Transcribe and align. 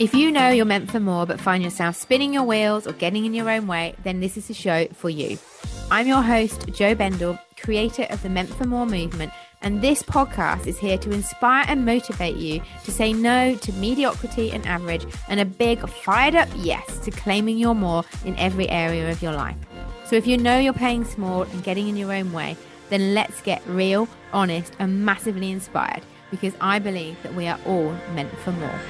If 0.00 0.12
you 0.12 0.32
know 0.32 0.48
you're 0.48 0.64
meant 0.64 0.90
for 0.90 0.98
more 0.98 1.24
but 1.24 1.38
find 1.38 1.62
yourself 1.62 1.94
spinning 1.94 2.34
your 2.34 2.42
wheels 2.42 2.84
or 2.84 2.92
getting 2.94 3.26
in 3.26 3.32
your 3.32 3.48
own 3.48 3.68
way, 3.68 3.94
then 4.02 4.18
this 4.18 4.36
is 4.36 4.48
the 4.48 4.54
show 4.54 4.88
for 4.88 5.08
you. 5.08 5.38
I'm 5.88 6.08
your 6.08 6.20
host, 6.20 6.66
Jo 6.72 6.96
Bendle, 6.96 7.38
creator 7.56 8.02
of 8.10 8.20
the 8.24 8.28
Meant 8.28 8.52
for 8.52 8.64
More 8.64 8.86
movement, 8.86 9.30
and 9.62 9.80
this 9.80 10.02
podcast 10.02 10.66
is 10.66 10.80
here 10.80 10.98
to 10.98 11.12
inspire 11.12 11.64
and 11.68 11.84
motivate 11.84 12.34
you 12.34 12.60
to 12.82 12.90
say 12.90 13.12
no 13.12 13.54
to 13.54 13.72
mediocrity 13.74 14.50
and 14.50 14.66
average 14.66 15.06
and 15.28 15.38
a 15.38 15.44
big 15.44 15.88
fired 15.88 16.34
up 16.34 16.48
yes 16.56 16.98
to 16.98 17.12
claiming 17.12 17.56
your 17.56 17.76
more 17.76 18.02
in 18.24 18.36
every 18.36 18.68
area 18.70 19.12
of 19.12 19.22
your 19.22 19.32
life. 19.32 19.56
So 20.06 20.16
if 20.16 20.26
you 20.26 20.36
know 20.36 20.58
you're 20.58 20.72
playing 20.72 21.04
small 21.04 21.42
and 21.42 21.62
getting 21.62 21.86
in 21.86 21.96
your 21.96 22.12
own 22.12 22.32
way, 22.32 22.56
then 22.90 23.14
let's 23.14 23.40
get 23.42 23.62
real, 23.68 24.08
honest, 24.32 24.72
and 24.80 25.06
massively 25.06 25.52
inspired 25.52 26.02
because 26.32 26.54
I 26.60 26.80
believe 26.80 27.22
that 27.22 27.34
we 27.34 27.46
are 27.46 27.60
all 27.64 27.92
meant 28.12 28.36
for 28.38 28.50
more. 28.50 28.80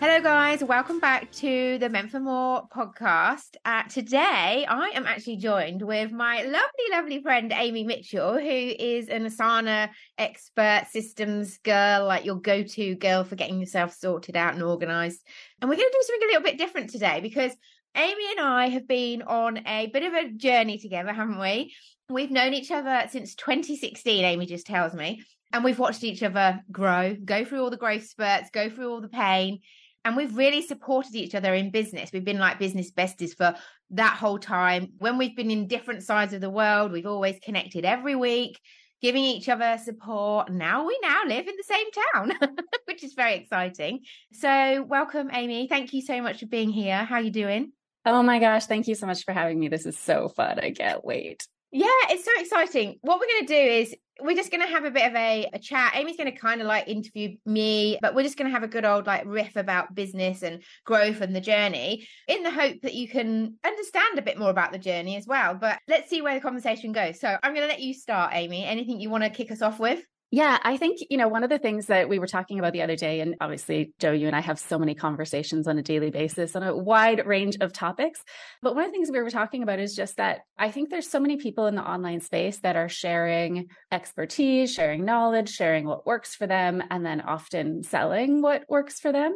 Hello, 0.00 0.18
guys. 0.18 0.64
Welcome 0.64 0.98
back 0.98 1.30
to 1.32 1.76
the 1.76 1.90
Meant 1.90 2.10
for 2.10 2.20
More 2.20 2.66
podcast. 2.74 3.56
Uh, 3.66 3.82
today, 3.82 4.64
I 4.66 4.92
am 4.94 5.04
actually 5.04 5.36
joined 5.36 5.82
with 5.82 6.10
my 6.10 6.40
lovely, 6.40 6.84
lovely 6.90 7.22
friend, 7.22 7.52
Amy 7.54 7.84
Mitchell, 7.84 8.32
who 8.32 8.40
is 8.40 9.10
an 9.10 9.26
Asana 9.26 9.90
expert, 10.16 10.86
systems 10.90 11.58
girl, 11.58 12.06
like 12.06 12.24
your 12.24 12.36
go 12.36 12.62
to 12.62 12.94
girl 12.94 13.24
for 13.24 13.36
getting 13.36 13.60
yourself 13.60 13.92
sorted 13.92 14.38
out 14.38 14.54
and 14.54 14.62
organized. 14.62 15.20
And 15.60 15.68
we're 15.68 15.76
going 15.76 15.90
to 15.90 15.98
do 15.98 16.06
something 16.06 16.28
a 16.28 16.30
little 16.30 16.44
bit 16.44 16.56
different 16.56 16.88
today 16.88 17.20
because 17.20 17.52
Amy 17.94 18.24
and 18.38 18.40
I 18.40 18.68
have 18.70 18.88
been 18.88 19.20
on 19.20 19.58
a 19.66 19.88
bit 19.88 20.04
of 20.04 20.14
a 20.14 20.30
journey 20.30 20.78
together, 20.78 21.12
haven't 21.12 21.38
we? 21.38 21.74
We've 22.08 22.30
known 22.30 22.54
each 22.54 22.70
other 22.70 23.02
since 23.10 23.34
2016, 23.34 24.24
Amy 24.24 24.46
just 24.46 24.64
tells 24.64 24.94
me. 24.94 25.24
And 25.52 25.62
we've 25.62 25.78
watched 25.78 26.04
each 26.04 26.22
other 26.22 26.62
grow, 26.72 27.14
go 27.22 27.44
through 27.44 27.62
all 27.62 27.70
the 27.70 27.76
growth 27.76 28.06
spurts, 28.06 28.48
go 28.48 28.70
through 28.70 28.90
all 28.90 29.02
the 29.02 29.08
pain 29.08 29.58
and 30.04 30.16
we've 30.16 30.36
really 30.36 30.62
supported 30.62 31.14
each 31.14 31.34
other 31.34 31.54
in 31.54 31.70
business. 31.70 32.10
We've 32.12 32.24
been 32.24 32.38
like 32.38 32.58
business 32.58 32.90
besties 32.90 33.36
for 33.36 33.54
that 33.90 34.16
whole 34.16 34.38
time. 34.38 34.92
When 34.98 35.18
we've 35.18 35.36
been 35.36 35.50
in 35.50 35.66
different 35.66 36.02
sides 36.02 36.32
of 36.32 36.40
the 36.40 36.50
world, 36.50 36.92
we've 36.92 37.06
always 37.06 37.38
connected 37.42 37.84
every 37.84 38.16
week, 38.16 38.60
giving 39.02 39.22
each 39.22 39.48
other 39.48 39.78
support. 39.82 40.50
Now 40.50 40.86
we 40.86 40.98
now 41.02 41.22
live 41.26 41.46
in 41.46 41.54
the 41.56 41.64
same 41.64 41.86
town, 42.14 42.32
which 42.86 43.04
is 43.04 43.14
very 43.14 43.34
exciting. 43.34 44.00
So, 44.32 44.82
welcome, 44.82 45.30
Amy. 45.32 45.68
Thank 45.68 45.92
you 45.92 46.02
so 46.02 46.22
much 46.22 46.40
for 46.40 46.46
being 46.46 46.70
here. 46.70 47.04
How 47.04 47.16
are 47.16 47.22
you 47.22 47.30
doing? 47.30 47.72
Oh 48.06 48.22
my 48.22 48.38
gosh, 48.38 48.66
thank 48.66 48.88
you 48.88 48.94
so 48.94 49.06
much 49.06 49.24
for 49.24 49.32
having 49.32 49.60
me. 49.60 49.68
This 49.68 49.84
is 49.84 49.98
so 49.98 50.28
fun. 50.28 50.58
I 50.58 50.70
can't 50.70 51.04
wait. 51.04 51.46
Yeah, 51.72 51.86
it's 52.08 52.24
so 52.24 52.32
exciting. 52.36 52.98
What 53.02 53.20
we're 53.20 53.26
going 53.26 53.46
to 53.46 53.54
do 53.54 53.70
is 53.72 53.94
we're 54.22 54.36
just 54.36 54.50
going 54.50 54.62
to 54.62 54.72
have 54.72 54.84
a 54.84 54.90
bit 54.90 55.06
of 55.06 55.14
a, 55.14 55.48
a 55.52 55.58
chat. 55.58 55.92
Amy's 55.94 56.16
going 56.16 56.32
to 56.32 56.38
kind 56.38 56.60
of 56.60 56.66
like 56.66 56.88
interview 56.88 57.36
me, 57.46 57.98
but 58.02 58.14
we're 58.14 58.22
just 58.22 58.36
going 58.36 58.48
to 58.48 58.52
have 58.52 58.62
a 58.62 58.68
good 58.68 58.84
old 58.84 59.06
like 59.06 59.24
riff 59.26 59.56
about 59.56 59.94
business 59.94 60.42
and 60.42 60.62
growth 60.84 61.20
and 61.20 61.34
the 61.34 61.40
journey 61.40 62.06
in 62.28 62.42
the 62.42 62.50
hope 62.50 62.76
that 62.82 62.94
you 62.94 63.08
can 63.08 63.56
understand 63.64 64.18
a 64.18 64.22
bit 64.22 64.38
more 64.38 64.50
about 64.50 64.72
the 64.72 64.78
journey 64.78 65.16
as 65.16 65.26
well. 65.26 65.54
But 65.54 65.78
let's 65.88 66.10
see 66.10 66.22
where 66.22 66.34
the 66.34 66.40
conversation 66.40 66.92
goes. 66.92 67.20
So 67.20 67.28
I'm 67.42 67.54
going 67.54 67.66
to 67.66 67.72
let 67.72 67.80
you 67.80 67.94
start, 67.94 68.32
Amy. 68.34 68.64
Anything 68.64 69.00
you 69.00 69.10
want 69.10 69.24
to 69.24 69.30
kick 69.30 69.50
us 69.50 69.62
off 69.62 69.78
with? 69.78 70.02
Yeah, 70.32 70.58
I 70.62 70.76
think, 70.76 70.98
you 71.10 71.16
know, 71.16 71.26
one 71.26 71.42
of 71.42 71.50
the 71.50 71.58
things 71.58 71.86
that 71.86 72.08
we 72.08 72.20
were 72.20 72.28
talking 72.28 72.60
about 72.60 72.72
the 72.72 72.82
other 72.82 72.94
day, 72.94 73.18
and 73.18 73.34
obviously, 73.40 73.94
Jo, 73.98 74.12
you 74.12 74.28
and 74.28 74.36
I 74.36 74.40
have 74.40 74.60
so 74.60 74.78
many 74.78 74.94
conversations 74.94 75.66
on 75.66 75.76
a 75.76 75.82
daily 75.82 76.10
basis 76.10 76.54
on 76.54 76.62
a 76.62 76.76
wide 76.76 77.26
range 77.26 77.56
of 77.60 77.72
topics. 77.72 78.22
But 78.62 78.76
one 78.76 78.84
of 78.84 78.90
the 78.90 78.92
things 78.92 79.10
we 79.10 79.20
were 79.20 79.30
talking 79.30 79.64
about 79.64 79.80
is 79.80 79.96
just 79.96 80.18
that 80.18 80.42
I 80.56 80.70
think 80.70 80.88
there's 80.88 81.10
so 81.10 81.18
many 81.18 81.36
people 81.36 81.66
in 81.66 81.74
the 81.74 81.82
online 81.82 82.20
space 82.20 82.58
that 82.58 82.76
are 82.76 82.88
sharing 82.88 83.70
expertise, 83.90 84.72
sharing 84.72 85.04
knowledge, 85.04 85.50
sharing 85.50 85.84
what 85.84 86.06
works 86.06 86.36
for 86.36 86.46
them, 86.46 86.80
and 86.90 87.04
then 87.04 87.20
often 87.20 87.82
selling 87.82 88.40
what 88.40 88.64
works 88.68 89.00
for 89.00 89.10
them. 89.10 89.34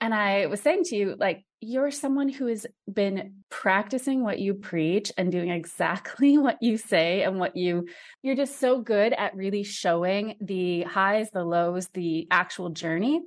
And 0.00 0.14
I 0.14 0.46
was 0.46 0.60
saying 0.60 0.84
to 0.84 0.96
you, 0.96 1.16
like, 1.18 1.44
you're 1.60 1.90
someone 1.90 2.30
who 2.30 2.46
has 2.46 2.66
been 2.90 3.34
practicing 3.50 4.22
what 4.22 4.38
you 4.38 4.54
preach 4.54 5.12
and 5.18 5.30
doing 5.30 5.50
exactly 5.50 6.38
what 6.38 6.62
you 6.62 6.78
say 6.78 7.22
and 7.22 7.38
what 7.38 7.56
you, 7.56 7.86
you're 8.22 8.36
just 8.36 8.58
so 8.58 8.80
good 8.80 9.12
at 9.12 9.36
really 9.36 9.62
showing 9.62 10.36
the 10.40 10.82
highs, 10.82 11.30
the 11.30 11.44
lows, 11.44 11.88
the 11.88 12.26
actual 12.30 12.70
journey. 12.70 13.20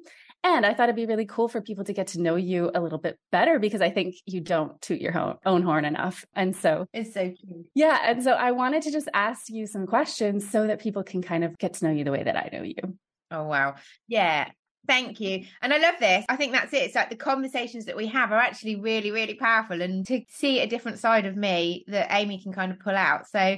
And 0.45 0.65
I 0.65 0.73
thought 0.73 0.89
it'd 0.89 0.97
be 0.97 1.05
really 1.05 1.25
cool 1.25 1.47
for 1.47 1.61
people 1.61 1.85
to 1.85 1.93
get 1.93 2.07
to 2.07 2.21
know 2.21 2.35
you 2.35 2.69
a 2.75 2.81
little 2.81 2.97
bit 2.97 3.17
better 3.31 3.59
because 3.59 3.79
I 3.79 3.91
think 3.91 4.15
you 4.25 4.41
don't 4.41 4.81
toot 4.81 4.99
your 4.99 5.37
own 5.45 5.61
horn 5.61 5.85
enough. 5.85 6.25
And 6.35 6.53
so 6.53 6.85
it's 6.91 7.13
so 7.13 7.29
cute. 7.29 7.67
Yeah. 7.73 7.99
And 8.03 8.21
so 8.21 8.33
I 8.33 8.51
wanted 8.51 8.83
to 8.83 8.91
just 8.91 9.07
ask 9.13 9.43
you 9.47 9.67
some 9.67 9.87
questions 9.87 10.49
so 10.49 10.67
that 10.67 10.81
people 10.81 11.03
can 11.03 11.21
kind 11.21 11.45
of 11.45 11.57
get 11.57 11.75
to 11.75 11.85
know 11.85 11.91
you 11.91 12.03
the 12.03 12.11
way 12.11 12.23
that 12.23 12.35
I 12.35 12.49
know 12.51 12.63
you. 12.63 12.97
Oh, 13.31 13.43
wow. 13.43 13.75
Yeah. 14.09 14.49
Thank 14.85 15.21
you. 15.21 15.45
And 15.61 15.73
I 15.73 15.77
love 15.77 15.95
this. 15.99 16.25
I 16.27 16.35
think 16.35 16.51
that's 16.51 16.73
it. 16.73 16.83
It's 16.83 16.95
like 16.95 17.09
the 17.09 17.15
conversations 17.15 17.85
that 17.85 17.95
we 17.95 18.07
have 18.07 18.31
are 18.31 18.39
actually 18.39 18.75
really, 18.75 19.11
really 19.11 19.35
powerful. 19.35 19.81
And 19.81 20.05
to 20.07 20.21
see 20.27 20.59
a 20.59 20.67
different 20.67 20.99
side 20.99 21.25
of 21.25 21.37
me 21.37 21.85
that 21.87 22.07
Amy 22.11 22.41
can 22.41 22.51
kind 22.51 22.71
of 22.71 22.79
pull 22.79 22.95
out. 22.95 23.27
So, 23.27 23.57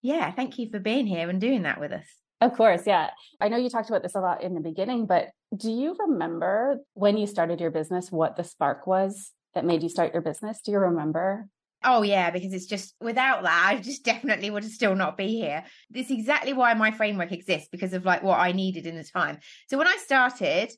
yeah, 0.00 0.32
thank 0.32 0.58
you 0.58 0.70
for 0.70 0.78
being 0.78 1.06
here 1.06 1.28
and 1.28 1.40
doing 1.40 1.62
that 1.62 1.78
with 1.78 1.92
us. 1.92 2.06
Of 2.40 2.54
course. 2.54 2.82
Yeah. 2.86 3.10
I 3.40 3.48
know 3.48 3.58
you 3.58 3.68
talked 3.68 3.90
about 3.90 4.02
this 4.02 4.14
a 4.14 4.20
lot 4.20 4.42
in 4.42 4.54
the 4.54 4.60
beginning, 4.60 5.06
but 5.06 5.28
do 5.56 5.70
you 5.70 5.94
remember 5.98 6.78
when 6.94 7.16
you 7.16 7.26
started 7.26 7.60
your 7.60 7.70
business, 7.70 8.10
what 8.10 8.36
the 8.36 8.42
spark 8.42 8.86
was 8.86 9.30
that 9.54 9.64
made 9.64 9.82
you 9.82 9.88
start 9.88 10.12
your 10.12 10.22
business? 10.22 10.60
Do 10.64 10.72
you 10.72 10.78
remember? 10.78 11.48
Oh 11.84 12.02
yeah, 12.02 12.30
because 12.30 12.52
it's 12.52 12.66
just 12.66 12.94
without 13.00 13.42
that, 13.42 13.66
I 13.68 13.80
just 13.80 14.04
definitely 14.12 14.50
would 14.50 14.64
still 14.64 14.94
not 14.94 15.16
be 15.16 15.28
here. 15.28 15.64
This 15.90 16.06
is 16.06 16.18
exactly 16.18 16.52
why 16.52 16.74
my 16.74 16.90
framework 16.90 17.32
exists 17.32 17.68
because 17.70 17.92
of 17.92 18.04
like 18.04 18.22
what 18.22 18.38
I 18.38 18.52
needed 18.52 18.86
in 18.86 18.96
the 18.96 19.04
time. 19.04 19.38
So 19.68 19.78
when 19.78 19.86
I 19.86 19.96
started, 19.96 20.72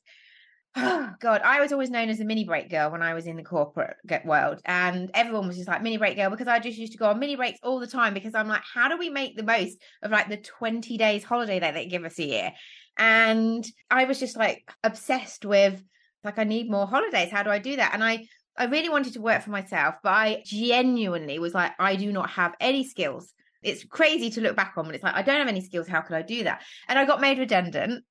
oh 0.76 1.10
god, 1.20 1.42
I 1.44 1.60
was 1.60 1.72
always 1.72 1.90
known 1.90 2.08
as 2.08 2.20
a 2.20 2.24
mini 2.24 2.44
break 2.44 2.70
girl 2.70 2.90
when 2.90 3.02
I 3.02 3.14
was 3.14 3.26
in 3.26 3.36
the 3.36 3.42
corporate 3.42 3.96
world, 4.24 4.60
and 4.64 5.10
everyone 5.14 5.46
was 5.46 5.56
just 5.56 5.68
like 5.68 5.82
mini 5.82 5.96
break 5.96 6.16
girl 6.16 6.30
because 6.30 6.48
I 6.48 6.58
just 6.58 6.78
used 6.78 6.92
to 6.92 6.98
go 6.98 7.06
on 7.06 7.18
mini 7.18 7.36
breaks 7.36 7.60
all 7.62 7.80
the 7.80 7.86
time 7.86 8.14
because 8.14 8.34
I'm 8.34 8.48
like, 8.48 8.62
how 8.72 8.88
do 8.88 8.96
we 8.96 9.10
make 9.10 9.36
the 9.36 9.42
most 9.42 9.78
of 10.02 10.10
like 10.10 10.28
the 10.28 10.38
20 10.38 10.96
days 10.96 11.24
holiday 11.24 11.60
that 11.60 11.74
they 11.74 11.86
give 11.86 12.04
us 12.04 12.18
a 12.18 12.26
year? 12.26 12.52
And 12.96 13.66
I 13.90 14.04
was 14.04 14.20
just 14.20 14.36
like 14.36 14.70
obsessed 14.82 15.44
with 15.44 15.82
like 16.22 16.38
I 16.38 16.44
need 16.44 16.70
more 16.70 16.86
holidays. 16.86 17.30
How 17.30 17.42
do 17.42 17.50
I 17.50 17.58
do 17.58 17.76
that? 17.76 17.92
And 17.92 18.02
I 18.02 18.26
I 18.56 18.66
really 18.66 18.88
wanted 18.88 19.14
to 19.14 19.20
work 19.20 19.42
for 19.42 19.50
myself, 19.50 19.96
but 20.02 20.10
I 20.10 20.42
genuinely 20.44 21.38
was 21.38 21.54
like, 21.54 21.72
I 21.78 21.96
do 21.96 22.12
not 22.12 22.30
have 22.30 22.54
any 22.60 22.84
skills. 22.84 23.32
It's 23.62 23.84
crazy 23.84 24.30
to 24.30 24.40
look 24.40 24.56
back 24.56 24.74
on, 24.76 24.86
but 24.86 24.94
it's 24.94 25.02
like, 25.02 25.14
I 25.14 25.22
don't 25.22 25.38
have 25.38 25.48
any 25.48 25.62
skills. 25.62 25.88
How 25.88 26.02
could 26.02 26.16
I 26.16 26.22
do 26.22 26.44
that? 26.44 26.62
And 26.88 26.98
I 26.98 27.04
got 27.04 27.20
made 27.20 27.38
redundant. 27.38 28.04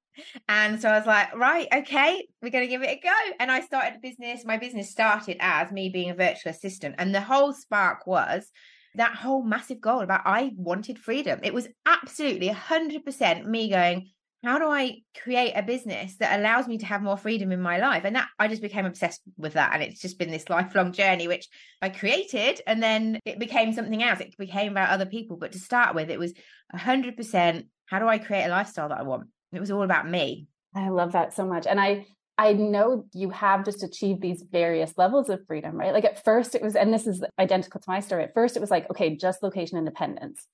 And 0.48 0.82
so 0.82 0.90
I 0.90 0.98
was 0.98 1.08
like, 1.08 1.36
right, 1.36 1.68
okay, 1.74 2.28
we're 2.42 2.50
going 2.50 2.66
to 2.66 2.70
give 2.70 2.84
it 2.84 2.90
a 2.90 3.00
go. 3.02 3.14
And 3.40 3.52
I 3.52 3.62
started 3.62 3.96
a 3.96 4.00
business. 4.00 4.46
My 4.46 4.58
business 4.58 4.92
started 4.92 5.38
as 5.40 5.72
me 5.72 5.90
being 5.90 6.10
a 6.10 6.16
virtual 6.16 6.52
assistant. 6.52 6.96
And 6.98 7.14
the 7.14 7.22
whole 7.22 7.54
spark 7.54 8.06
was 8.06 8.50
that 8.96 9.16
whole 9.16 9.44
massive 9.44 9.82
goal 9.82 10.02
about 10.02 10.22
I 10.26 10.52
wanted 10.56 11.00
freedom. 11.00 11.40
It 11.44 11.54
was 11.54 11.68
absolutely 11.86 12.50
100% 12.50 13.46
me 13.46 13.70
going, 13.70 14.10
how 14.44 14.60
do 14.60 14.66
I 14.66 15.00
create 15.22 15.54
a 15.54 15.64
business 15.64 16.18
that 16.18 16.38
allows 16.38 16.68
me 16.68 16.78
to 16.80 16.86
have 16.86 17.02
more 17.02 17.16
freedom 17.16 17.52
in 17.54 17.62
my 17.62 17.78
life? 17.78 18.04
And 18.04 18.16
that 18.18 18.28
I 18.38 18.50
just 18.50 18.62
became 18.62 18.86
obsessed 18.86 19.22
with 19.38 19.54
that. 19.54 19.74
And 19.74 19.82
it's 19.82 20.02
just 20.02 20.20
been 20.20 20.32
this 20.32 20.50
lifelong 20.50 20.92
journey, 20.92 21.30
which 21.30 21.48
I 21.82 21.90
created 21.90 22.60
and 22.68 22.84
then 22.84 23.20
it 23.26 23.40
became 23.40 23.72
something 23.72 24.04
else. 24.04 24.20
It 24.20 24.36
became 24.38 24.74
about 24.74 24.90
other 24.90 25.06
people. 25.06 25.38
But 25.38 25.54
to 25.54 25.60
start 25.60 25.96
with, 25.96 26.10
it 26.10 26.20
was 26.20 26.34
100% 26.76 27.68
how 27.86 28.00
do 28.00 28.08
I 28.08 28.18
create 28.18 28.46
a 28.46 28.50
lifestyle 28.50 28.90
that 28.90 29.00
I 29.00 29.04
want? 29.04 29.28
It 29.54 29.60
was 29.60 29.72
all 29.72 29.84
about 29.84 30.10
me. 30.10 30.48
I 30.76 30.90
love 30.90 31.14
that 31.14 31.34
so 31.34 31.46
much. 31.46 31.66
And 31.66 31.80
I, 31.80 32.06
I 32.38 32.54
know 32.54 33.06
you 33.14 33.30
have 33.30 33.64
just 33.64 33.84
achieved 33.84 34.22
these 34.22 34.44
various 34.52 34.98
levels 34.98 35.30
of 35.30 35.46
freedom, 35.46 35.76
right? 35.76 35.94
Like 35.94 36.06
at 36.06 36.24
first 36.24 36.56
it 36.56 36.62
was, 36.62 36.76
and 36.76 36.94
this 36.94 37.08
is 37.08 37.24
identical 37.40 37.80
to 37.80 37.90
my 37.90 38.00
story. 38.00 38.24
At 38.24 38.34
first 38.34 38.58
it 38.58 38.62
was 38.62 38.72
like, 38.72 38.90
okay, 38.90 39.16
just 39.16 39.44
location 39.44 39.78
independence. 39.78 40.48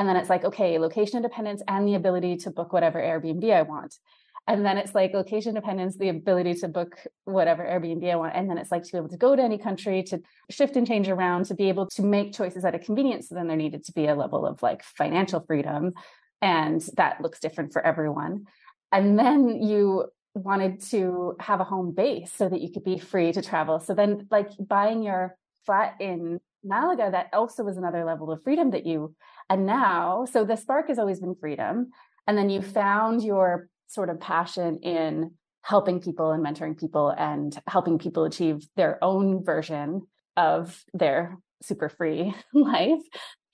And 0.00 0.08
then 0.08 0.16
it's 0.16 0.30
like, 0.30 0.44
okay, 0.46 0.78
location 0.78 1.18
independence 1.18 1.60
and 1.68 1.86
the 1.86 1.94
ability 1.94 2.38
to 2.38 2.50
book 2.50 2.72
whatever 2.72 2.98
Airbnb 2.98 3.52
I 3.52 3.60
want. 3.60 3.96
And 4.48 4.64
then 4.64 4.78
it's 4.78 4.94
like 4.94 5.12
location 5.12 5.50
independence, 5.50 5.98
the 5.98 6.08
ability 6.08 6.54
to 6.54 6.68
book 6.68 6.96
whatever 7.24 7.62
Airbnb 7.62 8.10
I 8.10 8.16
want. 8.16 8.34
And 8.34 8.48
then 8.48 8.56
it's 8.56 8.70
like 8.70 8.82
to 8.84 8.92
be 8.92 8.96
able 8.96 9.10
to 9.10 9.18
go 9.18 9.36
to 9.36 9.42
any 9.42 9.58
country, 9.58 10.02
to 10.04 10.22
shift 10.48 10.76
and 10.76 10.86
change 10.86 11.10
around, 11.10 11.44
to 11.44 11.54
be 11.54 11.68
able 11.68 11.86
to 11.88 12.02
make 12.02 12.32
choices 12.32 12.64
at 12.64 12.74
a 12.74 12.78
convenience. 12.78 13.28
So 13.28 13.34
then 13.34 13.46
there 13.46 13.58
needed 13.58 13.84
to 13.84 13.92
be 13.92 14.06
a 14.06 14.14
level 14.14 14.46
of 14.46 14.62
like 14.62 14.82
financial 14.82 15.40
freedom. 15.40 15.92
And 16.40 16.80
that 16.96 17.20
looks 17.20 17.38
different 17.38 17.74
for 17.74 17.84
everyone. 17.84 18.46
And 18.90 19.18
then 19.18 19.62
you 19.62 20.06
wanted 20.32 20.80
to 20.92 21.36
have 21.40 21.60
a 21.60 21.64
home 21.64 21.92
base 21.92 22.32
so 22.32 22.48
that 22.48 22.62
you 22.62 22.72
could 22.72 22.84
be 22.84 22.98
free 22.98 23.32
to 23.32 23.42
travel. 23.42 23.80
So 23.80 23.92
then 23.92 24.28
like 24.30 24.48
buying 24.58 25.02
your 25.02 25.36
flat 25.66 25.96
in 26.00 26.40
Malaga, 26.64 27.10
that 27.10 27.28
also 27.32 27.64
was 27.64 27.76
another 27.76 28.04
level 28.04 28.30
of 28.32 28.42
freedom 28.42 28.70
that 28.70 28.86
you, 28.86 29.14
and 29.50 29.66
now, 29.66 30.24
so 30.30 30.44
the 30.44 30.56
spark 30.56 30.88
has 30.88 30.98
always 30.98 31.20
been 31.20 31.34
freedom. 31.34 31.90
And 32.26 32.38
then 32.38 32.48
you 32.48 32.60
mm-hmm. 32.60 32.70
found 32.70 33.22
your 33.24 33.68
sort 33.88 34.08
of 34.08 34.20
passion 34.20 34.78
in 34.82 35.32
helping 35.62 36.00
people 36.00 36.30
and 36.30 36.42
mentoring 36.42 36.78
people 36.78 37.10
and 37.10 37.58
helping 37.66 37.98
people 37.98 38.24
achieve 38.24 38.66
their 38.76 39.02
own 39.02 39.44
version 39.44 40.02
of 40.36 40.82
their 40.94 41.36
super 41.62 41.88
free 41.88 42.32
life. 42.54 43.02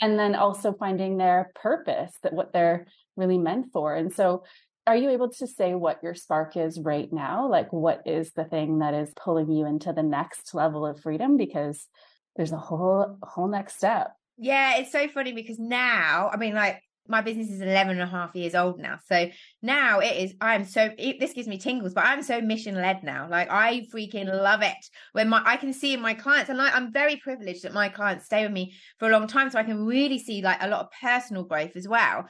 And 0.01 0.19
then 0.19 0.35
also 0.35 0.75
finding 0.75 1.17
their 1.17 1.51
purpose 1.55 2.13
that 2.23 2.35
what 2.35 2.53
they're 2.53 2.87
really 3.17 3.39
meant 3.39 3.73
for. 3.73 3.95
And 3.95 4.13
so 4.13 4.45
Are 4.87 4.97
you 4.97 5.11
able 5.11 5.31
to 5.31 5.47
say 5.49 5.75
what 5.75 6.01
your 6.03 6.15
spark 6.15 6.57
is 6.57 6.79
right 6.79 7.13
now? 7.13 7.49
Like, 7.51 7.73
what 7.73 8.03
is 8.07 8.33
the 8.35 8.45
thing 8.45 8.79
that 8.79 8.95
is 8.95 9.11
pulling 9.17 9.51
you 9.51 9.67
into 9.67 9.93
the 9.93 10.05
next 10.05 10.55
level 10.55 10.87
of 10.87 11.01
freedom? 11.01 11.37
Because 11.37 11.89
there's 12.37 12.53
a 12.53 12.57
whole, 12.57 13.19
whole 13.21 13.49
next 13.49 13.79
step. 13.79 14.13
Yeah, 14.39 14.79
it's 14.79 14.93
so 14.93 15.09
funny 15.09 15.33
because 15.33 15.59
now, 15.59 16.31
I 16.33 16.37
mean, 16.37 16.55
like, 16.55 16.83
my 17.09 17.21
business 17.21 17.51
is 17.51 17.61
11 17.61 17.93
and 17.93 18.03
a 18.03 18.07
half 18.07 18.35
years 18.35 18.55
old 18.55 18.79
now. 18.79 18.99
So 19.07 19.29
now 19.63 20.01
it 20.01 20.17
is, 20.17 20.35
I'm 20.41 20.65
so, 20.65 20.91
it, 20.99 21.21
this 21.21 21.33
gives 21.33 21.49
me 21.49 21.59
tingles, 21.59 21.95
but 21.95 22.05
I'm 22.05 22.23
so 22.23 22.41
mission 22.41 22.75
led 22.75 23.03
now. 23.03 23.29
Like 23.31 23.49
I 23.51 23.87
freaking 23.95 24.27
love 24.27 24.63
it 24.63 24.77
when 25.13 25.29
my, 25.29 25.43
I 25.45 25.57
can 25.57 25.73
see 25.73 25.95
in 25.95 26.01
my 26.01 26.15
clients 26.15 26.51
and 26.51 26.61
I'm 26.61 26.93
very 26.93 27.17
privileged 27.17 27.63
that 27.63 27.73
my 27.73 27.89
clients 27.89 28.27
stay 28.27 28.43
with 28.43 28.53
me 28.53 28.75
for 28.99 29.09
a 29.09 29.13
long 29.13 29.27
time. 29.27 29.51
So 29.51 29.59
I 29.59 29.65
can 29.65 29.85
really 29.85 30.19
see 30.19 30.43
like 30.43 30.59
a 30.61 30.69
lot 30.69 30.81
of 30.81 30.91
personal 31.01 31.45
growth 31.45 31.77
as 31.77 31.87
well. 31.89 32.27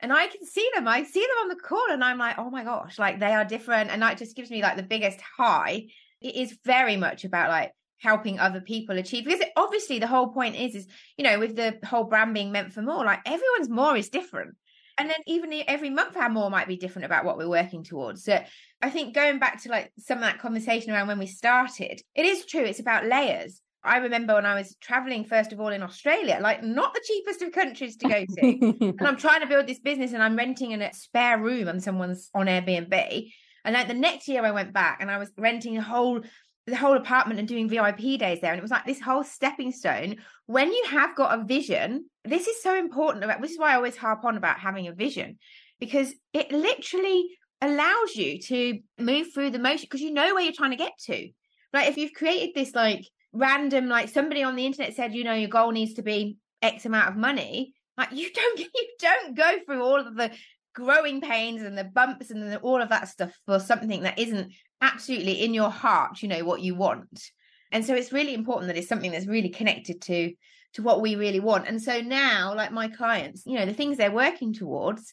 And 0.00 0.12
I 0.12 0.28
can 0.28 0.46
see 0.46 0.68
them, 0.74 0.88
I 0.88 1.02
see 1.02 1.20
them 1.20 1.38
on 1.42 1.48
the 1.48 1.56
call 1.56 1.90
and 1.90 2.02
I'm 2.02 2.18
like, 2.18 2.38
oh 2.38 2.50
my 2.50 2.64
gosh, 2.64 2.98
like 2.98 3.20
they 3.20 3.34
are 3.34 3.44
different. 3.44 3.90
And 3.90 4.00
that 4.02 4.18
just 4.18 4.36
gives 4.36 4.50
me 4.50 4.62
like 4.62 4.76
the 4.76 4.82
biggest 4.82 5.20
high. 5.20 5.86
It 6.20 6.36
is 6.36 6.56
very 6.64 6.96
much 6.96 7.24
about 7.24 7.50
like, 7.50 7.72
helping 8.00 8.38
other 8.38 8.60
people 8.60 8.98
achieve 8.98 9.24
because 9.24 9.40
it, 9.40 9.50
obviously 9.56 9.98
the 9.98 10.06
whole 10.06 10.28
point 10.28 10.56
is 10.56 10.74
is 10.74 10.86
you 11.16 11.24
know 11.24 11.38
with 11.38 11.54
the 11.54 11.78
whole 11.84 12.04
brand 12.04 12.34
being 12.34 12.52
meant 12.52 12.72
for 12.72 12.82
more 12.82 13.04
like 13.04 13.20
everyone's 13.26 13.68
more 13.68 13.96
is 13.96 14.08
different 14.08 14.54
and 14.98 15.08
then 15.08 15.18
even 15.26 15.52
every 15.66 15.90
month 15.90 16.16
our 16.16 16.28
more 16.28 16.50
might 16.50 16.68
be 16.68 16.76
different 16.76 17.06
about 17.06 17.24
what 17.24 17.36
we're 17.36 17.48
working 17.48 17.84
towards 17.84 18.24
so 18.24 18.38
i 18.82 18.90
think 18.90 19.14
going 19.14 19.38
back 19.38 19.62
to 19.62 19.68
like 19.68 19.92
some 19.98 20.18
of 20.18 20.24
that 20.24 20.40
conversation 20.40 20.92
around 20.92 21.08
when 21.08 21.18
we 21.18 21.26
started 21.26 22.00
it 22.14 22.24
is 22.24 22.46
true 22.46 22.62
it's 22.64 22.80
about 22.80 23.06
layers 23.06 23.62
I 23.82 23.96
remember 23.98 24.34
when 24.34 24.44
I 24.44 24.56
was 24.56 24.76
traveling, 24.76 25.24
first 25.24 25.52
of 25.52 25.60
all, 25.60 25.68
in 25.68 25.82
Australia, 25.82 26.38
like 26.42 26.62
not 26.62 26.92
the 26.92 27.00
cheapest 27.02 27.40
of 27.40 27.52
countries 27.52 27.96
to 27.96 28.08
go 28.08 28.24
to. 28.26 28.94
and 28.98 29.06
I'm 29.06 29.16
trying 29.16 29.40
to 29.40 29.46
build 29.46 29.66
this 29.66 29.78
business 29.78 30.12
and 30.12 30.22
I'm 30.22 30.36
renting 30.36 30.72
in 30.72 30.82
a 30.82 30.92
spare 30.92 31.38
room 31.38 31.66
on 31.66 31.80
someone's 31.80 32.28
on 32.34 32.46
Airbnb. 32.46 33.32
And 33.64 33.74
like 33.74 33.88
the 33.88 33.94
next 33.94 34.28
year 34.28 34.44
I 34.44 34.50
went 34.50 34.74
back 34.74 34.98
and 35.00 35.10
I 35.10 35.16
was 35.16 35.30
renting 35.38 35.78
a 35.78 35.82
whole 35.82 36.20
the 36.66 36.76
whole 36.76 36.96
apartment 36.96 37.40
and 37.40 37.48
doing 37.48 37.68
VIP 37.68 38.18
days 38.18 38.40
there. 38.40 38.52
And 38.52 38.58
it 38.58 38.62
was 38.62 38.70
like 38.70 38.86
this 38.86 39.00
whole 39.00 39.24
stepping 39.24 39.72
stone. 39.72 40.16
When 40.46 40.72
you 40.72 40.84
have 40.90 41.16
got 41.16 41.38
a 41.38 41.44
vision, 41.44 42.06
this 42.24 42.46
is 42.46 42.62
so 42.62 42.76
important 42.76 43.24
about 43.24 43.40
this 43.40 43.52
is 43.52 43.58
why 43.58 43.72
I 43.72 43.76
always 43.76 43.96
harp 43.96 44.24
on 44.24 44.36
about 44.36 44.58
having 44.58 44.86
a 44.86 44.92
vision, 44.92 45.38
because 45.78 46.12
it 46.32 46.52
literally 46.52 47.28
allows 47.62 48.14
you 48.14 48.40
to 48.40 48.80
move 48.98 49.28
through 49.32 49.50
the 49.50 49.58
motion 49.58 49.86
because 49.90 50.00
you 50.00 50.12
know 50.12 50.34
where 50.34 50.42
you're 50.42 50.52
trying 50.52 50.70
to 50.70 50.76
get 50.76 50.92
to. 51.06 51.28
Like 51.72 51.88
if 51.88 51.96
you've 51.96 52.14
created 52.14 52.54
this 52.54 52.74
like 52.74 53.06
random, 53.32 53.88
like 53.88 54.08
somebody 54.08 54.42
on 54.42 54.56
the 54.56 54.66
internet 54.66 54.94
said, 54.94 55.14
you 55.14 55.24
know, 55.24 55.34
your 55.34 55.48
goal 55.48 55.70
needs 55.70 55.94
to 55.94 56.02
be 56.02 56.36
X 56.62 56.86
amount 56.86 57.08
of 57.08 57.16
money. 57.16 57.74
Like 57.96 58.12
you 58.12 58.32
don't 58.32 58.58
you 58.58 58.88
don't 58.98 59.36
go 59.36 59.56
through 59.64 59.82
all 59.82 60.00
of 60.00 60.14
the 60.16 60.30
growing 60.74 61.20
pains 61.20 61.62
and 61.62 61.76
the 61.76 61.84
bumps 61.84 62.30
and 62.30 62.42
the, 62.42 62.58
all 62.60 62.80
of 62.80 62.88
that 62.88 63.08
stuff 63.08 63.32
for 63.46 63.58
something 63.58 64.02
that 64.02 64.18
isn't 64.18 64.52
absolutely 64.80 65.44
in 65.44 65.52
your 65.54 65.70
heart 65.70 66.22
you 66.22 66.28
know 66.28 66.44
what 66.44 66.60
you 66.60 66.74
want 66.74 67.30
and 67.72 67.84
so 67.84 67.94
it's 67.94 68.12
really 68.12 68.34
important 68.34 68.68
that 68.68 68.76
it's 68.76 68.88
something 68.88 69.12
that's 69.12 69.26
really 69.26 69.48
connected 69.48 70.00
to 70.00 70.32
to 70.72 70.82
what 70.82 71.00
we 71.00 71.16
really 71.16 71.40
want 71.40 71.66
and 71.66 71.82
so 71.82 72.00
now 72.00 72.54
like 72.54 72.72
my 72.72 72.88
clients 72.88 73.42
you 73.46 73.58
know 73.58 73.66
the 73.66 73.74
things 73.74 73.96
they're 73.96 74.12
working 74.12 74.52
towards 74.52 75.12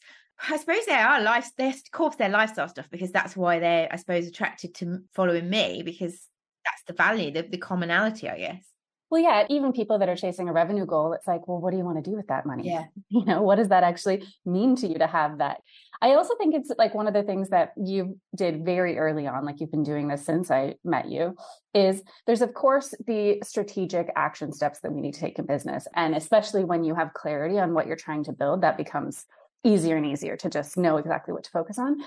I 0.50 0.58
suppose 0.58 0.86
they 0.86 0.94
are 0.94 1.22
life. 1.22 1.50
They're 1.58 1.70
of 1.70 1.92
course 1.92 2.16
their 2.16 2.30
lifestyle 2.30 2.70
stuff 2.70 2.88
because 2.92 3.12
that's 3.12 3.36
why 3.36 3.60
they're 3.60 3.88
I 3.92 3.96
suppose 3.96 4.28
attracted 4.28 4.76
to 4.76 5.00
following 5.14 5.50
me 5.50 5.82
because 5.84 6.28
that's 6.64 6.84
the 6.86 6.94
value, 6.94 7.32
the, 7.32 7.42
the 7.44 7.58
commonality, 7.58 8.30
I 8.30 8.38
guess. 8.38 8.64
Well, 9.10 9.22
yeah, 9.22 9.46
even 9.50 9.72
people 9.72 10.00
that 10.00 10.10
are 10.10 10.16
chasing 10.16 10.50
a 10.50 10.54
revenue 10.54 10.86
goal, 10.86 11.14
it's 11.14 11.28
like, 11.28 11.48
well, 11.48 11.60
what 11.60 11.72
do 11.72 11.78
you 11.78 11.86
want 11.86 12.04
to 12.04 12.10
do 12.10 12.16
with 12.16 12.28
that 12.28 12.46
money? 12.46 12.68
Yeah. 12.68 12.86
You 13.10 13.24
know, 13.24 13.42
what 13.42 13.56
does 13.56 13.70
that 13.70 13.84
actually 13.84 14.24
mean 14.46 14.76
to 14.78 14.88
you 14.88 14.98
to 15.00 15.08
have 15.08 15.38
that? 15.38 15.62
I 16.02 16.14
also 16.14 16.36
think 16.36 16.54
it's 16.54 16.72
like 16.78 16.94
one 16.94 17.08
of 17.08 17.14
the 17.14 17.24
things 17.24 17.50
that 17.50 17.72
you 17.78 18.20
did 18.36 18.66
very 18.66 18.98
early 18.98 19.26
on, 19.26 19.46
like 19.46 19.60
you've 19.60 19.72
been 19.72 19.84
doing 19.84 20.10
this 20.10 20.26
since 20.26 20.52
I 20.52 20.76
met 20.84 21.10
you, 21.10 21.36
is 21.74 22.04
there's, 22.26 22.42
of 22.42 22.54
course, 22.54 22.94
the 23.08 23.40
strategic 23.44 24.10
action 24.16 24.52
steps 24.52 24.82
that 24.82 24.92
we 24.92 25.02
need 25.02 25.14
to 25.14 25.22
take 25.22 25.40
in 25.40 25.46
business. 25.46 25.88
And 25.96 26.16
especially 26.16 26.66
when 26.66 26.84
you 26.84 26.94
have 26.96 27.14
clarity 27.14 27.58
on 27.60 27.74
what 27.74 27.88
you're 27.88 27.96
trying 27.96 28.26
to 28.26 28.34
build, 28.34 28.62
that 28.62 28.78
becomes 28.78 29.26
easier 29.64 29.96
and 29.96 30.06
easier 30.06 30.36
to 30.38 30.50
just 30.50 30.78
know 30.78 30.98
exactly 30.98 31.34
what 31.34 31.46
to 31.46 31.52
focus 31.52 31.80
on. 31.80 31.98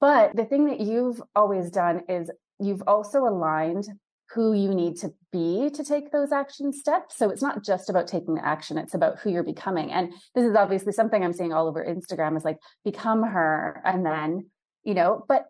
But 0.00 0.36
the 0.36 0.44
thing 0.44 0.66
that 0.66 0.80
you've 0.80 1.20
always 1.34 1.70
done 1.70 2.02
is 2.08 2.30
you've 2.60 2.82
also 2.86 3.20
aligned 3.20 3.86
who 4.34 4.52
you 4.52 4.74
need 4.74 4.96
to 4.96 5.12
be 5.32 5.70
to 5.70 5.84
take 5.84 6.10
those 6.10 6.32
action 6.32 6.72
steps. 6.72 7.16
So 7.16 7.30
it's 7.30 7.42
not 7.42 7.64
just 7.64 7.88
about 7.88 8.08
taking 8.08 8.34
the 8.34 8.44
action, 8.44 8.78
it's 8.78 8.94
about 8.94 9.18
who 9.20 9.30
you're 9.30 9.42
becoming. 9.42 9.92
And 9.92 10.12
this 10.34 10.44
is 10.44 10.56
obviously 10.56 10.92
something 10.92 11.24
I'm 11.24 11.32
seeing 11.32 11.52
all 11.52 11.68
over 11.68 11.84
Instagram 11.84 12.36
is 12.36 12.44
like 12.44 12.58
become 12.84 13.22
her 13.22 13.80
and 13.84 14.04
then, 14.04 14.50
you 14.84 14.94
know, 14.94 15.24
but 15.28 15.46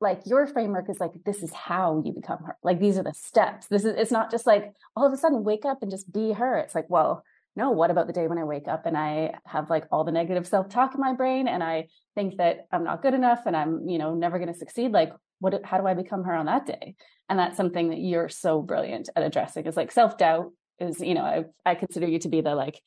like 0.00 0.22
your 0.24 0.46
framework 0.46 0.88
is 0.88 1.00
like 1.00 1.12
this 1.24 1.42
is 1.42 1.52
how 1.52 2.02
you 2.04 2.12
become 2.12 2.38
her. 2.44 2.56
Like 2.62 2.80
these 2.80 2.98
are 2.98 3.02
the 3.02 3.14
steps. 3.14 3.66
This 3.66 3.84
is 3.84 3.94
it's 3.96 4.10
not 4.10 4.30
just 4.30 4.46
like 4.46 4.72
all 4.96 5.06
of 5.06 5.12
a 5.12 5.16
sudden 5.16 5.44
wake 5.44 5.64
up 5.64 5.82
and 5.82 5.90
just 5.90 6.12
be 6.12 6.32
her. 6.32 6.56
It's 6.58 6.74
like, 6.74 6.88
well, 6.88 7.22
no, 7.56 7.70
what 7.70 7.90
about 7.90 8.06
the 8.06 8.12
day 8.12 8.28
when 8.28 8.38
I 8.38 8.44
wake 8.44 8.68
up 8.68 8.86
and 8.86 8.96
I 8.96 9.34
have 9.44 9.68
like 9.68 9.84
all 9.90 10.04
the 10.04 10.12
negative 10.12 10.46
self-talk 10.46 10.94
in 10.94 11.00
my 11.00 11.12
brain 11.12 11.48
and 11.48 11.62
I 11.62 11.88
think 12.14 12.36
that 12.36 12.66
I'm 12.70 12.84
not 12.84 13.02
good 13.02 13.14
enough 13.14 13.40
and 13.46 13.56
I'm, 13.56 13.88
you 13.88 13.98
know, 13.98 14.14
never 14.14 14.38
going 14.38 14.52
to 14.52 14.58
succeed? 14.58 14.92
Like 14.92 15.12
what 15.40 15.64
how 15.64 15.78
do 15.78 15.86
I 15.86 15.94
become 15.94 16.24
her 16.24 16.34
on 16.34 16.46
that 16.46 16.66
day? 16.66 16.94
And 17.28 17.38
that's 17.38 17.56
something 17.56 17.90
that 17.90 17.98
you're 17.98 18.28
so 18.28 18.62
brilliant 18.62 19.08
at 19.14 19.22
addressing 19.22 19.66
is 19.66 19.76
like 19.76 19.92
self 19.92 20.18
doubt 20.18 20.52
is, 20.78 21.00
you 21.00 21.14
know, 21.14 21.24
I, 21.24 21.44
I 21.64 21.74
consider 21.74 22.06
you 22.06 22.18
to 22.20 22.28
be 22.28 22.40
the 22.40 22.54
like 22.54 22.80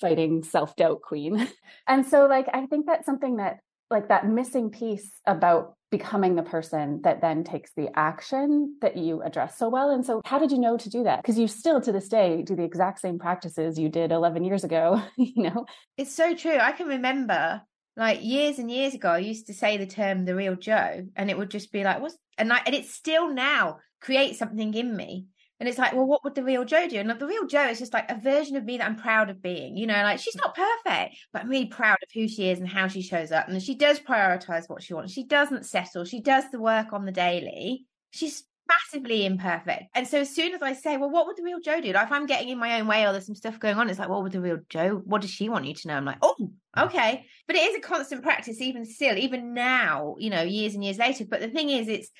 fighting 0.00 0.42
self 0.42 0.76
doubt 0.76 1.02
queen. 1.02 1.48
and 1.86 2.06
so, 2.06 2.26
like, 2.26 2.46
I 2.52 2.66
think 2.66 2.86
that's 2.86 3.06
something 3.06 3.36
that, 3.36 3.58
like, 3.90 4.08
that 4.08 4.28
missing 4.28 4.70
piece 4.70 5.10
about 5.26 5.74
becoming 5.90 6.34
the 6.34 6.42
person 6.42 7.00
that 7.02 7.22
then 7.22 7.44
takes 7.44 7.70
the 7.74 7.88
action 7.96 8.76
that 8.82 8.96
you 8.96 9.22
address 9.22 9.56
so 9.56 9.68
well. 9.68 9.90
And 9.90 10.04
so, 10.04 10.20
how 10.24 10.38
did 10.38 10.52
you 10.52 10.58
know 10.58 10.76
to 10.76 10.90
do 10.90 11.04
that? 11.04 11.22
Because 11.22 11.38
you 11.38 11.48
still 11.48 11.80
to 11.80 11.92
this 11.92 12.08
day 12.08 12.42
do 12.42 12.54
the 12.54 12.64
exact 12.64 13.00
same 13.00 13.18
practices 13.18 13.78
you 13.78 13.88
did 13.88 14.12
11 14.12 14.44
years 14.44 14.64
ago, 14.64 15.02
you 15.16 15.44
know? 15.44 15.66
It's 15.96 16.14
so 16.14 16.34
true. 16.34 16.58
I 16.58 16.72
can 16.72 16.88
remember 16.88 17.62
like 17.98 18.22
years 18.22 18.58
and 18.58 18.70
years 18.70 18.94
ago, 18.94 19.10
I 19.10 19.18
used 19.18 19.48
to 19.48 19.54
say 19.54 19.76
the 19.76 19.86
term 19.86 20.24
the 20.24 20.36
real 20.36 20.54
Jo, 20.54 21.06
and 21.16 21.30
it 21.30 21.36
would 21.36 21.50
just 21.50 21.72
be 21.72 21.84
like, 21.84 22.00
what's 22.00 22.16
and 22.38 22.48
like 22.48 22.62
and 22.66 22.74
it 22.74 22.86
still 22.86 23.32
now 23.34 23.78
creates 24.00 24.38
something 24.38 24.72
in 24.72 24.96
me. 24.96 25.26
And 25.60 25.68
it's 25.68 25.78
like, 25.78 25.92
well, 25.92 26.06
what 26.06 26.22
would 26.22 26.36
the 26.36 26.44
real 26.44 26.64
Jo 26.64 26.88
do? 26.88 26.98
And 26.98 27.10
the 27.10 27.26
real 27.26 27.48
Jo 27.48 27.66
is 27.66 27.80
just 27.80 27.92
like 27.92 28.08
a 28.08 28.20
version 28.20 28.54
of 28.54 28.64
me 28.64 28.78
that 28.78 28.86
I'm 28.86 28.94
proud 28.94 29.28
of 29.28 29.42
being. 29.42 29.76
You 29.76 29.88
know, 29.88 29.94
like 29.94 30.20
she's 30.20 30.36
not 30.36 30.54
perfect, 30.54 31.16
but 31.32 31.42
I'm 31.42 31.48
really 31.48 31.66
proud 31.66 31.96
of 32.00 32.08
who 32.14 32.28
she 32.28 32.48
is 32.48 32.60
and 32.60 32.68
how 32.68 32.86
she 32.86 33.02
shows 33.02 33.32
up. 33.32 33.48
And 33.48 33.60
she 33.60 33.74
does 33.74 33.98
prioritize 33.98 34.68
what 34.68 34.84
she 34.84 34.94
wants. 34.94 35.12
She 35.12 35.24
doesn't 35.24 35.66
settle. 35.66 36.04
She 36.04 36.20
does 36.20 36.44
the 36.52 36.60
work 36.60 36.92
on 36.92 37.04
the 37.04 37.12
daily. 37.12 37.86
She's 38.12 38.44
massively 38.68 39.26
imperfect. 39.26 39.84
And 39.94 40.06
so 40.06 40.20
as 40.20 40.32
soon 40.32 40.54
as 40.54 40.62
I 40.62 40.74
say, 40.74 40.96
well, 40.96 41.10
what 41.10 41.26
would 41.26 41.36
the 41.36 41.42
real 41.42 41.58
Jo 41.58 41.80
do? 41.80 41.92
Like 41.92 42.06
if 42.06 42.12
I'm 42.12 42.26
getting 42.26 42.50
in 42.50 42.58
my 42.58 42.80
own 42.80 42.86
way 42.86 43.04
or 43.04 43.10
there's 43.10 43.26
some 43.26 43.34
stuff 43.34 43.58
going 43.58 43.76
on, 43.76 43.90
it's 43.90 43.98
like, 43.98 44.08
what 44.08 44.22
would 44.22 44.32
the 44.32 44.40
real 44.40 44.60
Jo, 44.68 45.02
what 45.04 45.22
does 45.22 45.30
she 45.30 45.48
want 45.48 45.64
you 45.64 45.74
to 45.74 45.88
know? 45.88 45.94
I'm 45.94 46.04
like, 46.04 46.18
oh, 46.22 46.52
okay. 46.84 47.26
But 47.46 47.56
it 47.56 47.70
is 47.70 47.76
a 47.76 47.80
constant 47.80 48.22
practice, 48.22 48.60
even 48.60 48.84
still, 48.84 49.16
even 49.16 49.54
now, 49.54 50.16
you 50.18 50.30
know, 50.30 50.42
years 50.42 50.74
and 50.74 50.84
years 50.84 50.98
later. 50.98 51.24
But 51.24 51.40
the 51.40 51.48
thing 51.48 51.70
is, 51.70 51.88
it's, 51.88 52.10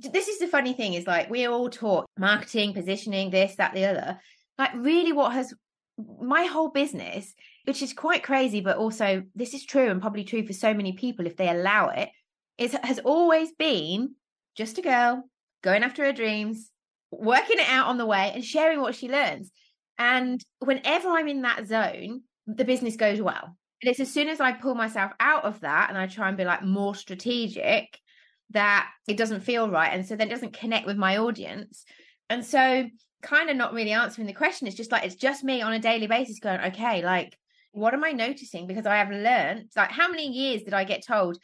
this 0.00 0.28
is 0.28 0.38
the 0.38 0.46
funny 0.46 0.74
thing 0.74 0.94
is 0.94 1.06
like, 1.06 1.30
we're 1.30 1.50
all 1.50 1.70
taught 1.70 2.06
marketing, 2.18 2.74
positioning, 2.74 3.30
this, 3.30 3.56
that, 3.56 3.74
the 3.74 3.86
other. 3.86 4.20
Like 4.58 4.74
really 4.74 5.12
what 5.12 5.32
has 5.32 5.54
my 6.20 6.44
whole 6.44 6.68
business, 6.68 7.34
which 7.64 7.82
is 7.82 7.92
quite 7.92 8.22
crazy, 8.22 8.60
but 8.60 8.76
also 8.76 9.22
this 9.34 9.54
is 9.54 9.64
true 9.64 9.90
and 9.90 10.00
probably 10.00 10.24
true 10.24 10.46
for 10.46 10.52
so 10.52 10.74
many 10.74 10.92
people 10.92 11.26
if 11.26 11.36
they 11.36 11.48
allow 11.48 11.88
it, 11.88 12.10
it 12.58 12.72
has 12.84 12.98
always 13.00 13.52
been 13.52 14.14
just 14.56 14.78
a 14.78 14.82
girl 14.82 15.24
going 15.62 15.82
after 15.82 16.04
her 16.04 16.12
dreams, 16.12 16.70
working 17.10 17.58
it 17.58 17.68
out 17.68 17.88
on 17.88 17.98
the 17.98 18.06
way, 18.06 18.30
and 18.34 18.44
sharing 18.44 18.80
what 18.80 18.94
she 18.94 19.08
learns. 19.08 19.50
And 19.98 20.42
whenever 20.58 21.08
I'm 21.08 21.28
in 21.28 21.42
that 21.42 21.66
zone, 21.66 22.22
the 22.46 22.64
business 22.64 22.96
goes 22.96 23.20
well. 23.20 23.56
And 23.82 23.90
it's 23.90 24.00
as 24.00 24.12
soon 24.12 24.28
as 24.28 24.40
I 24.40 24.52
pull 24.52 24.74
myself 24.74 25.12
out 25.20 25.44
of 25.44 25.60
that 25.60 25.90
and 25.90 25.98
I 25.98 26.06
try 26.06 26.28
and 26.28 26.36
be 26.36 26.44
like 26.44 26.62
more 26.62 26.94
strategic 26.94 27.98
that 28.50 28.88
it 29.08 29.16
doesn't 29.16 29.40
feel 29.40 29.68
right. 29.70 29.92
And 29.92 30.06
so 30.06 30.16
then 30.16 30.28
it 30.28 30.30
doesn't 30.30 30.58
connect 30.58 30.86
with 30.86 30.96
my 30.96 31.18
audience. 31.18 31.84
And 32.30 32.44
so, 32.44 32.88
kind 33.22 33.50
of 33.50 33.56
not 33.56 33.72
really 33.72 33.92
answering 33.92 34.26
the 34.26 34.32
question, 34.32 34.66
it's 34.66 34.76
just 34.76 34.92
like, 34.92 35.04
it's 35.04 35.14
just 35.14 35.42
me 35.42 35.62
on 35.62 35.72
a 35.72 35.78
daily 35.78 36.06
basis 36.06 36.38
going, 36.38 36.60
okay, 36.60 37.02
like, 37.04 37.36
what 37.72 37.92
am 37.92 38.04
I 38.04 38.12
noticing? 38.12 38.66
Because 38.66 38.86
I 38.86 38.96
have 38.96 39.10
learned, 39.10 39.68
like, 39.76 39.90
how 39.90 40.08
many 40.08 40.28
years 40.28 40.62
did 40.62 40.74
I 40.74 40.84
get 40.84 41.04
told, 41.04 41.38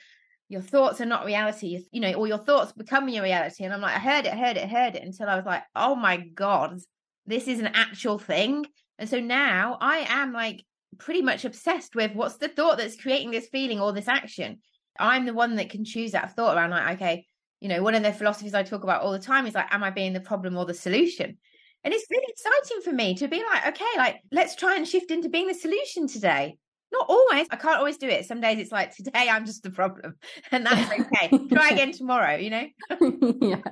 your 0.48 0.60
thoughts 0.60 1.00
are 1.00 1.06
not 1.06 1.24
reality, 1.24 1.82
you 1.92 2.00
know, 2.00 2.12
or 2.12 2.26
your 2.26 2.38
thoughts 2.38 2.72
become 2.72 3.08
your 3.08 3.22
reality. 3.22 3.64
And 3.64 3.72
I'm 3.72 3.80
like, 3.80 3.96
I 3.96 3.98
heard 3.98 4.26
it, 4.26 4.34
heard 4.34 4.56
it, 4.56 4.68
heard 4.68 4.96
it 4.96 5.02
until 5.02 5.28
I 5.28 5.36
was 5.36 5.46
like, 5.46 5.62
oh 5.74 5.94
my 5.94 6.18
God, 6.18 6.78
this 7.26 7.48
is 7.48 7.58
an 7.58 7.68
actual 7.68 8.18
thing. 8.18 8.66
And 8.98 9.08
so 9.08 9.18
now 9.18 9.78
I 9.80 10.04
am 10.08 10.32
like 10.32 10.62
pretty 10.98 11.22
much 11.22 11.44
obsessed 11.44 11.94
with 11.94 12.14
what's 12.14 12.36
the 12.36 12.48
thought 12.48 12.78
that's 12.78 13.00
creating 13.00 13.30
this 13.30 13.48
feeling 13.48 13.80
or 13.80 13.92
this 13.92 14.08
action. 14.08 14.58
I'm 14.98 15.26
the 15.26 15.34
one 15.34 15.56
that 15.56 15.70
can 15.70 15.84
choose 15.84 16.12
that 16.12 16.36
thought 16.36 16.56
around 16.56 16.70
like, 16.70 16.96
okay, 16.96 17.26
you 17.60 17.68
know, 17.68 17.82
one 17.82 17.94
of 17.94 18.02
the 18.02 18.12
philosophies 18.12 18.54
I 18.54 18.62
talk 18.62 18.82
about 18.82 19.02
all 19.02 19.12
the 19.12 19.18
time 19.18 19.46
is 19.46 19.54
like, 19.54 19.72
am 19.72 19.84
I 19.84 19.90
being 19.90 20.12
the 20.12 20.20
problem 20.20 20.56
or 20.56 20.66
the 20.66 20.74
solution? 20.74 21.38
And 21.84 21.92
it's 21.92 22.06
really 22.10 22.26
exciting 22.28 22.82
for 22.82 22.92
me 22.92 23.14
to 23.16 23.28
be 23.28 23.42
like, 23.42 23.68
okay, 23.68 23.96
like 23.96 24.20
let's 24.30 24.54
try 24.54 24.76
and 24.76 24.86
shift 24.86 25.10
into 25.10 25.28
being 25.28 25.48
the 25.48 25.54
solution 25.54 26.06
today 26.06 26.56
Not 26.92 27.06
always. 27.08 27.46
I 27.50 27.56
can't 27.56 27.78
always 27.78 27.96
do 27.96 28.08
it. 28.08 28.26
Some 28.26 28.40
days 28.40 28.58
it's 28.58 28.70
like 28.72 28.94
today 28.96 29.28
I'm 29.28 29.46
just 29.46 29.62
the 29.62 29.70
problem, 29.70 30.14
and 30.50 30.66
that's 30.66 30.90
okay. 30.90 31.38
Try 31.52 31.70
again 31.70 31.92
tomorrow. 31.92 32.36
You 32.36 32.50
know. 32.50 32.66
yeah. 33.40 33.62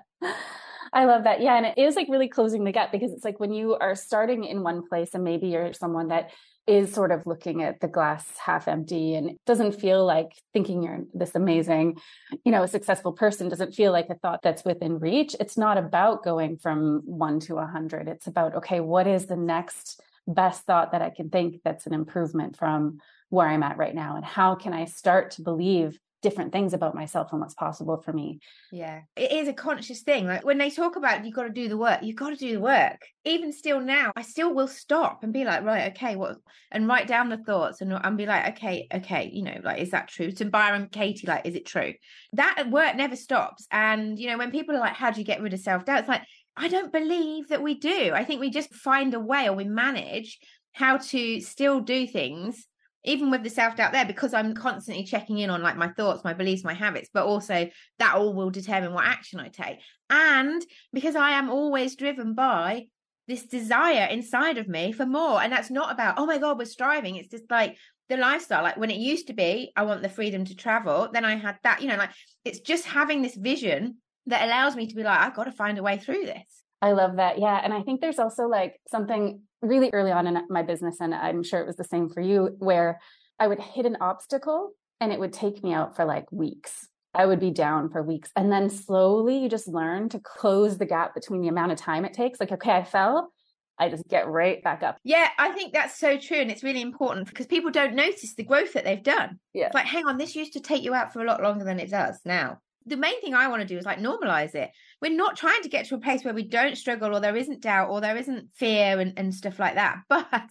I 0.92 1.04
love 1.04 1.24
that. 1.24 1.40
Yeah. 1.40 1.56
And 1.56 1.66
it 1.66 1.78
is 1.78 1.96
like 1.96 2.08
really 2.08 2.28
closing 2.28 2.64
the 2.64 2.72
gap 2.72 2.90
because 2.92 3.12
it's 3.12 3.24
like 3.24 3.38
when 3.38 3.52
you 3.52 3.76
are 3.76 3.94
starting 3.94 4.44
in 4.44 4.62
one 4.62 4.86
place 4.88 5.10
and 5.14 5.22
maybe 5.22 5.48
you're 5.48 5.72
someone 5.72 6.08
that 6.08 6.30
is 6.66 6.92
sort 6.92 7.10
of 7.10 7.26
looking 7.26 7.62
at 7.62 7.80
the 7.80 7.88
glass 7.88 8.26
half 8.38 8.68
empty 8.68 9.14
and 9.14 9.36
doesn't 9.46 9.72
feel 9.72 10.04
like 10.04 10.30
thinking 10.52 10.82
you're 10.82 11.00
this 11.14 11.34
amazing, 11.34 11.96
you 12.44 12.52
know, 12.52 12.66
successful 12.66 13.12
person 13.12 13.48
doesn't 13.48 13.74
feel 13.74 13.92
like 13.92 14.06
a 14.10 14.14
thought 14.14 14.40
that's 14.42 14.64
within 14.64 14.98
reach. 14.98 15.34
It's 15.40 15.56
not 15.56 15.78
about 15.78 16.22
going 16.22 16.58
from 16.58 17.02
one 17.04 17.40
to 17.40 17.56
a 17.56 17.66
hundred. 17.66 18.08
It's 18.08 18.26
about, 18.26 18.56
okay, 18.56 18.80
what 18.80 19.06
is 19.06 19.26
the 19.26 19.36
next 19.36 20.00
best 20.26 20.64
thought 20.64 20.92
that 20.92 21.02
I 21.02 21.10
can 21.10 21.30
think 21.30 21.60
that's 21.64 21.86
an 21.86 21.94
improvement 21.94 22.56
from 22.56 22.98
where 23.30 23.48
I'm 23.48 23.62
at 23.62 23.78
right 23.78 23.94
now? 23.94 24.16
And 24.16 24.24
how 24.24 24.54
can 24.54 24.72
I 24.72 24.84
start 24.84 25.32
to 25.32 25.42
believe 25.42 25.98
different 26.22 26.52
things 26.52 26.74
about 26.74 26.94
myself 26.94 27.28
and 27.32 27.40
what's 27.40 27.54
possible 27.54 28.00
for 28.02 28.12
me. 28.12 28.40
Yeah, 28.70 29.02
it 29.16 29.32
is 29.32 29.48
a 29.48 29.52
conscious 29.52 30.02
thing. 30.02 30.26
Like 30.26 30.44
when 30.44 30.58
they 30.58 30.70
talk 30.70 30.96
about 30.96 31.24
you've 31.24 31.34
got 31.34 31.44
to 31.44 31.50
do 31.50 31.68
the 31.68 31.76
work, 31.76 32.00
you've 32.02 32.16
got 32.16 32.30
to 32.30 32.36
do 32.36 32.52
the 32.52 32.60
work. 32.60 33.00
Even 33.24 33.52
still 33.52 33.80
now, 33.80 34.12
I 34.16 34.22
still 34.22 34.54
will 34.54 34.68
stop 34.68 35.22
and 35.22 35.32
be 35.32 35.44
like, 35.44 35.64
right, 35.64 35.92
okay, 35.92 36.16
what, 36.16 36.36
and 36.70 36.88
write 36.88 37.06
down 37.06 37.28
the 37.28 37.38
thoughts 37.38 37.80
and, 37.80 37.92
and 37.92 38.16
be 38.16 38.26
like, 38.26 38.56
okay, 38.56 38.86
okay, 38.92 39.30
you 39.32 39.42
know, 39.42 39.58
like, 39.62 39.80
is 39.80 39.90
that 39.90 40.08
true? 40.08 40.30
To 40.32 40.44
Byron 40.46 40.88
Katie, 40.90 41.26
like, 41.26 41.46
is 41.46 41.54
it 41.54 41.66
true? 41.66 41.94
That 42.32 42.64
uh, 42.66 42.68
work 42.70 42.96
never 42.96 43.16
stops. 43.16 43.66
And, 43.70 44.18
you 44.18 44.28
know, 44.28 44.38
when 44.38 44.50
people 44.50 44.74
are 44.76 44.80
like, 44.80 44.94
how 44.94 45.10
do 45.10 45.20
you 45.20 45.26
get 45.26 45.42
rid 45.42 45.54
of 45.54 45.60
self 45.60 45.84
doubt? 45.84 46.00
It's 46.00 46.08
like, 46.08 46.22
I 46.56 46.68
don't 46.68 46.92
believe 46.92 47.48
that 47.48 47.62
we 47.62 47.74
do. 47.74 48.12
I 48.14 48.24
think 48.24 48.40
we 48.40 48.50
just 48.50 48.74
find 48.74 49.14
a 49.14 49.20
way 49.20 49.48
or 49.48 49.54
we 49.54 49.64
manage 49.64 50.38
how 50.72 50.98
to 50.98 51.40
still 51.40 51.80
do 51.80 52.06
things 52.06 52.66
even 53.04 53.30
with 53.30 53.42
the 53.42 53.50
self 53.50 53.76
doubt 53.76 53.92
there, 53.92 54.04
because 54.04 54.34
I'm 54.34 54.54
constantly 54.54 55.04
checking 55.04 55.38
in 55.38 55.50
on 55.50 55.62
like 55.62 55.76
my 55.76 55.88
thoughts, 55.88 56.24
my 56.24 56.34
beliefs, 56.34 56.64
my 56.64 56.74
habits, 56.74 57.08
but 57.12 57.26
also 57.26 57.68
that 57.98 58.14
all 58.14 58.34
will 58.34 58.50
determine 58.50 58.92
what 58.92 59.06
action 59.06 59.40
I 59.40 59.48
take. 59.48 59.78
And 60.08 60.64
because 60.92 61.16
I 61.16 61.32
am 61.32 61.50
always 61.50 61.96
driven 61.96 62.34
by 62.34 62.86
this 63.28 63.46
desire 63.46 64.06
inside 64.10 64.58
of 64.58 64.68
me 64.68 64.92
for 64.92 65.06
more. 65.06 65.40
And 65.40 65.52
that's 65.52 65.70
not 65.70 65.92
about, 65.92 66.14
oh 66.18 66.26
my 66.26 66.38
God, 66.38 66.58
we're 66.58 66.64
striving. 66.64 67.16
It's 67.16 67.30
just 67.30 67.50
like 67.50 67.76
the 68.08 68.16
lifestyle. 68.16 68.62
Like 68.62 68.76
when 68.76 68.90
it 68.90 68.98
used 68.98 69.28
to 69.28 69.32
be, 69.32 69.72
I 69.76 69.84
want 69.84 70.02
the 70.02 70.08
freedom 70.08 70.44
to 70.44 70.56
travel. 70.56 71.08
Then 71.12 71.24
I 71.24 71.36
had 71.36 71.56
that, 71.62 71.80
you 71.80 71.88
know, 71.88 71.96
like 71.96 72.10
it's 72.44 72.60
just 72.60 72.84
having 72.84 73.22
this 73.22 73.36
vision 73.36 73.98
that 74.26 74.44
allows 74.44 74.76
me 74.76 74.86
to 74.86 74.94
be 74.94 75.04
like, 75.04 75.18
I've 75.18 75.34
got 75.34 75.44
to 75.44 75.52
find 75.52 75.78
a 75.78 75.82
way 75.82 75.96
through 75.98 76.26
this. 76.26 76.62
I 76.82 76.92
love 76.92 77.16
that. 77.16 77.38
Yeah. 77.38 77.60
And 77.62 77.72
I 77.72 77.82
think 77.82 78.00
there's 78.00 78.18
also 78.18 78.44
like 78.44 78.80
something 78.88 79.42
really 79.62 79.90
early 79.92 80.12
on 80.12 80.26
in 80.26 80.42
my 80.48 80.62
business, 80.62 81.00
and 81.00 81.14
I'm 81.14 81.42
sure 81.42 81.60
it 81.60 81.66
was 81.66 81.76
the 81.76 81.84
same 81.84 82.08
for 82.08 82.20
you, 82.20 82.56
where 82.58 83.00
I 83.38 83.46
would 83.46 83.60
hit 83.60 83.86
an 83.86 83.96
obstacle 84.00 84.72
and 85.00 85.12
it 85.12 85.18
would 85.18 85.32
take 85.32 85.64
me 85.64 85.72
out 85.72 85.96
for 85.96 86.04
like 86.04 86.30
weeks. 86.30 86.88
I 87.14 87.26
would 87.26 87.40
be 87.40 87.50
down 87.50 87.90
for 87.90 88.02
weeks. 88.02 88.30
And 88.36 88.52
then 88.52 88.70
slowly 88.70 89.38
you 89.38 89.48
just 89.48 89.66
learn 89.66 90.08
to 90.10 90.20
close 90.20 90.78
the 90.78 90.86
gap 90.86 91.14
between 91.14 91.40
the 91.40 91.48
amount 91.48 91.72
of 91.72 91.78
time 91.78 92.04
it 92.04 92.12
takes. 92.12 92.38
Like, 92.38 92.52
okay, 92.52 92.72
I 92.72 92.84
fell. 92.84 93.32
I 93.78 93.88
just 93.88 94.06
get 94.08 94.28
right 94.28 94.62
back 94.62 94.82
up. 94.82 94.98
Yeah, 95.02 95.28
I 95.38 95.50
think 95.52 95.72
that's 95.72 95.98
so 95.98 96.18
true. 96.18 96.36
And 96.36 96.50
it's 96.50 96.62
really 96.62 96.82
important 96.82 97.26
because 97.26 97.46
people 97.46 97.70
don't 97.70 97.94
notice 97.94 98.34
the 98.34 98.44
growth 98.44 98.74
that 98.74 98.84
they've 98.84 99.02
done. 99.02 99.40
Yeah. 99.54 99.66
It's 99.66 99.74
like, 99.74 99.86
hang 99.86 100.06
on, 100.06 100.18
this 100.18 100.36
used 100.36 100.52
to 100.52 100.60
take 100.60 100.82
you 100.82 100.94
out 100.94 101.12
for 101.12 101.22
a 101.22 101.26
lot 101.26 101.42
longer 101.42 101.64
than 101.64 101.80
it 101.80 101.90
does 101.90 102.20
now 102.24 102.58
the 102.86 102.96
main 102.96 103.20
thing 103.20 103.34
I 103.34 103.48
want 103.48 103.62
to 103.62 103.68
do 103.68 103.78
is 103.78 103.84
like 103.84 103.98
normalize 103.98 104.54
it. 104.54 104.70
We're 105.02 105.16
not 105.16 105.36
trying 105.36 105.62
to 105.62 105.68
get 105.68 105.86
to 105.86 105.94
a 105.94 106.00
place 106.00 106.24
where 106.24 106.34
we 106.34 106.42
don't 106.42 106.76
struggle 106.76 107.14
or 107.14 107.20
there 107.20 107.36
isn't 107.36 107.62
doubt 107.62 107.90
or 107.90 108.00
there 108.00 108.16
isn't 108.16 108.48
fear 108.54 108.98
and, 108.98 109.12
and 109.16 109.34
stuff 109.34 109.58
like 109.58 109.74
that. 109.74 109.98
But 110.08 110.50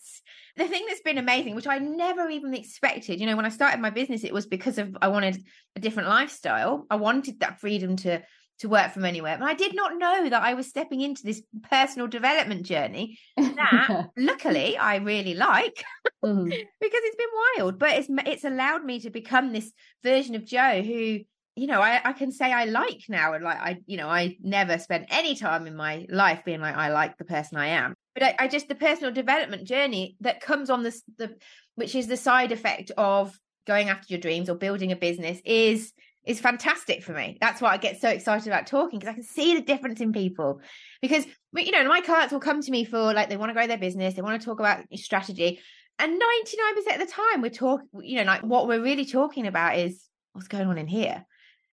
the 0.55 0.67
thing 0.67 0.85
that's 0.87 1.01
been 1.01 1.17
amazing, 1.17 1.55
which 1.55 1.67
I 1.67 1.79
never 1.79 2.29
even 2.29 2.53
expected, 2.53 3.19
you 3.19 3.25
know, 3.25 3.35
when 3.35 3.45
I 3.45 3.49
started 3.49 3.79
my 3.79 3.89
business, 3.89 4.23
it 4.23 4.33
was 4.33 4.45
because 4.45 4.77
of 4.77 4.95
I 5.01 5.07
wanted 5.07 5.43
a 5.75 5.79
different 5.79 6.09
lifestyle. 6.09 6.85
I 6.89 6.97
wanted 6.97 7.39
that 7.39 7.59
freedom 7.59 7.95
to 7.97 8.21
to 8.59 8.69
work 8.69 8.91
from 8.91 9.05
anywhere. 9.05 9.37
But 9.39 9.47
I 9.47 9.53
did 9.53 9.73
not 9.73 9.97
know 9.97 10.29
that 10.29 10.43
I 10.43 10.53
was 10.53 10.67
stepping 10.67 11.01
into 11.01 11.23
this 11.23 11.41
personal 11.69 12.07
development 12.07 12.63
journey 12.63 13.17
that 13.37 14.09
luckily 14.17 14.77
I 14.77 14.97
really 14.97 15.33
like 15.33 15.83
mm. 16.23 16.45
because 16.45 16.65
it's 17.03 17.15
been 17.15 17.27
wild. 17.57 17.79
But 17.79 17.91
it's 17.91 18.07
it's 18.27 18.43
allowed 18.43 18.83
me 18.83 18.99
to 19.01 19.09
become 19.09 19.51
this 19.51 19.71
version 20.03 20.35
of 20.35 20.45
Jo 20.45 20.81
who 20.81 21.19
you 21.55 21.67
know, 21.67 21.81
I, 21.81 21.99
I 22.03 22.13
can 22.13 22.31
say 22.31 22.51
I 22.51 22.65
like 22.65 23.03
now, 23.09 23.33
and 23.33 23.43
like 23.43 23.59
I, 23.59 23.77
you 23.85 23.97
know, 23.97 24.07
I 24.07 24.37
never 24.41 24.77
spent 24.77 25.07
any 25.09 25.35
time 25.35 25.67
in 25.67 25.75
my 25.75 26.05
life 26.09 26.43
being 26.45 26.61
like 26.61 26.75
I 26.75 26.89
like 26.89 27.17
the 27.17 27.25
person 27.25 27.57
I 27.57 27.67
am. 27.67 27.95
But 28.13 28.23
I, 28.23 28.35
I 28.39 28.47
just 28.47 28.67
the 28.67 28.75
personal 28.75 29.11
development 29.11 29.67
journey 29.67 30.15
that 30.21 30.41
comes 30.41 30.69
on 30.69 30.83
this, 30.83 31.01
the 31.17 31.35
which 31.75 31.95
is 31.95 32.07
the 32.07 32.17
side 32.17 32.51
effect 32.51 32.91
of 32.97 33.37
going 33.67 33.89
after 33.89 34.05
your 34.09 34.19
dreams 34.19 34.49
or 34.49 34.55
building 34.55 34.91
a 34.91 34.95
business 34.95 35.39
is 35.45 35.91
is 36.25 36.39
fantastic 36.39 37.03
for 37.03 37.13
me. 37.13 37.37
That's 37.41 37.61
why 37.61 37.71
I 37.71 37.77
get 37.77 37.99
so 37.99 38.09
excited 38.09 38.47
about 38.47 38.67
talking 38.67 38.99
because 38.99 39.11
I 39.11 39.15
can 39.15 39.23
see 39.23 39.55
the 39.55 39.61
difference 39.61 39.99
in 39.99 40.13
people. 40.13 40.61
Because 41.01 41.25
you 41.55 41.71
know, 41.71 41.87
my 41.87 42.01
clients 42.01 42.31
will 42.31 42.39
come 42.39 42.61
to 42.61 42.71
me 42.71 42.85
for 42.85 43.13
like 43.13 43.29
they 43.29 43.37
want 43.37 43.49
to 43.49 43.53
grow 43.53 43.67
their 43.67 43.77
business, 43.77 44.13
they 44.13 44.21
want 44.21 44.39
to 44.39 44.45
talk 44.45 44.59
about 44.59 44.85
strategy, 44.95 45.59
and 45.97 46.11
ninety 46.11 46.57
nine 46.57 46.75
percent 46.75 47.01
of 47.01 47.07
the 47.07 47.13
time 47.13 47.41
we're 47.41 47.49
talking, 47.49 47.87
you 48.01 48.17
know, 48.17 48.23
like 48.23 48.43
what 48.43 48.67
we're 48.67 48.81
really 48.81 49.05
talking 49.05 49.47
about 49.47 49.77
is 49.77 50.05
what's 50.33 50.47
going 50.47 50.67
on 50.67 50.77
in 50.77 50.87
here 50.87 51.25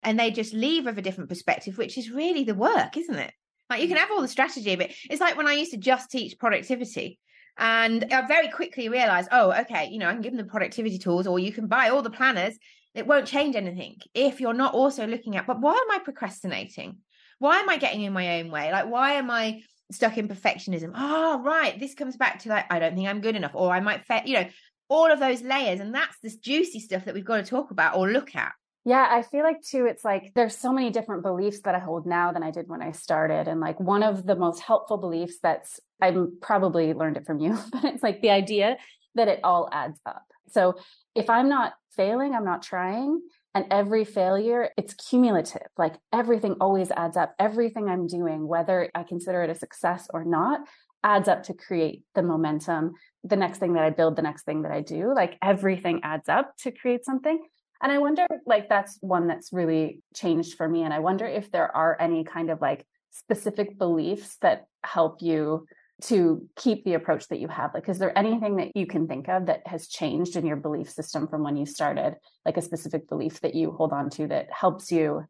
and 0.06 0.18
they 0.18 0.30
just 0.30 0.54
leave 0.54 0.86
with 0.86 0.96
a 0.96 1.02
different 1.02 1.28
perspective, 1.28 1.76
which 1.76 1.98
is 1.98 2.10
really 2.10 2.44
the 2.44 2.54
work, 2.54 2.96
isn't 2.96 3.16
it? 3.16 3.34
Like 3.68 3.82
you 3.82 3.88
can 3.88 3.96
mm. 3.96 4.00
have 4.00 4.12
all 4.12 4.22
the 4.22 4.28
strategy, 4.28 4.76
but 4.76 4.90
it's 5.10 5.20
like 5.20 5.36
when 5.36 5.48
I 5.48 5.54
used 5.54 5.72
to 5.72 5.76
just 5.76 6.10
teach 6.10 6.38
productivity. 6.38 7.18
And 7.58 8.12
I 8.12 8.24
very 8.26 8.48
quickly 8.48 8.88
realized, 8.88 9.30
oh, 9.32 9.50
okay, 9.62 9.88
you 9.90 9.98
know, 9.98 10.08
I 10.08 10.12
can 10.12 10.22
give 10.22 10.32
them 10.32 10.44
the 10.44 10.50
productivity 10.50 10.98
tools, 10.98 11.26
or 11.26 11.38
you 11.38 11.52
can 11.52 11.66
buy 11.66 11.88
all 11.88 12.02
the 12.02 12.10
planners. 12.10 12.56
It 12.94 13.06
won't 13.06 13.26
change 13.26 13.56
anything 13.56 13.96
if 14.14 14.40
you're 14.40 14.54
not 14.54 14.74
also 14.74 15.06
looking 15.06 15.36
at, 15.36 15.46
but 15.46 15.60
why 15.60 15.72
am 15.72 15.90
I 15.90 15.98
procrastinating? 16.04 16.98
Why 17.38 17.58
am 17.58 17.68
I 17.68 17.76
getting 17.76 18.02
in 18.02 18.12
my 18.12 18.38
own 18.38 18.50
way? 18.50 18.70
Like, 18.70 18.88
why 18.88 19.14
am 19.14 19.30
I 19.30 19.62
stuck 19.90 20.18
in 20.18 20.28
perfectionism? 20.28 20.92
Oh, 20.94 21.42
right. 21.42 21.78
This 21.80 21.94
comes 21.94 22.16
back 22.16 22.40
to 22.40 22.50
like, 22.50 22.66
I 22.70 22.78
don't 22.78 22.94
think 22.94 23.08
I'm 23.08 23.20
good 23.20 23.36
enough, 23.36 23.52
or 23.54 23.72
I 23.72 23.80
might, 23.80 24.04
fa-, 24.04 24.22
you 24.24 24.34
know, 24.34 24.46
all 24.88 25.10
of 25.10 25.18
those 25.18 25.42
layers. 25.42 25.80
And 25.80 25.94
that's 25.94 26.16
this 26.22 26.36
juicy 26.36 26.78
stuff 26.78 27.06
that 27.06 27.14
we've 27.14 27.24
got 27.24 27.38
to 27.38 27.50
talk 27.50 27.72
about 27.72 27.96
or 27.96 28.08
look 28.08 28.36
at. 28.36 28.52
Yeah, 28.86 29.08
I 29.10 29.22
feel 29.22 29.42
like 29.42 29.62
too, 29.62 29.86
it's 29.86 30.04
like 30.04 30.30
there's 30.36 30.56
so 30.56 30.72
many 30.72 30.90
different 30.90 31.24
beliefs 31.24 31.60
that 31.62 31.74
I 31.74 31.80
hold 31.80 32.06
now 32.06 32.32
than 32.32 32.44
I 32.44 32.52
did 32.52 32.68
when 32.68 32.80
I 32.80 32.92
started. 32.92 33.48
And 33.48 33.60
like 33.60 33.80
one 33.80 34.04
of 34.04 34.24
the 34.24 34.36
most 34.36 34.60
helpful 34.60 34.96
beliefs 34.96 35.38
that's, 35.42 35.80
I 36.00 36.14
probably 36.40 36.94
learned 36.94 37.16
it 37.16 37.26
from 37.26 37.40
you, 37.40 37.58
but 37.72 37.84
it's 37.84 38.04
like 38.04 38.22
the 38.22 38.30
idea 38.30 38.76
that 39.16 39.26
it 39.26 39.40
all 39.42 39.68
adds 39.72 39.98
up. 40.06 40.22
So 40.46 40.76
if 41.16 41.28
I'm 41.28 41.48
not 41.48 41.72
failing, 41.96 42.32
I'm 42.32 42.44
not 42.44 42.62
trying. 42.62 43.22
And 43.56 43.64
every 43.72 44.04
failure, 44.04 44.70
it's 44.76 44.94
cumulative. 44.94 45.66
Like 45.76 45.96
everything 46.12 46.54
always 46.60 46.92
adds 46.92 47.16
up. 47.16 47.34
Everything 47.40 47.88
I'm 47.88 48.06
doing, 48.06 48.46
whether 48.46 48.88
I 48.94 49.02
consider 49.02 49.42
it 49.42 49.50
a 49.50 49.56
success 49.56 50.06
or 50.14 50.24
not, 50.24 50.60
adds 51.02 51.28
up 51.28 51.42
to 51.44 51.54
create 51.54 52.04
the 52.14 52.22
momentum. 52.22 52.92
The 53.24 53.36
next 53.36 53.58
thing 53.58 53.72
that 53.72 53.82
I 53.82 53.90
build, 53.90 54.14
the 54.14 54.22
next 54.22 54.44
thing 54.44 54.62
that 54.62 54.70
I 54.70 54.80
do, 54.80 55.12
like 55.12 55.38
everything 55.42 56.02
adds 56.04 56.28
up 56.28 56.56
to 56.58 56.70
create 56.70 57.04
something. 57.04 57.40
And 57.82 57.92
I 57.92 57.98
wonder, 57.98 58.26
like, 58.46 58.68
that's 58.68 58.98
one 59.00 59.26
that's 59.26 59.52
really 59.52 60.00
changed 60.14 60.56
for 60.56 60.68
me. 60.68 60.82
And 60.82 60.94
I 60.94 61.00
wonder 61.00 61.26
if 61.26 61.50
there 61.50 61.74
are 61.76 61.96
any 62.00 62.24
kind 62.24 62.50
of 62.50 62.60
like 62.60 62.86
specific 63.10 63.78
beliefs 63.78 64.36
that 64.42 64.66
help 64.82 65.20
you 65.20 65.66
to 66.02 66.46
keep 66.56 66.84
the 66.84 66.94
approach 66.94 67.28
that 67.28 67.40
you 67.40 67.48
have? 67.48 67.72
Like, 67.72 67.88
is 67.88 67.98
there 67.98 68.16
anything 68.16 68.56
that 68.56 68.76
you 68.76 68.86
can 68.86 69.06
think 69.06 69.28
of 69.28 69.46
that 69.46 69.66
has 69.66 69.88
changed 69.88 70.36
in 70.36 70.44
your 70.44 70.56
belief 70.56 70.90
system 70.90 71.26
from 71.26 71.42
when 71.42 71.56
you 71.56 71.64
started? 71.64 72.16
Like 72.44 72.56
a 72.56 72.62
specific 72.62 73.08
belief 73.08 73.40
that 73.40 73.54
you 73.54 73.72
hold 73.72 73.92
on 73.92 74.10
to 74.10 74.26
that 74.28 74.48
helps 74.52 74.92
you 74.92 75.24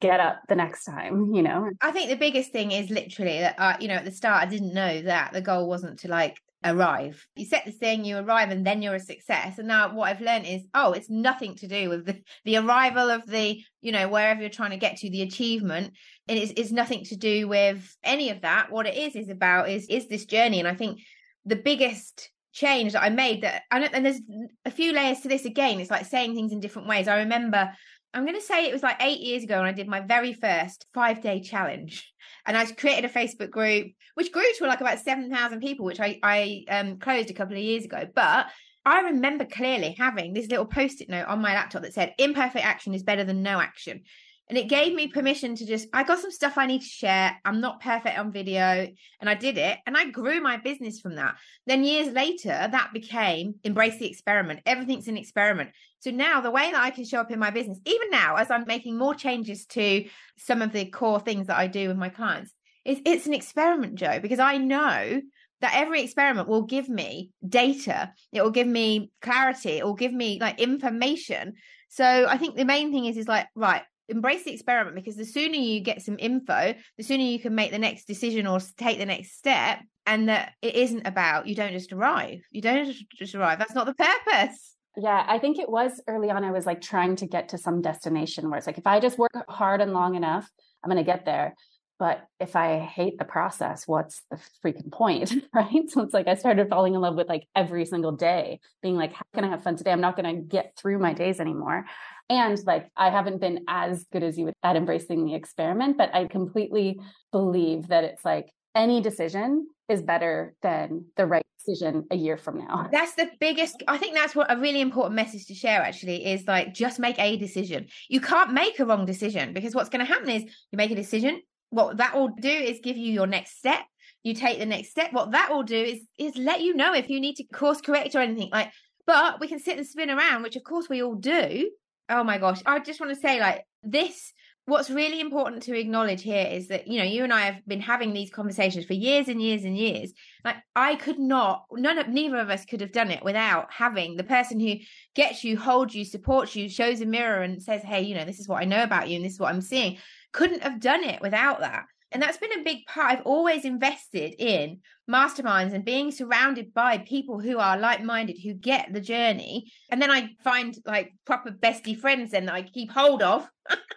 get 0.00 0.20
up 0.20 0.42
the 0.48 0.54
next 0.54 0.84
time, 0.84 1.34
you 1.34 1.42
know? 1.42 1.70
I 1.80 1.90
think 1.90 2.08
the 2.08 2.16
biggest 2.16 2.52
thing 2.52 2.72
is 2.72 2.88
literally 2.88 3.40
that, 3.40 3.56
uh, 3.58 3.76
you 3.80 3.88
know, 3.88 3.94
at 3.94 4.04
the 4.04 4.12
start, 4.12 4.42
I 4.42 4.46
didn't 4.46 4.72
know 4.72 5.02
that 5.02 5.32
the 5.32 5.42
goal 5.42 5.68
wasn't 5.68 5.98
to 6.00 6.08
like 6.08 6.36
arrive. 6.64 7.26
You 7.36 7.46
set 7.46 7.64
this 7.64 7.76
thing, 7.76 8.04
you 8.04 8.18
arrive, 8.18 8.50
and 8.50 8.66
then 8.66 8.82
you're 8.82 8.94
a 8.94 9.00
success. 9.00 9.58
And 9.58 9.68
now 9.68 9.94
what 9.94 10.08
I've 10.08 10.20
learned 10.20 10.46
is, 10.46 10.62
oh, 10.74 10.92
it's 10.92 11.08
nothing 11.08 11.54
to 11.56 11.66
do 11.66 11.88
with 11.88 12.06
the, 12.06 12.20
the 12.44 12.58
arrival 12.58 13.10
of 13.10 13.26
the, 13.26 13.62
you 13.80 13.92
know, 13.92 14.08
wherever 14.08 14.40
you're 14.40 14.50
trying 14.50 14.70
to 14.70 14.76
get 14.76 14.98
to, 14.98 15.10
the 15.10 15.22
achievement. 15.22 15.94
It 16.28 16.38
is 16.38 16.52
it's 16.56 16.70
nothing 16.70 17.04
to 17.04 17.16
do 17.16 17.48
with 17.48 17.96
any 18.04 18.30
of 18.30 18.42
that. 18.42 18.70
What 18.70 18.86
it 18.86 18.96
is 18.96 19.16
is 19.16 19.28
about 19.28 19.68
is 19.70 19.86
is 19.88 20.08
this 20.08 20.26
journey. 20.26 20.58
And 20.58 20.68
I 20.68 20.74
think 20.74 21.00
the 21.44 21.56
biggest 21.56 22.30
change 22.52 22.92
that 22.92 23.02
I 23.02 23.10
made 23.10 23.42
that 23.42 23.62
and 23.70 24.04
there's 24.04 24.20
a 24.64 24.70
few 24.70 24.92
layers 24.92 25.20
to 25.20 25.28
this 25.28 25.44
again. 25.44 25.80
It's 25.80 25.90
like 25.90 26.06
saying 26.06 26.34
things 26.34 26.52
in 26.52 26.60
different 26.60 26.88
ways. 26.88 27.08
I 27.08 27.18
remember 27.18 27.70
I'm 28.12 28.24
going 28.24 28.38
to 28.38 28.40
say 28.40 28.66
it 28.66 28.72
was 28.72 28.82
like 28.82 28.96
eight 29.00 29.20
years 29.20 29.44
ago 29.44 29.58
when 29.58 29.68
I 29.68 29.72
did 29.72 29.86
my 29.86 30.00
very 30.00 30.32
first 30.32 30.86
five 30.92 31.22
day 31.22 31.40
challenge. 31.40 32.12
And 32.46 32.56
I 32.56 32.66
created 32.66 33.04
a 33.04 33.12
Facebook 33.12 33.50
group, 33.50 33.88
which 34.14 34.32
grew 34.32 34.42
to 34.58 34.66
like 34.66 34.80
about 34.80 34.98
7,000 34.98 35.60
people, 35.60 35.84
which 35.84 36.00
I, 36.00 36.18
I 36.22 36.64
um, 36.68 36.98
closed 36.98 37.30
a 37.30 37.34
couple 37.34 37.54
of 37.54 37.62
years 37.62 37.84
ago. 37.84 38.08
But 38.12 38.46
I 38.84 39.00
remember 39.00 39.44
clearly 39.44 39.94
having 39.98 40.32
this 40.32 40.48
little 40.48 40.64
post 40.64 41.00
it 41.00 41.08
note 41.08 41.26
on 41.26 41.42
my 41.42 41.54
laptop 41.54 41.82
that 41.82 41.94
said, 41.94 42.14
imperfect 42.18 42.64
action 42.64 42.94
is 42.94 43.02
better 43.02 43.24
than 43.24 43.42
no 43.42 43.60
action. 43.60 44.02
And 44.50 44.58
it 44.58 44.68
gave 44.68 44.92
me 44.92 45.06
permission 45.06 45.54
to 45.54 45.64
just, 45.64 45.86
I 45.92 46.02
got 46.02 46.18
some 46.18 46.32
stuff 46.32 46.58
I 46.58 46.66
need 46.66 46.80
to 46.80 46.86
share. 46.86 47.40
I'm 47.44 47.60
not 47.60 47.80
perfect 47.80 48.18
on 48.18 48.32
video. 48.32 48.88
And 49.20 49.30
I 49.30 49.34
did 49.34 49.56
it. 49.56 49.78
And 49.86 49.96
I 49.96 50.10
grew 50.10 50.40
my 50.40 50.56
business 50.56 51.00
from 51.00 51.14
that. 51.14 51.36
Then 51.68 51.84
years 51.84 52.12
later, 52.12 52.48
that 52.48 52.90
became 52.92 53.54
embrace 53.62 53.98
the 53.98 54.10
experiment. 54.10 54.62
Everything's 54.66 55.06
an 55.06 55.16
experiment. 55.16 55.70
So 56.00 56.10
now 56.10 56.40
the 56.40 56.50
way 56.50 56.68
that 56.72 56.82
I 56.82 56.90
can 56.90 57.04
show 57.04 57.20
up 57.20 57.30
in 57.30 57.38
my 57.38 57.50
business, 57.50 57.78
even 57.86 58.10
now, 58.10 58.34
as 58.34 58.50
I'm 58.50 58.64
making 58.66 58.98
more 58.98 59.14
changes 59.14 59.66
to 59.66 60.04
some 60.36 60.62
of 60.62 60.72
the 60.72 60.86
core 60.86 61.20
things 61.20 61.46
that 61.46 61.56
I 61.56 61.68
do 61.68 61.86
with 61.86 61.96
my 61.96 62.08
clients, 62.08 62.52
is 62.84 62.98
it's 63.06 63.28
an 63.28 63.34
experiment, 63.34 63.94
Jo, 63.94 64.18
because 64.18 64.40
I 64.40 64.58
know 64.58 65.20
that 65.60 65.74
every 65.76 66.02
experiment 66.02 66.48
will 66.48 66.62
give 66.62 66.88
me 66.88 67.30
data 67.46 68.12
it 68.32 68.42
will 68.42 68.50
give 68.50 68.66
me 68.66 69.10
clarity 69.20 69.72
it 69.72 69.84
will 69.84 69.94
give 69.94 70.12
me 70.12 70.38
like 70.40 70.58
information 70.58 71.52
so 71.90 72.26
i 72.28 72.38
think 72.38 72.56
the 72.56 72.64
main 72.64 72.90
thing 72.90 73.04
is 73.04 73.18
is 73.18 73.28
like 73.28 73.46
right 73.54 73.82
embrace 74.10 74.44
the 74.44 74.52
experiment 74.52 74.96
because 74.96 75.16
the 75.16 75.24
sooner 75.24 75.56
you 75.56 75.80
get 75.80 76.02
some 76.02 76.16
info, 76.18 76.74
the 76.96 77.04
sooner 77.04 77.22
you 77.22 77.38
can 77.38 77.54
make 77.54 77.70
the 77.70 77.78
next 77.78 78.06
decision 78.06 78.46
or 78.46 78.58
take 78.76 78.98
the 78.98 79.06
next 79.06 79.36
step. 79.38 79.80
And 80.06 80.28
that 80.28 80.54
it 80.60 80.74
isn't 80.74 81.06
about 81.06 81.46
you 81.46 81.54
don't 81.54 81.72
just 81.72 81.92
arrive. 81.92 82.40
You 82.50 82.62
don't 82.62 82.92
just 83.16 83.34
arrive. 83.34 83.58
That's 83.58 83.74
not 83.74 83.86
the 83.86 83.94
purpose. 83.94 84.74
Yeah, 84.96 85.24
I 85.28 85.38
think 85.38 85.58
it 85.58 85.70
was 85.70 86.02
early 86.08 86.30
on. 86.30 86.42
I 86.42 86.50
was 86.50 86.66
like 86.66 86.80
trying 86.80 87.16
to 87.16 87.26
get 87.26 87.50
to 87.50 87.58
some 87.58 87.80
destination 87.80 88.50
where 88.50 88.58
it's 88.58 88.66
like, 88.66 88.78
if 88.78 88.86
I 88.86 88.98
just 88.98 89.18
work 89.18 89.30
hard 89.48 89.80
and 89.80 89.92
long 89.92 90.16
enough, 90.16 90.50
I'm 90.82 90.90
going 90.90 91.04
to 91.04 91.10
get 91.10 91.24
there. 91.24 91.54
But 92.00 92.26
if 92.40 92.56
I 92.56 92.78
hate 92.78 93.18
the 93.18 93.26
process, 93.26 93.86
what's 93.86 94.22
the 94.30 94.40
freaking 94.64 94.90
point? 94.90 95.32
Right. 95.54 95.88
So 95.90 96.02
it's 96.02 96.14
like 96.14 96.28
I 96.28 96.34
started 96.34 96.68
falling 96.70 96.94
in 96.94 97.00
love 97.00 97.14
with 97.14 97.28
like 97.28 97.46
every 97.54 97.84
single 97.84 98.12
day, 98.12 98.60
being 98.82 98.96
like, 98.96 99.12
how 99.12 99.22
can 99.34 99.44
I 99.44 99.48
have 99.48 99.62
fun 99.62 99.76
today? 99.76 99.92
I'm 99.92 100.00
not 100.00 100.16
going 100.16 100.34
to 100.34 100.40
get 100.40 100.76
through 100.76 100.98
my 100.98 101.12
days 101.12 101.40
anymore. 101.40 101.84
And 102.30 102.56
like, 102.64 102.88
I 102.96 103.10
haven't 103.10 103.40
been 103.40 103.64
as 103.66 104.06
good 104.12 104.22
as 104.22 104.38
you 104.38 104.52
at 104.62 104.76
embracing 104.76 105.24
the 105.24 105.34
experiment, 105.34 105.98
but 105.98 106.14
I 106.14 106.26
completely 106.26 107.00
believe 107.32 107.88
that 107.88 108.04
it's 108.04 108.24
like 108.24 108.52
any 108.74 109.00
decision 109.00 109.66
is 109.88 110.00
better 110.00 110.54
than 110.62 111.06
the 111.16 111.26
right 111.26 111.42
decision 111.58 112.06
a 112.12 112.16
year 112.16 112.36
from 112.36 112.58
now. 112.58 112.88
That's 112.92 113.16
the 113.16 113.28
biggest 113.40 113.82
I 113.88 113.98
think 113.98 114.14
that's 114.14 114.36
what 114.36 114.50
a 114.50 114.56
really 114.56 114.80
important 114.80 115.16
message 115.16 115.46
to 115.46 115.54
share 115.54 115.82
actually 115.82 116.24
is 116.24 116.46
like 116.46 116.72
just 116.72 117.00
make 117.00 117.18
a 117.18 117.36
decision. 117.36 117.88
You 118.08 118.20
can't 118.20 118.52
make 118.52 118.78
a 118.78 118.86
wrong 118.86 119.06
decision 119.06 119.52
because 119.52 119.74
what's 119.74 119.90
going 119.90 120.06
to 120.06 120.10
happen 120.10 120.30
is 120.30 120.44
you 120.44 120.76
make 120.76 120.92
a 120.92 120.94
decision, 120.94 121.42
what 121.70 121.96
that 121.96 122.14
will 122.14 122.28
do 122.28 122.48
is 122.48 122.78
give 122.80 122.96
you 122.96 123.12
your 123.12 123.26
next 123.26 123.58
step. 123.58 123.80
You 124.22 124.34
take 124.34 124.60
the 124.60 124.66
next 124.66 124.90
step. 124.90 125.12
What 125.12 125.32
that 125.32 125.50
will 125.50 125.64
do 125.64 125.82
is 125.82 126.00
is 126.16 126.36
let 126.36 126.60
you 126.60 126.74
know 126.74 126.94
if 126.94 127.10
you 127.10 127.20
need 127.20 127.34
to 127.36 127.44
course 127.52 127.80
correct 127.80 128.14
or 128.14 128.20
anything 128.20 128.50
like 128.52 128.70
but 129.06 129.40
we 129.40 129.48
can 129.48 129.58
sit 129.58 129.76
and 129.76 129.84
spin 129.84 130.10
around, 130.10 130.44
which 130.44 130.54
of 130.54 130.62
course 130.62 130.88
we 130.88 131.02
all 131.02 131.16
do 131.16 131.68
oh 132.10 132.24
my 132.24 132.38
gosh. 132.38 132.60
I 132.66 132.78
just 132.80 133.00
want 133.00 133.14
to 133.14 133.20
say 133.20 133.40
like 133.40 133.64
this 133.82 134.32
what's 134.66 134.90
really 134.90 135.20
important 135.20 135.62
to 135.64 135.76
acknowledge 135.76 136.22
here 136.22 136.46
is 136.46 136.68
that 136.68 136.86
you 136.86 136.98
know 136.98 137.04
you 137.04 137.24
and 137.24 137.32
i 137.32 137.40
have 137.40 137.66
been 137.66 137.80
having 137.80 138.12
these 138.12 138.30
conversations 138.30 138.84
for 138.84 138.92
years 138.92 139.26
and 139.26 139.40
years 139.42 139.64
and 139.64 139.76
years. 139.76 140.12
Like 140.44 140.56
i 140.76 140.96
could 140.96 141.18
not 141.18 141.64
none 141.72 141.98
of 141.98 142.08
neither 142.08 142.38
of 142.38 142.50
us 142.50 142.64
could 142.64 142.80
have 142.80 142.92
done 142.92 143.10
it 143.10 143.24
without 143.24 143.72
having 143.72 144.16
the 144.16 144.24
person 144.24 144.60
who 144.60 144.74
gets 145.14 145.42
you 145.44 145.56
holds 145.58 145.94
you 145.94 146.04
supports 146.04 146.54
you 146.54 146.68
shows 146.68 147.00
a 147.00 147.06
mirror 147.06 147.42
and 147.42 147.62
says 147.62 147.82
hey 147.82 148.02
you 148.02 148.14
know 148.14 148.24
this 148.24 148.38
is 148.38 148.48
what 148.48 148.62
i 148.62 148.64
know 148.64 148.82
about 148.82 149.08
you 149.08 149.16
and 149.16 149.24
this 149.24 149.34
is 149.34 149.40
what 149.40 149.52
i'm 149.52 149.62
seeing. 149.62 149.98
Couldn't 150.32 150.62
have 150.62 150.78
done 150.78 151.02
it 151.02 151.20
without 151.20 151.60
that 151.60 151.86
and 152.12 152.22
that's 152.22 152.38
been 152.38 152.58
a 152.58 152.64
big 152.64 152.86
part. 152.86 153.12
I've 153.12 153.26
always 153.26 153.64
invested 153.64 154.34
in 154.38 154.80
masterminds 155.08 155.72
and 155.72 155.84
being 155.84 156.10
surrounded 156.10 156.74
by 156.74 156.98
people 156.98 157.40
who 157.40 157.58
are 157.58 157.78
like 157.78 158.02
minded, 158.02 158.38
who 158.42 158.54
get 158.54 158.92
the 158.92 159.00
journey. 159.00 159.70
And 159.90 160.02
then 160.02 160.10
I 160.10 160.30
find 160.42 160.76
like 160.84 161.12
proper 161.24 161.50
bestie 161.50 161.98
friends 161.98 162.32
then 162.32 162.46
that 162.46 162.54
I 162.54 162.62
keep 162.62 162.90
hold 162.90 163.22
of. 163.22 163.48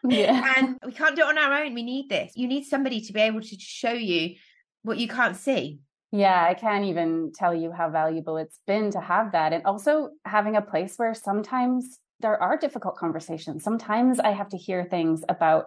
Yeah. 0.03 0.53
and 0.57 0.77
we 0.85 0.91
can't 0.91 1.15
do 1.15 1.23
it 1.23 1.27
on 1.27 1.37
our 1.37 1.63
own. 1.63 1.73
We 1.73 1.83
need 1.83 2.09
this. 2.09 2.33
You 2.35 2.47
need 2.47 2.65
somebody 2.65 3.01
to 3.01 3.13
be 3.13 3.21
able 3.21 3.41
to 3.41 3.59
show 3.59 3.93
you 3.93 4.35
what 4.83 4.97
you 4.97 5.07
can't 5.07 5.35
see. 5.35 5.79
Yeah, 6.11 6.45
I 6.47 6.53
can't 6.53 6.85
even 6.85 7.31
tell 7.33 7.55
you 7.55 7.71
how 7.71 7.89
valuable 7.89 8.37
it's 8.37 8.59
been 8.67 8.91
to 8.91 8.99
have 8.99 9.31
that. 9.31 9.51
And 9.51 9.65
also 9.65 10.09
having 10.25 10.55
a 10.55 10.61
place 10.61 10.93
where 10.97 11.15
sometimes 11.15 11.97
there 12.19 12.41
are 12.41 12.57
difficult 12.57 12.97
conversations. 12.97 13.63
Sometimes 13.63 14.19
I 14.19 14.29
have 14.29 14.49
to 14.49 14.57
hear 14.57 14.83
things 14.83 15.23
about 15.27 15.65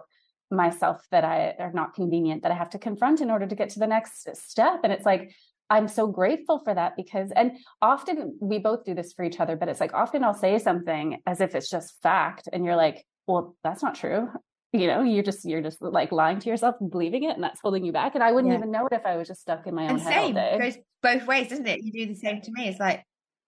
myself 0.49 1.05
that 1.11 1.23
I 1.23 1.55
are 1.59 1.71
not 1.73 1.93
convenient 1.93 2.43
that 2.43 2.51
I 2.51 2.55
have 2.55 2.69
to 2.71 2.79
confront 2.79 3.21
in 3.21 3.29
order 3.29 3.47
to 3.47 3.55
get 3.55 3.69
to 3.71 3.79
the 3.79 3.87
next 3.87 4.27
step. 4.35 4.81
And 4.83 4.93
it's 4.93 5.05
like, 5.05 5.31
I'm 5.69 5.87
so 5.87 6.07
grateful 6.07 6.59
for 6.59 6.73
that 6.73 6.95
because, 6.95 7.31
and 7.35 7.57
often 7.81 8.37
we 8.39 8.57
both 8.57 8.85
do 8.85 8.93
this 8.93 9.13
for 9.13 9.25
each 9.25 9.39
other, 9.39 9.57
but 9.57 9.67
it's 9.67 9.81
like 9.81 9.93
often 9.93 10.23
I'll 10.23 10.33
say 10.33 10.57
something 10.59 11.21
as 11.25 11.41
if 11.41 11.55
it's 11.55 11.69
just 11.69 12.01
fact. 12.01 12.47
And 12.53 12.63
you're 12.63 12.77
like, 12.77 13.05
well, 13.27 13.57
that's 13.63 13.83
not 13.83 13.95
true. 13.95 14.29
You 14.71 14.87
know, 14.87 15.01
you're 15.01 15.23
just, 15.23 15.43
you're 15.43 15.61
just 15.61 15.81
like 15.81 16.11
lying 16.11 16.39
to 16.39 16.49
yourself 16.49 16.75
and 16.79 16.89
believing 16.89 17.23
it. 17.23 17.35
And 17.35 17.43
that's 17.43 17.59
holding 17.61 17.83
you 17.83 17.91
back. 17.91 18.15
And 18.15 18.23
I 18.23 18.31
wouldn't 18.31 18.51
yeah. 18.51 18.59
even 18.59 18.71
know 18.71 18.85
it 18.85 18.95
if 18.95 19.05
I 19.05 19.17
was 19.17 19.27
just 19.27 19.41
stuck 19.41 19.67
in 19.67 19.75
my 19.75 19.83
own 19.83 19.91
and 19.91 20.01
head 20.01 20.13
same. 20.13 20.23
all 20.23 20.33
day. 20.33 20.55
It 20.55 20.59
goes 20.59 20.77
both 21.01 21.27
ways, 21.27 21.49
doesn't 21.49 21.67
it? 21.67 21.81
You 21.81 21.91
do 21.91 22.13
the 22.13 22.19
same 22.19 22.41
to 22.41 22.51
me. 22.51 22.69
It's 22.69 22.79
like, 22.79 23.03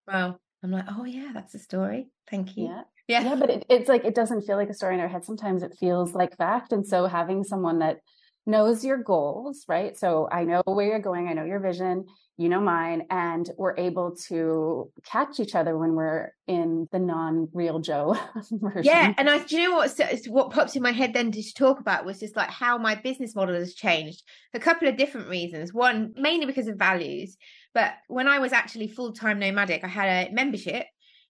well, 0.08 0.40
I'm 0.62 0.72
like, 0.72 0.86
oh 0.90 1.06
yeah, 1.06 1.32
that's 1.34 1.56
a 1.56 1.60
story. 1.60 2.08
Thank 2.30 2.58
you. 2.58 2.66
Yeah. 2.66 2.82
Yeah. 3.10 3.24
Yeah. 3.24 3.36
But 3.36 3.50
it, 3.50 3.66
it's 3.70 3.90
like, 3.90 4.06
it 4.06 4.16
doesn't 4.16 4.44
feel 4.44 4.56
like 4.56 4.70
a 4.70 4.74
story 4.74 4.94
in 4.94 5.02
our 5.02 5.10
head. 5.10 5.26
Sometimes 5.26 5.64
it 5.64 5.76
feels 5.80 6.14
like 6.14 6.38
fact. 6.38 6.72
And 6.72 6.88
so 6.88 7.08
having 7.08 7.44
someone 7.44 7.80
that 7.80 7.98
knows 8.46 8.86
your 8.86 8.98
goals, 8.98 9.66
right? 9.68 9.98
So 9.98 10.30
I 10.32 10.44
know 10.44 10.62
where 10.66 10.88
you're 10.88 11.00
going. 11.00 11.28
I 11.28 11.34
know 11.34 11.44
your 11.44 11.60
vision, 11.60 12.06
you 12.38 12.50
know 12.50 12.62
mine, 12.62 13.04
and 13.10 13.50
we're 13.58 13.76
able 13.78 14.16
to 14.28 14.92
catch 15.04 15.40
each 15.40 15.56
other 15.56 15.78
when 15.78 15.94
we're 15.94 16.32
in 16.48 16.88
the 16.92 17.00
non-real 17.00 17.80
Jo 17.80 18.16
version. 18.52 18.84
Yeah, 18.84 19.14
and 19.18 19.30
I, 19.30 19.40
do 19.40 19.58
you 19.60 19.70
know 19.70 19.76
what? 19.76 20.00
What 20.28 20.52
pops 20.52 20.76
in 20.76 20.82
my 20.82 20.92
head 20.92 21.14
then 21.14 21.32
to 21.32 21.54
talk 21.54 21.80
about 21.80 22.06
was 22.06 22.20
just 22.20 22.36
like 22.36 22.50
how 22.50 22.78
my 22.78 22.96
business 22.96 23.36
model 23.36 23.56
has 23.56 23.74
changed. 23.74 24.24
A 24.54 24.60
couple 24.60 24.88
of 24.88 24.98
different 24.98 25.30
reasons. 25.30 25.74
One, 25.74 26.14
mainly 26.16 26.46
because 26.46 26.68
of 26.68 26.78
values. 26.78 27.38
But 27.74 27.94
when 28.08 28.28
I 28.28 28.40
was 28.40 28.54
actually 28.54 28.88
full-time 28.88 29.40
nomadic, 29.40 29.84
I 29.84 29.88
had 29.88 30.30
a 30.30 30.34
membership 30.34 30.86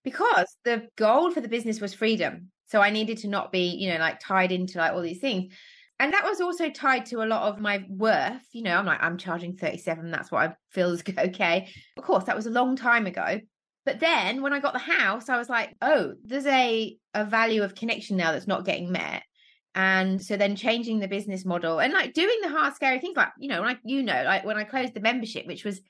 because 0.10 0.56
the 0.63 0.88
goal 0.95 1.32
for 1.32 1.41
the 1.41 1.48
business 1.48 1.80
was 1.80 1.93
freedom. 1.93 2.52
So 2.65 2.82
I 2.82 2.89
needed 2.89 3.19
to 3.19 3.28
not 3.28 3.52
be, 3.52 3.76
you 3.76 3.91
know, 3.91 4.00
like 4.00 4.19
tied 4.19 4.52
into 4.52 4.78
like 4.78 4.93
all 4.93 5.02
these 5.02 5.19
things. 5.19 5.54
And 6.00 6.13
that 6.13 6.24
was 6.24 6.39
also 6.39 6.69
tied 6.69 7.06
to 7.08 7.24
a 7.24 7.28
lot 7.28 7.43
of 7.43 7.60
my 7.60 7.84
worth. 7.89 8.41
You 8.52 8.63
know, 8.63 8.76
I'm 8.76 8.86
like, 8.86 9.02
I'm 9.02 9.17
charging 9.17 9.56
37. 9.56 10.12
That's 10.12 10.32
what 10.32 10.50
I 10.50 10.56
feel 10.72 10.91
is 10.91 11.04
okay. 11.17 11.69
Of 11.98 12.04
course, 12.04 12.24
that 12.26 12.36
was 12.36 12.45
a 12.45 12.52
long 12.52 12.76
time 12.76 13.06
ago. 13.06 13.39
But 13.86 14.00
then 14.00 14.41
when 14.41 14.54
I 14.54 14.60
got 14.60 14.74
the 14.74 14.80
house, 14.80 15.30
I 15.30 15.38
was 15.38 15.50
like, 15.50 15.76
oh, 15.82 16.13
there's 16.24 16.45
a, 16.45 16.98
a 17.13 17.26
value 17.26 17.63
of 17.63 17.76
connection 17.76 18.17
now 18.17 18.32
that's 18.32 18.48
not 18.48 18.65
getting 18.65 18.91
met. 18.91 19.24
And 19.76 20.22
so 20.22 20.36
then 20.38 20.56
changing 20.56 21.00
the 21.00 21.08
business 21.08 21.45
model 21.45 21.80
and 21.80 21.93
like 21.93 22.13
doing 22.13 22.38
the 22.41 22.50
hard, 22.50 22.74
scary 22.76 23.00
things 23.00 23.15
like, 23.15 23.30
you 23.39 23.50
know, 23.50 23.62
like, 23.62 23.80
you 23.84 24.04
know, 24.04 24.24
like 24.26 24.45
when 24.45 24.58
I 24.58 24.63
closed 24.63 24.93
the 24.93 25.00
membership, 25.00 25.48
which 25.48 25.63
was 25.63 25.82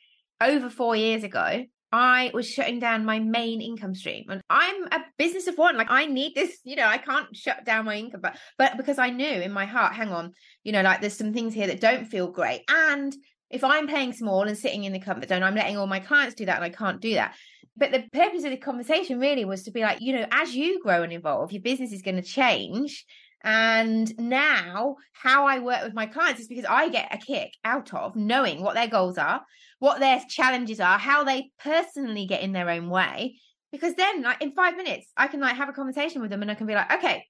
over 0.41 0.69
four 0.69 0.95
years 0.95 1.23
ago, 1.23 1.65
I 1.91 2.31
was 2.33 2.47
shutting 2.47 2.79
down 2.79 3.05
my 3.05 3.19
main 3.19 3.61
income 3.61 3.95
stream. 3.95 4.25
And 4.29 4.41
I'm 4.49 4.83
a 4.91 5.03
business 5.17 5.47
of 5.47 5.57
one. 5.57 5.75
Like 5.75 5.89
I 5.89 6.05
need 6.05 6.35
this, 6.35 6.59
you 6.63 6.75
know, 6.75 6.85
I 6.85 6.97
can't 6.97 7.35
shut 7.35 7.65
down 7.65 7.85
my 7.85 7.95
income, 7.95 8.21
but 8.21 8.37
but 8.57 8.77
because 8.77 8.99
I 8.99 9.09
knew 9.09 9.25
in 9.41 9.51
my 9.51 9.65
heart, 9.65 9.93
hang 9.93 10.11
on, 10.11 10.33
you 10.63 10.71
know, 10.71 10.81
like 10.81 11.01
there's 11.01 11.17
some 11.17 11.33
things 11.33 11.53
here 11.53 11.67
that 11.67 11.81
don't 11.81 12.05
feel 12.05 12.29
great. 12.29 12.61
And 12.69 13.15
if 13.49 13.63
I'm 13.63 13.87
playing 13.87 14.13
small 14.13 14.43
and 14.43 14.57
sitting 14.57 14.83
in 14.83 14.93
the 14.93 14.99
comfort 14.99 15.29
zone, 15.29 15.41
I'm 15.43 15.55
letting 15.55 15.77
all 15.77 15.87
my 15.87 15.99
clients 15.99 16.35
do 16.35 16.45
that 16.45 16.57
and 16.57 16.65
I 16.65 16.69
can't 16.69 17.01
do 17.01 17.15
that. 17.15 17.35
But 17.75 17.91
the 17.91 18.03
purpose 18.13 18.43
of 18.43 18.51
the 18.51 18.57
conversation 18.57 19.19
really 19.19 19.45
was 19.45 19.63
to 19.63 19.71
be 19.71 19.81
like, 19.81 20.01
you 20.01 20.13
know, 20.13 20.25
as 20.31 20.53
you 20.55 20.83
grow 20.83 21.01
and 21.01 21.13
evolve, 21.13 21.51
your 21.51 21.61
business 21.61 21.91
is 21.91 22.01
going 22.01 22.17
to 22.17 22.21
change. 22.21 23.05
And 23.43 24.11
now, 24.19 24.97
how 25.13 25.47
I 25.47 25.59
work 25.59 25.83
with 25.83 25.93
my 25.93 26.05
clients 26.05 26.41
is 26.41 26.47
because 26.47 26.65
I 26.65 26.89
get 26.89 27.13
a 27.13 27.17
kick 27.17 27.53
out 27.63 27.93
of 27.93 28.15
knowing 28.15 28.61
what 28.61 28.75
their 28.75 28.87
goals 28.87 29.17
are, 29.17 29.41
what 29.79 29.99
their 29.99 30.21
challenges 30.27 30.79
are, 30.79 30.97
how 30.97 31.23
they 31.23 31.51
personally 31.63 32.25
get 32.25 32.41
in 32.41 32.51
their 32.51 32.69
own 32.69 32.89
way. 32.89 33.37
Because 33.71 33.93
then, 33.95 34.23
like 34.23 34.41
in 34.41 34.51
five 34.53 34.75
minutes, 34.75 35.11
I 35.15 35.27
can 35.27 35.39
like 35.39 35.55
have 35.55 35.69
a 35.69 35.73
conversation 35.73 36.21
with 36.21 36.31
them, 36.31 36.41
and 36.41 36.51
I 36.51 36.55
can 36.55 36.67
be 36.67 36.75
like, 36.75 36.91
okay, 36.91 37.23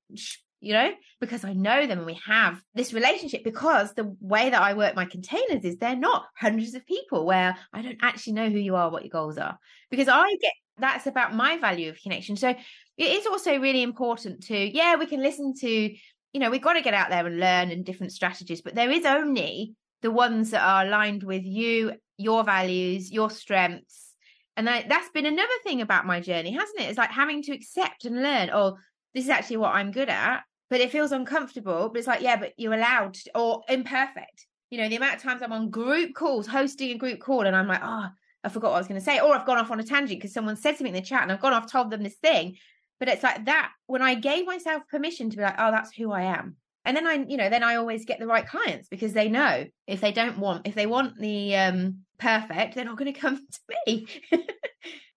you 0.62 0.74
know, 0.74 0.92
because 1.22 1.46
I 1.46 1.54
know 1.54 1.88
them 1.88 2.00
and 2.00 2.06
we 2.06 2.20
have 2.26 2.62
this 2.74 2.94
relationship. 2.94 3.44
Because 3.44 3.94
the 3.94 4.16
way 4.20 4.50
that 4.50 4.62
I 4.62 4.74
work 4.74 4.96
my 4.96 5.06
containers 5.06 5.64
is 5.64 5.78
they're 5.78 5.96
not 5.96 6.26
hundreds 6.36 6.74
of 6.74 6.86
people 6.86 7.26
where 7.26 7.56
I 7.72 7.82
don't 7.82 8.00
actually 8.02 8.34
know 8.34 8.50
who 8.50 8.58
you 8.58 8.76
are, 8.76 8.90
what 8.90 9.04
your 9.04 9.12
goals 9.12 9.38
are. 9.38 9.58
Because 9.90 10.08
I 10.08 10.36
get 10.42 10.54
that's 10.80 11.08
about 11.08 11.36
my 11.36 11.58
value 11.58 11.90
of 11.90 12.02
connection. 12.02 12.36
So 12.36 12.56
it 13.00 13.12
is 13.12 13.26
also 13.26 13.58
really 13.58 13.82
important 13.82 14.44
to, 14.48 14.58
yeah, 14.58 14.98
we 14.98 15.06
can 15.06 15.24
listen 15.24 15.54
to, 15.62 15.70
you 15.70 16.40
know, 16.40 16.52
we've 16.52 16.62
got 16.62 16.74
to 16.74 16.82
get 16.82 16.94
out 16.94 17.10
there 17.10 17.26
and 17.26 17.40
learn 17.40 17.72
and 17.72 17.86
different 17.86 18.12
strategies, 18.12 18.62
but 18.62 18.76
there 18.76 18.92
is 18.92 19.06
only 19.06 19.74
the 20.02 20.12
ones 20.12 20.52
that 20.52 20.62
are 20.62 20.86
aligned 20.86 21.24
with 21.24 21.44
you, 21.46 21.94
your 22.18 22.44
values, 22.44 23.10
your 23.10 23.30
strengths. 23.30 24.14
And 24.58 24.70
I, 24.70 24.86
that's 24.88 25.10
been 25.12 25.26
another 25.26 25.48
thing 25.64 25.80
about 25.80 26.06
my 26.06 26.20
journey, 26.20 26.52
hasn't 26.52 26.82
it? 26.82 26.90
It's 26.90 26.98
like 26.98 27.12
having 27.12 27.42
to 27.44 27.54
accept 27.54 28.04
and 28.04 28.22
learn, 28.22 28.50
oh, 28.52 28.78
this 29.14 29.24
is 29.24 29.30
actually 29.30 29.58
what 29.58 29.76
I'm 29.76 29.92
good 29.92 30.10
at, 30.10 30.42
but 30.70 30.82
it 30.82 30.92
feels 30.92 31.14
uncomfortable. 31.14 31.88
But 31.88 32.00
it's 32.00 32.08
like, 32.08 32.22
yeah, 32.22 32.36
but 32.36 32.52
you're 32.58 32.74
allowed 32.74 33.14
to, 33.14 33.32
or 33.34 33.64
imperfect. 33.70 34.46
You 34.72 34.78
know, 34.78 34.90
the 34.90 34.98
amount 34.98 35.16
of 35.16 35.22
times 35.22 35.42
I'm 35.42 35.54
on 35.54 35.70
group 35.70 36.14
calls, 36.16 36.48
hosting 36.48 36.92
a 36.92 36.98
group 36.98 37.22
call, 37.22 37.46
and 37.46 37.56
I'm 37.56 37.68
like, 37.68 37.82
oh, 37.82 38.08
I 38.44 38.50
forgot 38.50 38.72
what 38.72 38.76
I 38.76 38.80
was 38.80 38.88
going 38.88 39.00
to 39.00 39.06
say, 39.06 39.22
or 39.22 39.34
I've 39.34 39.46
gone 39.46 39.58
off 39.58 39.72
on 39.72 39.80
a 39.80 39.84
tangent 39.84 40.20
because 40.20 40.34
someone 40.34 40.58
said 40.58 40.78
something 40.78 40.94
in 40.94 41.02
the 41.02 41.02
chat 41.02 41.24
and 41.24 41.32
I've 41.32 41.42
gone 41.42 41.54
off, 41.54 41.72
told 41.72 41.92
them 41.92 42.04
this 42.04 42.16
thing. 42.16 42.58
But 43.00 43.08
it's 43.08 43.24
like 43.24 43.46
that 43.46 43.72
when 43.88 44.02
I 44.02 44.16
gave 44.16 44.46
myself 44.46 44.84
permission 44.90 45.30
to 45.30 45.38
be 45.38 45.44
like, 45.44 45.56
oh, 45.58 45.72
that's 45.72 45.94
who 45.94 46.12
I 46.12 46.24
am. 46.24 46.58
and 46.86 46.96
then 46.96 47.08
I, 47.08 47.26
you 47.28 47.38
know, 47.38 47.50
then 47.50 47.64
I 47.64 47.76
always 47.76 48.06
get 48.06 48.20
the 48.20 48.28
right 48.28 48.48
clients 48.48 48.88
because 48.90 49.14
they 49.14 49.30
know 49.30 49.66
if 49.88 50.02
they 50.02 50.12
don't 50.12 50.40
want, 50.40 50.68
if 50.68 50.76
they 50.76 50.86
want 50.86 51.18
the 51.20 51.56
um 51.56 52.00
perfect, 52.18 52.76
they're 52.76 52.86
not 52.86 52.98
going 52.98 53.14
to 53.14 53.20
come 53.20 53.38
to 53.38 53.76
me. 53.86 54.08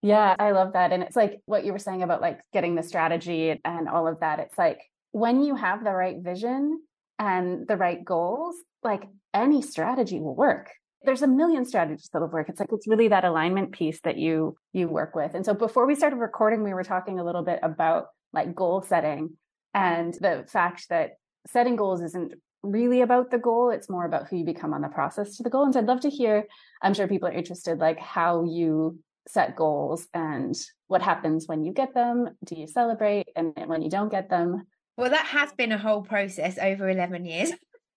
yeah, 0.02 0.34
I 0.38 0.50
love 0.52 0.72
that. 0.74 0.92
And 0.92 1.02
it's 1.02 1.16
like 1.16 1.40
what 1.46 1.64
you 1.64 1.72
were 1.72 1.78
saying 1.78 2.02
about 2.02 2.20
like 2.20 2.40
getting 2.52 2.74
the 2.74 2.82
strategy 2.82 3.60
and 3.64 3.88
all 3.88 4.06
of 4.06 4.20
that. 4.20 4.38
It's 4.40 4.58
like 4.58 4.80
when 5.12 5.42
you 5.42 5.56
have 5.56 5.84
the 5.84 5.92
right 5.92 6.16
vision 6.20 6.80
and 7.18 7.66
the 7.66 7.76
right 7.76 8.04
goals, 8.04 8.56
like 8.82 9.04
any 9.32 9.62
strategy 9.62 10.20
will 10.20 10.34
work. 10.34 10.70
There's 11.04 11.22
a 11.22 11.26
million 11.26 11.64
strategies 11.64 12.08
that'll 12.12 12.28
work. 12.28 12.48
It's 12.48 12.60
like 12.60 12.70
it's 12.72 12.86
really 12.86 13.08
that 13.08 13.24
alignment 13.24 13.72
piece 13.72 14.00
that 14.02 14.16
you 14.16 14.56
you 14.72 14.88
work 14.88 15.14
with. 15.14 15.34
And 15.34 15.44
so 15.44 15.54
before 15.54 15.86
we 15.86 15.94
started 15.94 16.16
recording, 16.16 16.62
we 16.62 16.74
were 16.74 16.84
talking 16.84 17.18
a 17.18 17.24
little 17.24 17.42
bit 17.42 17.60
about 17.62 18.06
like 18.32 18.54
goal 18.54 18.82
setting 18.82 19.36
and 19.74 20.14
the 20.14 20.44
fact 20.48 20.88
that 20.90 21.12
setting 21.46 21.76
goals 21.76 22.02
isn't 22.02 22.34
really 22.62 23.00
about 23.00 23.30
the 23.30 23.38
goal. 23.38 23.70
It's 23.70 23.90
more 23.90 24.06
about 24.06 24.28
who 24.28 24.36
you 24.36 24.44
become 24.44 24.72
on 24.72 24.82
the 24.82 24.88
process 24.88 25.36
to 25.36 25.42
the 25.42 25.50
goal. 25.50 25.64
And 25.64 25.74
so 25.74 25.80
i'd 25.80 25.86
love 25.86 26.00
to 26.00 26.10
hear 26.10 26.44
i'm 26.82 26.94
sure 26.94 27.08
people 27.08 27.28
are 27.28 27.32
interested 27.32 27.78
like 27.78 27.98
how 27.98 28.44
you 28.44 28.98
set 29.28 29.56
goals 29.56 30.06
and 30.14 30.54
what 30.88 31.02
happens 31.02 31.46
when 31.46 31.64
you 31.64 31.72
get 31.72 31.94
them. 31.94 32.28
Do 32.44 32.56
you 32.56 32.66
celebrate 32.66 33.28
and 33.36 33.54
when 33.66 33.82
you 33.82 33.90
don't 33.90 34.10
get 34.10 34.28
them? 34.28 34.66
Well 34.96 35.10
that 35.10 35.26
has 35.26 35.52
been 35.52 35.72
a 35.72 35.78
whole 35.78 36.02
process 36.02 36.58
over 36.58 36.88
11 36.88 37.24
years 37.24 37.52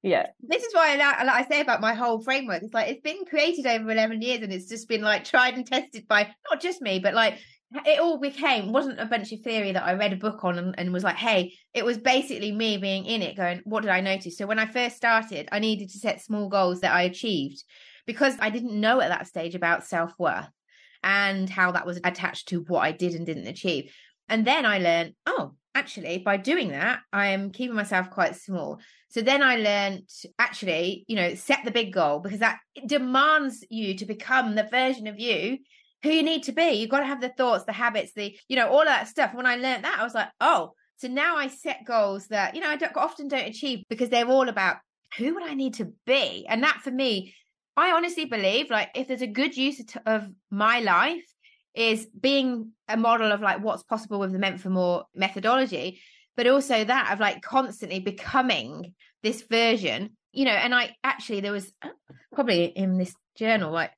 yeah 0.05 0.27
this 0.39 0.63
is 0.63 0.73
why 0.73 0.93
I, 0.93 1.23
like 1.23 1.45
I 1.45 1.49
say 1.49 1.61
about 1.61 1.81
my 1.81 1.93
whole 1.93 2.21
framework 2.21 2.63
it's 2.63 2.73
like 2.73 2.89
it's 2.89 3.01
been 3.01 3.25
created 3.25 3.65
over 3.65 3.91
11 3.91 4.21
years 4.21 4.41
and 4.41 4.53
it's 4.53 4.69
just 4.69 4.87
been 4.87 5.01
like 5.01 5.25
tried 5.25 5.55
and 5.55 5.67
tested 5.67 6.07
by 6.07 6.29
not 6.49 6.61
just 6.61 6.81
me 6.81 6.99
but 6.99 7.13
like 7.13 7.39
it 7.85 7.99
all 7.99 8.19
became 8.19 8.71
wasn't 8.71 8.99
a 8.99 9.05
bunch 9.05 9.31
of 9.31 9.41
theory 9.41 9.71
that 9.71 9.83
I 9.83 9.93
read 9.93 10.13
a 10.13 10.17
book 10.17 10.43
on 10.43 10.57
and, 10.57 10.75
and, 10.77 10.93
was 10.93 11.03
like, 11.03 11.15
hey, 11.15 11.53
it 11.73 11.83
was 11.83 11.97
basically 11.97 12.51
me 12.51 12.77
being 12.77 13.05
in 13.05 13.21
it, 13.21 13.35
going, 13.35 13.61
what 13.65 13.81
did 13.81 13.89
I 13.89 14.01
notice? 14.01 14.37
So 14.37 14.45
when 14.45 14.59
I 14.59 14.65
first 14.65 14.95
started, 14.95 15.49
I 15.51 15.59
needed 15.59 15.89
to 15.89 15.99
set 15.99 16.21
small 16.21 16.47
goals 16.47 16.81
that 16.81 16.93
I 16.93 17.03
achieved 17.03 17.63
because 18.05 18.35
I 18.39 18.49
didn't 18.49 18.79
know 18.79 19.01
at 19.01 19.09
that 19.09 19.27
stage 19.27 19.55
about 19.55 19.85
self 19.85 20.13
worth 20.17 20.49
and 21.03 21.49
how 21.49 21.71
that 21.71 21.85
was 21.85 21.99
attached 22.03 22.47
to 22.49 22.61
what 22.61 22.81
I 22.81 22.91
did 22.91 23.13
and 23.13 23.25
didn't 23.25 23.47
achieve. 23.47 23.93
And 24.29 24.45
then 24.45 24.65
I 24.65 24.79
learned, 24.79 25.13
oh, 25.25 25.53
actually, 25.73 26.19
by 26.19 26.38
doing 26.38 26.69
that, 26.69 26.99
I 27.11 27.27
am 27.27 27.51
keeping 27.51 27.75
myself 27.75 28.09
quite 28.09 28.35
small. 28.35 28.79
So 29.09 29.21
then 29.21 29.43
I 29.43 29.57
learned 29.57 30.09
actually, 30.39 31.05
you 31.07 31.15
know, 31.15 31.35
set 31.35 31.59
the 31.63 31.71
big 31.71 31.93
goal 31.93 32.19
because 32.19 32.39
that 32.39 32.59
demands 32.85 33.63
you 33.69 33.95
to 33.95 34.05
become 34.05 34.55
the 34.55 34.67
version 34.71 35.07
of 35.07 35.19
you 35.19 35.59
who 36.03 36.09
you 36.09 36.23
need 36.23 36.43
to 36.43 36.51
be. 36.51 36.71
You've 36.71 36.89
got 36.89 36.99
to 36.99 37.05
have 37.05 37.21
the 37.21 37.29
thoughts, 37.29 37.65
the 37.65 37.71
habits, 37.71 38.13
the, 38.15 38.38
you 38.47 38.55
know, 38.55 38.69
all 38.69 38.81
of 38.81 38.88
that 38.88 39.07
stuff. 39.07 39.33
When 39.33 39.45
I 39.45 39.55
learned 39.55 39.83
that, 39.83 39.97
I 39.99 40.03
was 40.03 40.13
like, 40.13 40.29
oh, 40.39 40.73
so 40.97 41.07
now 41.07 41.35
I 41.35 41.47
set 41.47 41.85
goals 41.85 42.27
that, 42.27 42.55
you 42.55 42.61
know, 42.61 42.69
I 42.69 42.77
don't, 42.77 42.95
often 42.95 43.27
don't 43.27 43.47
achieve 43.47 43.83
because 43.89 44.09
they're 44.09 44.27
all 44.27 44.49
about 44.49 44.77
who 45.17 45.33
would 45.35 45.43
I 45.43 45.53
need 45.53 45.75
to 45.75 45.93
be? 46.05 46.45
And 46.47 46.63
that 46.63 46.81
for 46.83 46.91
me, 46.91 47.33
I 47.77 47.91
honestly 47.91 48.25
believe 48.25 48.69
like 48.69 48.89
if 48.95 49.07
there's 49.07 49.21
a 49.21 49.27
good 49.27 49.55
use 49.57 49.81
of 50.05 50.29
my 50.49 50.79
life 50.79 51.25
is 51.75 52.07
being 52.19 52.71
a 52.88 52.97
model 52.97 53.31
of 53.31 53.41
like 53.41 53.63
what's 53.63 53.83
possible 53.83 54.19
with 54.19 54.31
the 54.31 54.39
meant 54.39 54.61
for 54.61 54.69
more 54.69 55.05
methodology, 55.13 55.99
but 56.38 56.47
also 56.47 56.83
that 56.83 57.11
of 57.11 57.19
like 57.19 57.41
constantly 57.41 57.99
becoming 57.99 58.93
this 59.23 59.41
version, 59.41 60.11
you 60.31 60.45
know, 60.45 60.51
and 60.51 60.73
I 60.73 60.95
actually, 61.03 61.41
there 61.41 61.51
was 61.51 61.71
uh, 61.81 61.89
probably 62.33 62.65
in 62.65 62.97
this 62.97 63.13
journal, 63.35 63.71
like 63.71 63.91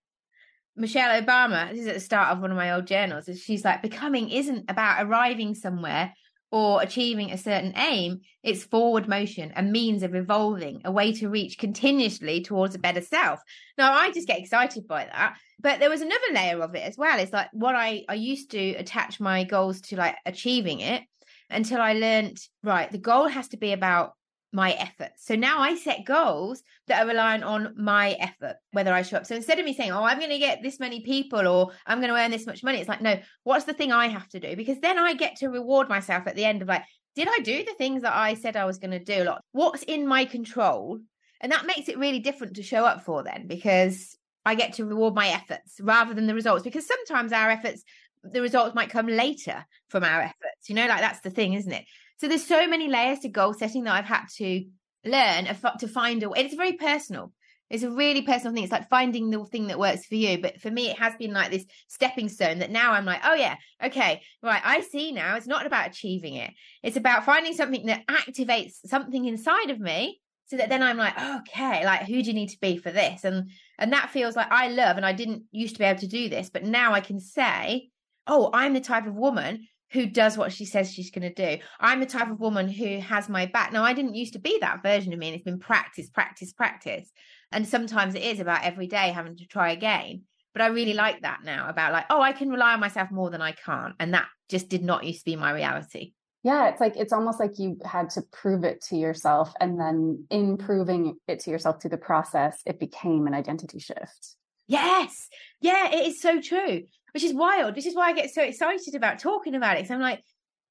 Michelle 0.76 1.22
Obama, 1.22 1.72
this 1.72 1.82
is 1.82 1.88
at 1.88 1.96
the 1.96 2.00
start 2.00 2.30
of 2.30 2.40
one 2.40 2.52
of 2.52 2.58
my 2.58 2.72
old 2.72 2.88
journals, 2.88 3.28
is 3.28 3.42
she's 3.42 3.66
like, 3.66 3.82
becoming 3.82 4.30
isn't 4.30 4.70
about 4.70 5.06
arriving 5.06 5.56
somewhere 5.56 6.14
or 6.52 6.82
achieving 6.82 7.32
a 7.32 7.38
certain 7.38 7.74
aim. 7.76 8.22
It's 8.44 8.64
forward 8.64 9.08
motion, 9.08 9.52
a 9.56 9.64
means 9.64 10.04
of 10.04 10.16
evolving, 10.16 10.82
a 10.86 10.92
way 10.92 11.12
to 11.14 11.30
reach 11.30 11.58
continuously 11.58 12.42
towards 12.42 12.76
a 12.76 12.80
better 12.80 13.02
self. 13.02 13.42
Now, 13.78 13.94
I 13.94 14.12
just 14.12 14.28
get 14.28 14.40
excited 14.40 14.88
by 14.88 15.06
that. 15.06 15.38
But 15.60 15.80
there 15.80 15.90
was 15.90 16.02
another 16.02 16.34
layer 16.34 16.62
of 16.62 16.76
it 16.76 16.84
as 16.84 16.98
well. 16.98 17.20
It's 17.20 17.34
like 17.34 17.50
what 17.52 17.76
I, 17.76 18.04
I 18.08 18.14
used 18.14 18.52
to 18.52 18.72
attach 18.76 19.20
my 19.20 19.44
goals 19.44 19.82
to 19.82 19.96
like 19.98 20.16
achieving 20.26 20.80
it 20.80 21.04
until 21.50 21.82
I 21.82 21.94
learned, 21.94 22.38
right, 22.64 22.92
the 22.92 22.98
goal 22.98 23.28
has 23.28 23.50
to 23.50 23.58
be 23.58 23.74
about 23.74 24.14
my 24.58 24.72
effort. 24.72 25.12
So 25.18 25.36
now 25.36 25.60
I 25.60 25.76
set 25.76 26.04
goals 26.04 26.64
that 26.88 27.04
are 27.04 27.08
reliant 27.08 27.44
on 27.44 27.76
my 27.78 28.14
effort, 28.14 28.56
whether 28.72 28.92
I 28.92 29.04
show 29.04 29.18
up. 29.18 29.28
So 29.28 29.36
instead 29.36 29.60
of 29.60 29.66
me 29.66 29.76
saying, 29.76 29.92
oh, 29.92 30.04
I'm 30.04 30.18
going 30.18 30.32
to 30.32 30.40
get 30.40 30.64
this 30.64 30.80
many 30.80 31.02
people 31.02 31.48
or 31.48 31.74
I'm 31.86 32.00
going 32.00 32.12
to 32.12 32.20
earn 32.20 32.32
this 32.32 32.48
much 32.48 32.64
money, 32.64 32.80
it's 32.80 32.90
like, 32.90 33.00
no, 33.00 33.20
what's 33.44 33.66
the 33.66 33.74
thing 33.74 33.92
I 33.92 34.08
have 34.08 34.28
to 34.30 34.40
do? 34.40 34.56
Because 34.56 34.80
then 34.80 34.98
I 34.98 35.14
get 35.14 35.36
to 35.38 35.50
reward 35.50 35.90
myself 35.90 36.26
at 36.26 36.36
the 36.36 36.44
end 36.44 36.64
of 36.64 36.68
like, 36.68 36.82
did 37.16 37.28
I 37.28 37.40
do 37.44 37.64
the 37.64 37.76
things 37.76 38.02
that 38.02 38.16
I 38.16 38.34
said 38.34 38.56
I 38.56 38.66
was 38.66 38.80
going 38.80 38.92
to 38.92 39.04
do? 39.04 39.26
Like, 39.26 39.42
what's 39.52 39.84
in 39.84 40.08
my 40.08 40.26
control? 40.26 41.02
And 41.40 41.52
that 41.52 41.68
makes 41.68 41.88
it 41.88 42.00
really 42.00 42.20
different 42.20 42.56
to 42.56 42.64
show 42.64 42.84
up 42.84 43.06
for 43.06 43.22
then 43.22 43.46
because 43.46 44.18
I 44.44 44.56
get 44.56 44.74
to 44.74 44.86
reward 44.86 45.14
my 45.14 45.28
efforts 45.28 45.80
rather 45.80 46.16
than 46.16 46.26
the 46.26 46.34
results. 46.34 46.64
Because 46.64 46.88
sometimes 46.88 47.32
our 47.32 47.52
efforts, 47.52 47.84
the 48.24 48.42
results 48.42 48.74
might 48.74 48.90
come 48.90 49.06
later 49.06 49.64
from 49.90 50.04
our 50.04 50.22
efforts. 50.22 50.68
You 50.68 50.74
know, 50.74 50.88
like 50.88 51.02
that's 51.02 51.20
the 51.20 51.30
thing, 51.30 51.54
isn't 51.54 51.72
it? 51.72 51.86
So 52.18 52.28
there's 52.28 52.46
so 52.46 52.68
many 52.68 52.88
layers 52.88 53.20
to 53.20 53.30
goal 53.30 53.54
setting 53.54 53.84
that 53.84 53.94
I've 53.94 54.06
had 54.06 54.26
to 54.38 54.66
learn 55.06 55.46
to 55.80 55.88
find 55.88 56.24
a 56.24 56.30
way. 56.30 56.40
It's 56.40 56.56
very 56.56 56.74
personal. 56.74 57.32
It's 57.70 57.84
a 57.84 57.92
really 57.92 58.22
personal 58.22 58.54
thing. 58.54 58.64
It's 58.64 58.72
like 58.72 58.90
finding 58.90 59.30
the 59.30 59.44
thing 59.44 59.68
that 59.68 59.80
works 59.80 60.06
for 60.06 60.16
you. 60.16 60.42
But 60.42 60.62
for 60.62 60.72
me, 60.72 60.90
it 60.90 60.98
has 61.00 61.14
been 61.18 61.34
like 61.34 61.52
this 61.52 61.66
stepping 61.88 62.30
stone 62.30 62.60
that 62.60 62.72
now 62.72 62.94
I'm 62.94 63.06
like, 63.06 63.20
oh 63.26 63.34
yeah, 63.34 63.56
okay, 63.84 64.22
right. 64.42 64.62
I 64.64 64.82
see 64.82 65.12
now. 65.12 65.36
It's 65.36 65.48
not 65.48 65.66
about 65.66 65.90
achieving 65.90 66.36
it. 66.36 66.52
It's 66.82 66.98
about 66.98 67.26
finding 67.26 67.54
something 67.54 67.86
that 67.88 68.08
activates 68.08 68.76
something 68.86 69.26
inside 69.26 69.70
of 69.70 69.80
me 69.80 70.22
so 70.46 70.56
that 70.56 70.70
then 70.70 70.82
I'm 70.82 70.96
like, 70.96 71.20
okay, 71.20 71.84
like 71.86 72.04
who 72.04 72.24
do 72.24 72.30
you 72.30 72.34
need 72.34 72.50
to 72.50 72.60
be 72.62 72.78
for 72.78 72.90
this? 72.90 73.26
And 73.26 73.52
and 73.78 73.92
that 73.92 74.12
feels 74.12 74.36
like 74.36 74.50
I 74.50 74.70
love, 74.70 74.96
and 74.96 75.06
I 75.06 75.12
didn't 75.12 75.44
used 75.52 75.76
to 75.76 75.80
be 75.80 75.86
able 75.86 76.00
to 76.00 76.08
do 76.08 76.30
this, 76.30 76.50
but 76.50 76.64
now 76.64 76.94
I 76.94 77.02
can 77.02 77.20
say, 77.20 77.90
oh, 78.28 78.50
I'm 78.54 78.74
the 78.74 78.80
type 78.80 79.08
of 79.08 79.14
woman 79.14 79.68
who 79.92 80.06
does 80.06 80.38
what 80.38 80.52
she 80.52 80.66
says 80.66 80.92
she's 80.92 81.12
going 81.12 81.34
to 81.34 81.58
do. 81.58 81.64
I'm 81.80 82.00
the 82.00 82.06
type 82.06 82.30
of 82.30 82.40
woman 82.40 82.68
who 82.68 83.00
has 83.00 83.30
my 83.30 83.46
back. 83.46 83.72
Now, 83.72 83.84
I 83.84 83.94
didn't 83.94 84.16
used 84.16 84.34
to 84.34 84.40
be 84.40 84.58
that 84.60 84.84
version 84.84 85.14
of 85.14 85.20
me, 85.20 85.28
and 85.28 85.36
it's 85.36 85.46
been 85.46 85.60
practice, 85.60 86.10
practice, 86.10 86.52
practice. 86.52 87.10
And 87.52 87.68
sometimes 87.68 88.16
it 88.16 88.24
is 88.24 88.40
about 88.40 88.64
every 88.64 88.88
day 88.88 89.12
having 89.12 89.38
to 89.38 89.46
try 89.46 89.72
again. 89.72 90.24
But 90.54 90.62
I 90.64 90.68
really 90.68 90.94
like 90.94 91.22
that 91.22 91.40
now 91.44 91.70
about 91.70 91.94
like, 91.94 92.06
oh, 92.10 92.22
I 92.22 92.34
can 92.34 92.50
rely 92.50 92.74
on 92.74 92.80
myself 92.80 93.12
more 93.12 93.30
than 93.30 93.42
I 93.42 93.52
can't. 93.52 93.94
And 94.00 94.14
that 94.14 94.26
just 94.50 94.70
did 94.70 94.84
not 94.84 95.04
used 95.04 95.20
to 95.20 95.26
be 95.26 95.36
my 95.36 95.52
reality. 95.52 96.14
Yeah, 96.44 96.70
it's 96.70 96.82
like 96.82 96.96
it's 96.96 97.14
almost 97.14 97.40
like 97.40 97.60
you 97.60 97.78
had 97.86 98.10
to 98.12 98.24
prove 98.32 98.64
it 98.64 98.82
to 98.90 98.96
yourself. 98.96 99.54
And 99.60 99.80
then 99.80 100.26
in 100.30 100.58
proving 100.58 101.18
it 101.28 101.42
to 101.42 101.52
yourself 101.52 101.82
through 101.82 101.92
the 101.92 101.98
process, 101.98 102.60
it 102.66 102.80
became 102.80 103.28
an 103.28 103.34
identity 103.34 103.80
shift. 103.80 104.36
Yes. 104.68 105.30
Yeah, 105.62 105.92
it 105.92 106.08
is 106.08 106.22
so 106.22 106.42
true 106.42 106.84
which 107.14 107.24
is 107.24 107.34
wild. 107.34 107.76
This 107.76 107.86
is 107.86 107.96
why 107.96 108.08
I 108.08 108.14
get 108.14 108.34
so 108.34 108.44
excited 108.44 108.96
about 108.96 109.20
talking 109.20 109.56
about 109.56 109.78
it. 109.78 109.88
So 109.88 109.96
I'm 109.96 110.02
like, 110.02 110.22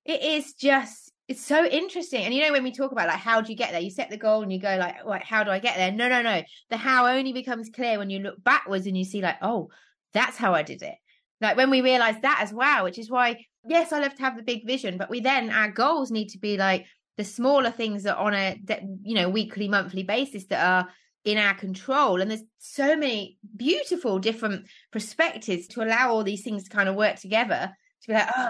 it 0.05 0.23
is 0.23 0.55
just 0.55 1.13
it's 1.29 1.45
so 1.45 1.65
interesting. 1.65 2.25
And 2.25 2.33
you 2.33 2.43
know, 2.43 2.53
when 2.53 2.63
we 2.63 2.73
talk 2.73 2.93
about 2.93 3.09
like 3.09 3.19
how 3.19 3.41
do 3.41 3.51
you 3.51 3.59
get 3.59 3.73
there, 3.73 3.81
you 3.81 3.91
set 3.91 4.11
the 4.11 4.17
goal 4.17 4.43
and 4.43 4.53
you 4.53 4.61
go 4.61 4.77
like, 4.77 5.05
like 5.05 5.25
how 5.25 5.43
do 5.43 5.51
I 5.51 5.59
get 5.59 5.77
there? 5.77 5.91
No, 5.91 6.09
no, 6.09 6.23
no. 6.23 6.43
The 6.71 6.77
how 6.77 7.07
only 7.07 7.33
becomes 7.33 7.71
clear 7.71 7.99
when 7.99 8.11
you 8.11 8.21
look 8.21 8.43
backwards 8.43 8.87
and 8.87 8.97
you 8.97 9.05
see 9.05 9.21
like, 9.21 9.37
oh, 9.43 9.71
that's 10.13 10.37
how 10.37 10.55
I 10.55 10.63
did 10.63 10.83
it. 10.83 10.95
Like 11.41 11.57
when 11.57 11.71
we 11.71 11.83
realize 11.83 12.17
that 12.23 12.39
as 12.43 12.53
well, 12.53 12.85
which 12.85 12.99
is 12.99 13.11
why, 13.11 13.45
yes, 13.67 13.93
I 13.93 14.01
love 14.01 14.15
to 14.15 14.23
have 14.23 14.37
the 14.37 14.43
big 14.43 14.67
vision, 14.67 14.97
but 14.97 15.11
we 15.11 15.21
then 15.21 15.51
our 15.51 15.71
goals 15.71 16.11
need 16.11 16.29
to 16.29 16.39
be 16.39 16.57
like 16.57 16.87
the 17.17 17.25
smaller 17.25 17.71
things 17.71 18.05
that 18.05 18.17
on 18.17 18.35
a 18.35 18.59
you 19.03 19.15
know 19.15 19.29
weekly, 19.29 19.69
monthly 19.69 20.05
basis 20.05 20.47
that 20.47 20.65
are 20.65 20.89
in 21.27 21.39
our 21.39 21.55
control. 21.55 22.23
And 22.23 22.31
there's 22.31 22.45
so 22.59 22.97
many 22.97 23.37
beautiful 23.55 24.19
different 24.21 24.67
perspectives 24.93 25.67
to 25.69 25.83
allow 25.83 26.11
all 26.11 26.23
these 26.25 26.43
things 26.43 26.65
to 26.65 26.71
kind 26.71 26.89
of 26.89 26.95
work 26.95 27.17
together 27.17 27.73
to 28.03 28.09
be 28.09 28.15
like, 28.15 28.31
oh, 28.35 28.49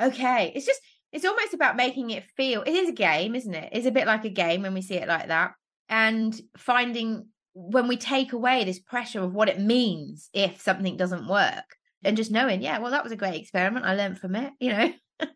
okay. 0.00 0.52
It's 0.54 0.66
just, 0.66 0.80
it's 1.10 1.24
almost 1.24 1.54
about 1.54 1.74
making 1.74 2.10
it 2.10 2.24
feel, 2.36 2.62
it 2.62 2.74
is 2.74 2.90
a 2.90 2.92
game, 2.92 3.34
isn't 3.34 3.54
it? 3.54 3.70
It's 3.72 3.86
a 3.86 3.90
bit 3.90 4.06
like 4.06 4.26
a 4.26 4.30
game 4.30 4.62
when 4.62 4.74
we 4.74 4.82
see 4.82 4.96
it 4.96 5.08
like 5.08 5.28
that. 5.28 5.52
And 5.88 6.38
finding 6.58 7.28
when 7.54 7.88
we 7.88 7.96
take 7.96 8.34
away 8.34 8.62
this 8.62 8.78
pressure 8.78 9.22
of 9.22 9.32
what 9.32 9.48
it 9.48 9.58
means 9.58 10.28
if 10.34 10.60
something 10.60 10.98
doesn't 10.98 11.26
work 11.26 11.76
and 12.04 12.16
just 12.16 12.30
knowing, 12.30 12.60
yeah, 12.60 12.78
well, 12.78 12.90
that 12.90 13.02
was 13.02 13.12
a 13.12 13.16
great 13.16 13.40
experiment. 13.40 13.86
I 13.86 13.94
learned 13.94 14.18
from 14.18 14.36
it, 14.36 14.52
you 14.60 14.70
know. 14.70 14.92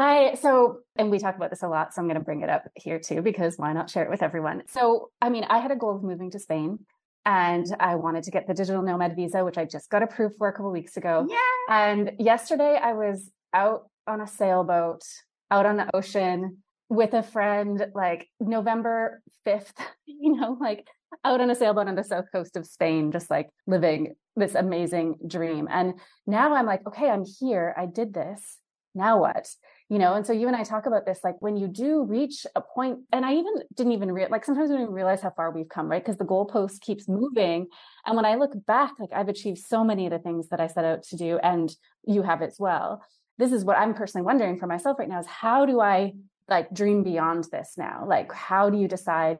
Hi. 0.00 0.32
So, 0.32 0.78
and 0.96 1.10
we 1.10 1.18
talk 1.18 1.36
about 1.36 1.50
this 1.50 1.62
a 1.62 1.68
lot. 1.68 1.92
So 1.92 2.00
I'm 2.00 2.08
going 2.08 2.18
to 2.18 2.24
bring 2.24 2.40
it 2.40 2.48
up 2.48 2.66
here 2.74 2.98
too, 2.98 3.20
because 3.20 3.58
why 3.58 3.74
not 3.74 3.90
share 3.90 4.02
it 4.02 4.08
with 4.08 4.22
everyone? 4.22 4.62
So, 4.66 5.10
I 5.20 5.28
mean, 5.28 5.44
I 5.44 5.58
had 5.58 5.70
a 5.70 5.76
goal 5.76 5.94
of 5.94 6.02
moving 6.02 6.30
to 6.30 6.38
Spain 6.38 6.78
and 7.26 7.66
I 7.78 7.96
wanted 7.96 8.22
to 8.22 8.30
get 8.30 8.46
the 8.46 8.54
digital 8.54 8.80
nomad 8.80 9.14
visa, 9.14 9.44
which 9.44 9.58
I 9.58 9.66
just 9.66 9.90
got 9.90 10.02
approved 10.02 10.36
for 10.38 10.48
a 10.48 10.54
couple 10.54 10.70
weeks 10.70 10.96
ago. 10.96 11.26
Yeah. 11.28 11.36
And 11.68 12.12
yesterday 12.18 12.80
I 12.82 12.94
was 12.94 13.30
out 13.52 13.90
on 14.06 14.22
a 14.22 14.26
sailboat 14.26 15.02
out 15.50 15.66
on 15.66 15.76
the 15.76 15.94
ocean 15.94 16.58
with 16.88 17.12
a 17.12 17.22
friend, 17.22 17.86
like 17.94 18.26
November 18.40 19.20
5th, 19.46 19.74
you 20.06 20.34
know, 20.34 20.56
like 20.58 20.86
out 21.24 21.42
on 21.42 21.50
a 21.50 21.54
sailboat 21.54 21.88
on 21.88 21.94
the 21.94 22.04
south 22.04 22.26
coast 22.32 22.56
of 22.56 22.66
Spain, 22.66 23.12
just 23.12 23.28
like 23.28 23.50
living 23.66 24.14
this 24.34 24.54
amazing 24.54 25.16
dream. 25.26 25.68
And 25.70 25.92
now 26.26 26.54
I'm 26.54 26.64
like, 26.64 26.86
okay, 26.86 27.10
I'm 27.10 27.24
here. 27.38 27.74
I 27.76 27.84
did 27.84 28.14
this. 28.14 28.56
Now 28.94 29.20
what? 29.20 29.46
You 29.90 29.98
know 29.98 30.14
and 30.14 30.24
so 30.24 30.32
you 30.32 30.46
and 30.46 30.56
i 30.56 30.62
talk 30.62 30.86
about 30.86 31.04
this 31.04 31.18
like 31.22 31.34
when 31.40 31.56
you 31.56 31.66
do 31.66 32.04
reach 32.04 32.46
a 32.54 32.60
point 32.60 33.00
and 33.12 33.26
i 33.26 33.34
even 33.34 33.52
didn't 33.74 33.92
even 33.92 34.10
realize 34.10 34.30
like 34.30 34.44
sometimes 34.44 34.70
we 34.70 34.76
don't 34.76 34.84
even 34.84 34.94
realize 34.94 35.20
how 35.20 35.30
far 35.30 35.50
we've 35.50 35.68
come 35.68 35.88
right? 35.88 36.02
Because 36.02 36.16
the 36.16 36.24
goalpost 36.24 36.80
keeps 36.80 37.08
moving 37.08 37.66
and 38.06 38.16
when 38.16 38.24
i 38.24 38.36
look 38.36 38.52
back 38.66 38.92
like 38.98 39.10
i've 39.12 39.28
achieved 39.28 39.58
so 39.58 39.84
many 39.84 40.06
of 40.06 40.12
the 40.12 40.18
things 40.18 40.48
that 40.48 40.60
i 40.60 40.68
set 40.68 40.84
out 40.84 41.02
to 41.02 41.16
do 41.16 41.38
and 41.42 41.74
you 42.06 42.22
have 42.22 42.40
as 42.40 42.56
well. 42.58 43.02
This 43.36 43.52
is 43.52 43.64
what 43.64 43.76
i'm 43.76 43.94
personally 43.94 44.24
wondering 44.24 44.58
for 44.58 44.66
myself 44.66 44.98
right 44.98 45.08
now 45.08 45.20
is 45.20 45.26
how 45.26 45.66
do 45.66 45.80
i 45.80 46.12
like 46.48 46.72
dream 46.72 47.02
beyond 47.02 47.46
this 47.52 47.74
now? 47.76 48.04
Like 48.06 48.32
how 48.32 48.70
do 48.70 48.78
you 48.78 48.88
decide 48.88 49.38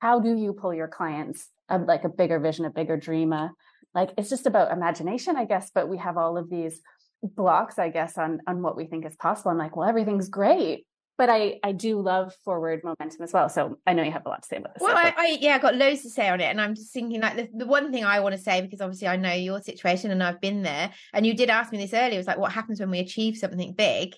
how 0.00 0.18
do 0.18 0.34
you 0.34 0.52
pull 0.54 0.74
your 0.74 0.88
clients 0.88 1.48
a, 1.68 1.78
like 1.78 2.04
a 2.04 2.08
bigger 2.08 2.38
vision 2.38 2.64
a 2.64 2.70
bigger 2.70 2.96
dream 2.96 3.32
a, 3.32 3.52
like 3.94 4.10
it's 4.16 4.30
just 4.30 4.46
about 4.46 4.72
imagination 4.72 5.36
i 5.36 5.44
guess 5.44 5.70
but 5.74 5.88
we 5.88 5.98
have 5.98 6.16
all 6.16 6.36
of 6.36 6.48
these 6.48 6.80
blocks 7.22 7.78
i 7.78 7.88
guess 7.88 8.16
on 8.16 8.40
on 8.46 8.62
what 8.62 8.76
we 8.76 8.86
think 8.86 9.04
is 9.04 9.16
possible 9.16 9.50
i'm 9.50 9.58
like 9.58 9.76
well 9.76 9.88
everything's 9.88 10.28
great 10.28 10.86
but 11.20 11.28
I, 11.28 11.60
I 11.62 11.72
do 11.72 12.00
love 12.00 12.34
forward 12.46 12.80
momentum 12.82 13.22
as 13.22 13.34
well. 13.34 13.50
So 13.50 13.76
I 13.86 13.92
know 13.92 14.02
you 14.02 14.10
have 14.10 14.24
a 14.24 14.30
lot 14.30 14.42
to 14.42 14.48
say 14.48 14.56
about 14.56 14.72
this. 14.72 14.82
Well, 14.82 14.96
I, 14.96 15.12
I, 15.14 15.38
yeah, 15.38 15.56
I 15.56 15.58
got 15.58 15.74
loads 15.74 16.00
to 16.00 16.08
say 16.08 16.30
on 16.30 16.40
it, 16.40 16.44
and 16.44 16.58
I'm 16.58 16.74
just 16.74 16.94
thinking 16.94 17.20
like 17.20 17.36
the, 17.36 17.46
the 17.54 17.66
one 17.66 17.92
thing 17.92 18.06
I 18.06 18.20
want 18.20 18.34
to 18.34 18.40
say 18.40 18.62
because 18.62 18.80
obviously 18.80 19.06
I 19.06 19.16
know 19.16 19.34
your 19.34 19.60
situation 19.60 20.12
and 20.12 20.22
I've 20.22 20.40
been 20.40 20.62
there, 20.62 20.90
and 21.12 21.26
you 21.26 21.34
did 21.34 21.50
ask 21.50 21.72
me 21.72 21.76
this 21.76 21.92
earlier. 21.92 22.14
It 22.14 22.16
was 22.16 22.26
like, 22.26 22.38
what 22.38 22.52
happens 22.52 22.80
when 22.80 22.90
we 22.90 23.00
achieve 23.00 23.36
something 23.36 23.74
big? 23.74 24.14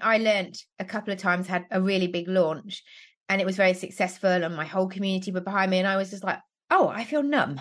I 0.00 0.18
learned 0.18 0.56
a 0.78 0.84
couple 0.84 1.12
of 1.12 1.18
times 1.18 1.48
had 1.48 1.66
a 1.72 1.82
really 1.82 2.06
big 2.06 2.28
launch, 2.28 2.84
and 3.28 3.40
it 3.40 3.46
was 3.46 3.56
very 3.56 3.74
successful, 3.74 4.30
and 4.30 4.54
my 4.54 4.64
whole 4.64 4.86
community 4.86 5.32
were 5.32 5.40
behind 5.40 5.72
me, 5.72 5.80
and 5.80 5.88
I 5.88 5.96
was 5.96 6.10
just 6.10 6.22
like, 6.22 6.38
oh, 6.70 6.86
I 6.86 7.02
feel 7.02 7.24
numb 7.24 7.58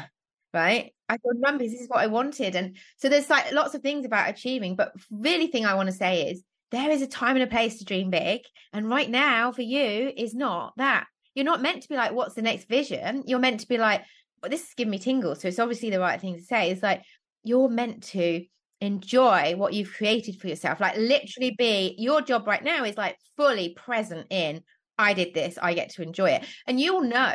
right? 0.53 0.92
I 1.09 1.17
feel 1.17 1.33
numb 1.35 1.57
because 1.57 1.73
this 1.73 1.81
is 1.81 1.89
what 1.89 1.99
I 1.99 2.07
wanted. 2.07 2.55
And 2.55 2.77
so 2.97 3.09
there's 3.09 3.29
like 3.29 3.51
lots 3.51 3.75
of 3.75 3.81
things 3.81 4.05
about 4.05 4.29
achieving, 4.29 4.75
but 4.75 4.93
really 5.11 5.47
thing 5.47 5.65
I 5.65 5.75
want 5.75 5.87
to 5.87 5.95
say 5.95 6.29
is 6.29 6.43
there 6.71 6.89
is 6.89 7.01
a 7.01 7.07
time 7.07 7.35
and 7.35 7.43
a 7.43 7.47
place 7.47 7.77
to 7.79 7.85
dream 7.85 8.09
big. 8.09 8.41
And 8.71 8.89
right 8.89 9.09
now 9.09 9.51
for 9.51 9.61
you 9.61 10.11
is 10.15 10.33
not 10.33 10.73
that. 10.77 11.05
You're 11.35 11.45
not 11.45 11.61
meant 11.61 11.83
to 11.83 11.89
be 11.89 11.95
like, 11.95 12.13
what's 12.13 12.35
the 12.35 12.41
next 12.41 12.67
vision? 12.67 13.23
You're 13.25 13.39
meant 13.39 13.59
to 13.61 13.67
be 13.67 13.77
like, 13.77 14.03
well, 14.41 14.49
this 14.49 14.61
is 14.67 14.73
giving 14.75 14.91
me 14.91 14.99
tingles. 14.99 15.41
So 15.41 15.47
it's 15.47 15.59
obviously 15.59 15.89
the 15.89 15.99
right 15.99 16.19
thing 16.19 16.35
to 16.35 16.41
say. 16.41 16.71
It's 16.71 16.83
like 16.83 17.03
you're 17.43 17.69
meant 17.69 18.03
to 18.03 18.45
enjoy 18.81 19.55
what 19.55 19.73
you've 19.73 19.93
created 19.93 20.39
for 20.39 20.47
yourself. 20.47 20.79
Like 20.79 20.97
literally 20.97 21.55
be 21.57 21.95
your 21.97 22.21
job 22.21 22.47
right 22.47 22.63
now 22.63 22.83
is 22.83 22.97
like 22.97 23.17
fully 23.37 23.73
present 23.75 24.27
in 24.29 24.61
I 24.97 25.13
did 25.13 25.34
this, 25.34 25.58
I 25.62 25.73
get 25.73 25.91
to 25.91 26.03
enjoy 26.03 26.32
it. 26.32 26.45
And 26.67 26.79
you'll 26.79 27.01
know 27.01 27.34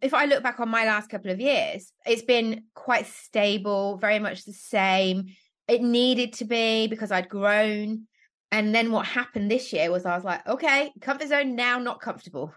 if 0.00 0.14
I 0.14 0.26
look 0.26 0.42
back 0.42 0.60
on 0.60 0.68
my 0.68 0.84
last 0.84 1.10
couple 1.10 1.30
of 1.30 1.40
years, 1.40 1.92
it's 2.06 2.22
been 2.22 2.64
quite 2.74 3.06
stable, 3.06 3.98
very 3.98 4.18
much 4.18 4.44
the 4.44 4.52
same. 4.52 5.26
It 5.66 5.82
needed 5.82 6.34
to 6.34 6.44
be 6.44 6.86
because 6.86 7.10
I'd 7.10 7.28
grown. 7.28 8.06
And 8.52 8.74
then 8.74 8.90
what 8.90 9.06
happened 9.06 9.50
this 9.50 9.72
year 9.72 9.90
was 9.90 10.04
I 10.04 10.14
was 10.14 10.24
like, 10.24 10.46
okay, 10.46 10.92
comfort 11.00 11.28
zone 11.28 11.54
now, 11.54 11.78
not 11.78 12.00
comfortable. 12.00 12.52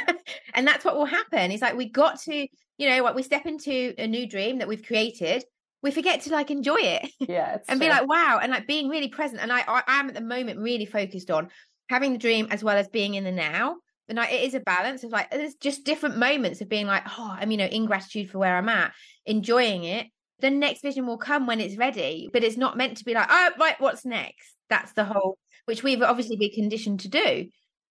and 0.54 0.66
that's 0.66 0.84
what 0.84 0.96
will 0.96 1.04
happen. 1.04 1.52
It's 1.52 1.62
like 1.62 1.76
we 1.76 1.88
got 1.88 2.20
to, 2.22 2.48
you 2.78 2.88
know, 2.88 3.02
what 3.02 3.14
we 3.14 3.22
step 3.22 3.46
into 3.46 3.94
a 3.98 4.06
new 4.06 4.28
dream 4.28 4.58
that 4.58 4.68
we've 4.68 4.84
created. 4.84 5.44
We 5.82 5.90
forget 5.92 6.22
to 6.22 6.32
like 6.32 6.50
enjoy 6.50 6.78
it. 6.80 7.10
Yeah. 7.28 7.58
and 7.68 7.80
true. 7.80 7.88
be 7.88 7.92
like, 7.92 8.08
wow. 8.08 8.40
And 8.42 8.50
like 8.50 8.66
being 8.66 8.88
really 8.88 9.08
present. 9.08 9.40
And 9.40 9.52
I, 9.52 9.62
I 9.66 9.82
am 9.86 10.08
at 10.08 10.14
the 10.14 10.20
moment 10.20 10.60
really 10.60 10.86
focused 10.86 11.30
on 11.30 11.48
having 11.88 12.12
the 12.12 12.18
dream 12.18 12.48
as 12.50 12.64
well 12.64 12.76
as 12.76 12.88
being 12.88 13.14
in 13.14 13.22
the 13.22 13.30
now 13.30 13.76
and 14.08 14.16
like 14.16 14.32
it 14.32 14.42
is 14.42 14.54
a 14.54 14.60
balance 14.60 15.04
of 15.04 15.10
like 15.10 15.30
there's 15.30 15.54
just 15.54 15.84
different 15.84 16.16
moments 16.16 16.60
of 16.60 16.68
being 16.68 16.86
like 16.86 17.02
oh 17.18 17.36
i'm 17.38 17.50
you 17.50 17.56
know 17.56 17.66
in 17.66 17.86
gratitude 17.86 18.30
for 18.30 18.38
where 18.38 18.56
i'm 18.56 18.68
at 18.68 18.92
enjoying 19.24 19.84
it. 19.84 20.06
The 20.40 20.50
next 20.50 20.82
vision 20.82 21.06
will 21.06 21.16
come 21.16 21.46
when 21.46 21.60
it's 21.60 21.76
ready 21.76 22.28
but 22.32 22.44
it's 22.44 22.58
not 22.58 22.76
meant 22.76 22.98
to 22.98 23.04
be 23.04 23.14
like 23.14 23.28
oh 23.30 23.50
right 23.58 23.80
what's 23.80 24.04
next? 24.04 24.54
That's 24.68 24.92
the 24.92 25.04
whole 25.04 25.38
which 25.64 25.82
we've 25.82 26.02
obviously 26.02 26.36
been 26.36 26.50
conditioned 26.50 27.00
to 27.00 27.08
do. 27.08 27.46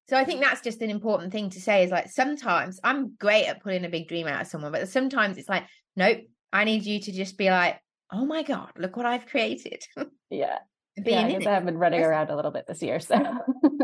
So 0.09 0.17
i 0.17 0.23
think 0.23 0.41
that's 0.41 0.61
just 0.61 0.81
an 0.81 0.91
important 0.91 1.31
thing 1.31 1.49
to 1.51 1.61
say 1.61 1.83
is 1.83 1.91
like 1.91 2.09
sometimes 2.09 2.79
i'm 2.83 3.15
great 3.15 3.47
at 3.47 3.63
pulling 3.63 3.85
a 3.85 3.89
big 3.89 4.07
dream 4.07 4.27
out 4.27 4.41
of 4.41 4.47
someone 4.47 4.71
but 4.71 4.87
sometimes 4.87 5.37
it's 5.37 5.49
like 5.49 5.65
nope 5.95 6.19
i 6.53 6.63
need 6.63 6.83
you 6.83 6.99
to 6.99 7.11
just 7.11 7.37
be 7.39 7.49
like 7.49 7.79
oh 8.11 8.23
my 8.23 8.43
god 8.43 8.69
look 8.77 8.95
what 8.95 9.05
i've 9.05 9.25
created. 9.25 9.83
Yeah. 10.29 10.59
Being 11.03 11.41
yeah, 11.41 11.49
I 11.49 11.53
have 11.55 11.65
been 11.65 11.77
running 11.77 12.01
around 12.01 12.29
a 12.29 12.37
little 12.37 12.51
bit 12.51 12.67
this 12.67 12.81
year, 12.81 13.01
so 13.01 13.21